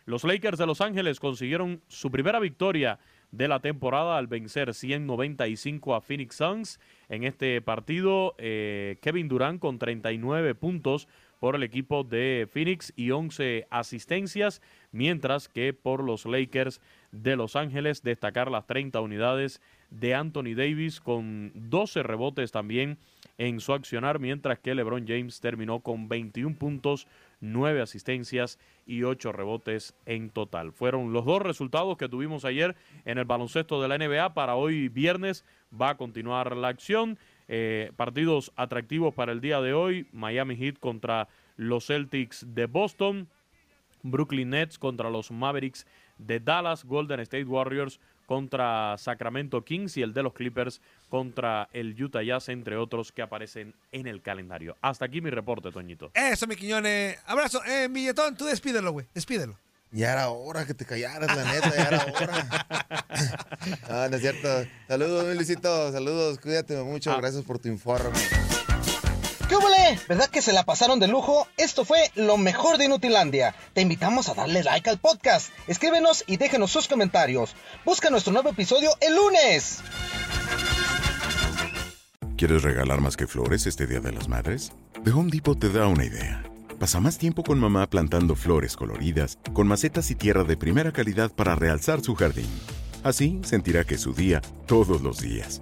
los 0.06 0.24
Lakers 0.24 0.60
de 0.60 0.68
Los 0.68 0.82
Ángeles 0.82 1.20
consiguieron 1.20 1.82
su 1.88 2.12
primera 2.12 2.40
victoria 2.40 3.00
de 3.32 3.48
la 3.48 3.60
temporada 3.60 4.18
al 4.18 4.28
vencer 4.28 4.74
195 4.74 5.96
a 5.96 6.02
Phoenix 6.02 6.36
Suns. 6.36 6.80
En 7.10 7.24
este 7.24 7.62
partido, 7.62 8.36
eh, 8.38 8.98
Kevin 9.02 9.28
Durant 9.28 9.60
con 9.60 9.80
39 9.80 10.56
puntos 10.56 11.08
por 11.40 11.56
el 11.56 11.64
equipo 11.64 12.04
de 12.04 12.48
Phoenix 12.52 12.94
y 12.96 13.10
11 13.10 13.66
asistencias, 13.72 14.62
mientras 14.92 15.50
que 15.50 15.74
por 15.74 16.04
los 16.04 16.28
Lakers 16.28 16.82
de 17.12 17.36
Los 17.36 17.56
Ángeles 17.56 18.04
destacar 18.04 18.52
las 18.52 18.68
30 18.68 19.02
unidades 19.02 19.60
de 19.90 20.14
Anthony 20.14 20.54
Davis 20.56 21.02
con 21.02 21.52
12 21.56 22.04
rebotes 22.04 22.52
también 22.52 23.00
en 23.40 23.60
su 23.60 23.74
accionar, 23.74 24.20
mientras 24.20 24.60
que 24.60 24.76
LeBron 24.76 25.08
James 25.08 25.40
terminó 25.42 25.80
con 25.80 26.08
21 26.08 26.56
puntos, 26.58 27.08
9 27.42 27.82
asistencias 27.82 28.58
y 28.86 29.04
8 29.04 29.32
rebotes 29.32 29.94
en 30.06 30.30
total. 30.30 30.72
Fueron 30.72 31.12
los 31.12 31.26
dos 31.26 31.42
resultados 31.42 31.98
que 31.98 32.08
tuvimos 32.08 32.46
ayer 32.46 32.76
en 33.06 33.18
el 33.18 33.26
baloncesto 33.26 33.82
de 33.82 33.88
la 33.88 33.98
NBA. 33.98 34.34
Para 34.34 34.56
hoy 34.56 34.88
viernes 34.88 35.44
va 35.80 35.90
a 35.90 35.98
continuar 35.98 36.56
la 36.56 36.70
acción. 36.70 37.18
Eh, 37.48 37.92
partidos 37.98 38.52
atractivos 38.56 39.14
para 39.14 39.32
el 39.32 39.42
día 39.42 39.60
de 39.60 39.74
hoy. 39.74 40.08
Miami 40.14 40.56
Heat 40.56 40.80
contra 40.80 41.28
los 41.58 41.88
Celtics 41.88 42.46
de 42.48 42.68
Boston. 42.68 43.28
Brooklyn 44.04 44.52
Nets 44.52 44.80
contra 44.80 45.10
los 45.10 45.32
Mavericks 45.32 45.86
de 46.18 46.40
Dallas. 46.40 46.86
Golden 46.86 47.20
State 47.20 47.46
Warriors 47.46 48.00
contra 48.32 48.96
Sacramento 48.98 49.66
Kings 49.66 49.98
y 49.98 50.02
el 50.02 50.14
de 50.14 50.24
los 50.24 50.32
Clippers 50.32 50.80
contra 51.10 51.68
el 51.74 52.02
Utah 52.02 52.24
Jazz, 52.24 52.48
entre 52.48 52.78
otros 52.78 53.12
que 53.12 53.22
aparecen 53.22 53.74
en 53.92 54.08
el 54.08 54.22
calendario. 54.22 54.78
Hasta 54.82 55.04
aquí 55.04 55.20
mi 55.20 55.30
reporte, 55.30 55.70
Toñito. 55.70 56.12
Eso, 56.14 56.48
mi 56.48 56.56
Quiñones. 56.56 57.18
Abrazo. 57.26 57.62
Eh, 57.66 57.90
Milletón, 57.90 58.38
tú 58.38 58.46
despídelo, 58.46 58.94
güey. 58.94 59.06
Despídelo. 59.14 59.60
Ya 59.92 60.14
era 60.14 60.30
hora 60.30 60.66
que 60.66 60.74
te 60.74 60.86
callaras, 60.86 61.36
la 61.36 61.44
neta, 61.44 61.76
ya 61.76 61.84
era 61.84 62.06
hora. 62.06 62.68
ah, 63.90 64.08
no 64.10 64.16
es 64.16 64.22
cierto. 64.22 64.48
Saludos, 64.88 65.26
mi 65.26 65.36
Luisito. 65.36 65.92
Saludos, 65.92 66.40
cuídate 66.40 66.82
mucho. 66.82 67.14
Gracias 67.18 67.44
por 67.44 67.60
tu 67.60 67.68
informe. 67.68 68.18
¿Verdad 70.08 70.30
que 70.30 70.42
se 70.42 70.54
la 70.54 70.64
pasaron 70.64 71.00
de 71.00 71.08
lujo? 71.08 71.48
Esto 71.58 71.86
fue 71.86 72.12
lo 72.16 72.38
mejor 72.38 72.78
de 72.78 72.86
Inutilandia. 72.86 73.56
Te 73.74 73.82
invitamos 73.82 74.30
a 74.30 74.34
darle 74.34 74.64
like 74.64 74.90
al 74.90 75.00
podcast. 75.00 75.52
Escríbenos 75.68 76.24
y 76.28 76.38
déjenos 76.38 76.72
sus 76.72 76.88
comentarios. 76.88 77.56
Busca 77.86 78.10
nuestro 78.10 78.34
nuevo 78.34 78.50
episodio 78.50 78.92
el 79.02 79.16
lunes. 79.16 79.80
¿Quieres 82.38 82.64
regalar 82.64 83.02
más 83.02 83.18
que 83.18 83.28
flores 83.28 83.68
este 83.68 83.86
Día 83.86 84.00
de 84.00 84.12
las 84.12 84.28
Madres? 84.28 84.72
The 85.04 85.12
Home 85.12 85.30
Depot 85.32 85.60
te 85.60 85.70
da 85.70 85.88
una 85.88 86.06
idea. 86.06 86.44
Pasa 86.80 87.00
más 87.00 87.20
tiempo 87.20 87.44
con 87.44 87.60
mamá 87.60 87.88
plantando 87.88 88.36
flores 88.36 88.76
coloridas, 88.76 89.38
con 89.54 89.68
macetas 89.68 90.10
y 90.10 90.16
tierra 90.16 90.44
de 90.44 90.58
primera 90.58 90.92
calidad 90.92 91.32
para 91.32 91.56
realzar 91.56 92.02
su 92.02 92.16
jardín. 92.16 92.50
Así 93.04 93.40
sentirá 93.44 93.84
que 93.84 93.96
es 93.96 94.02
su 94.02 94.14
día 94.14 94.42
todos 94.66 95.02
los 95.02 95.20
días. 95.20 95.62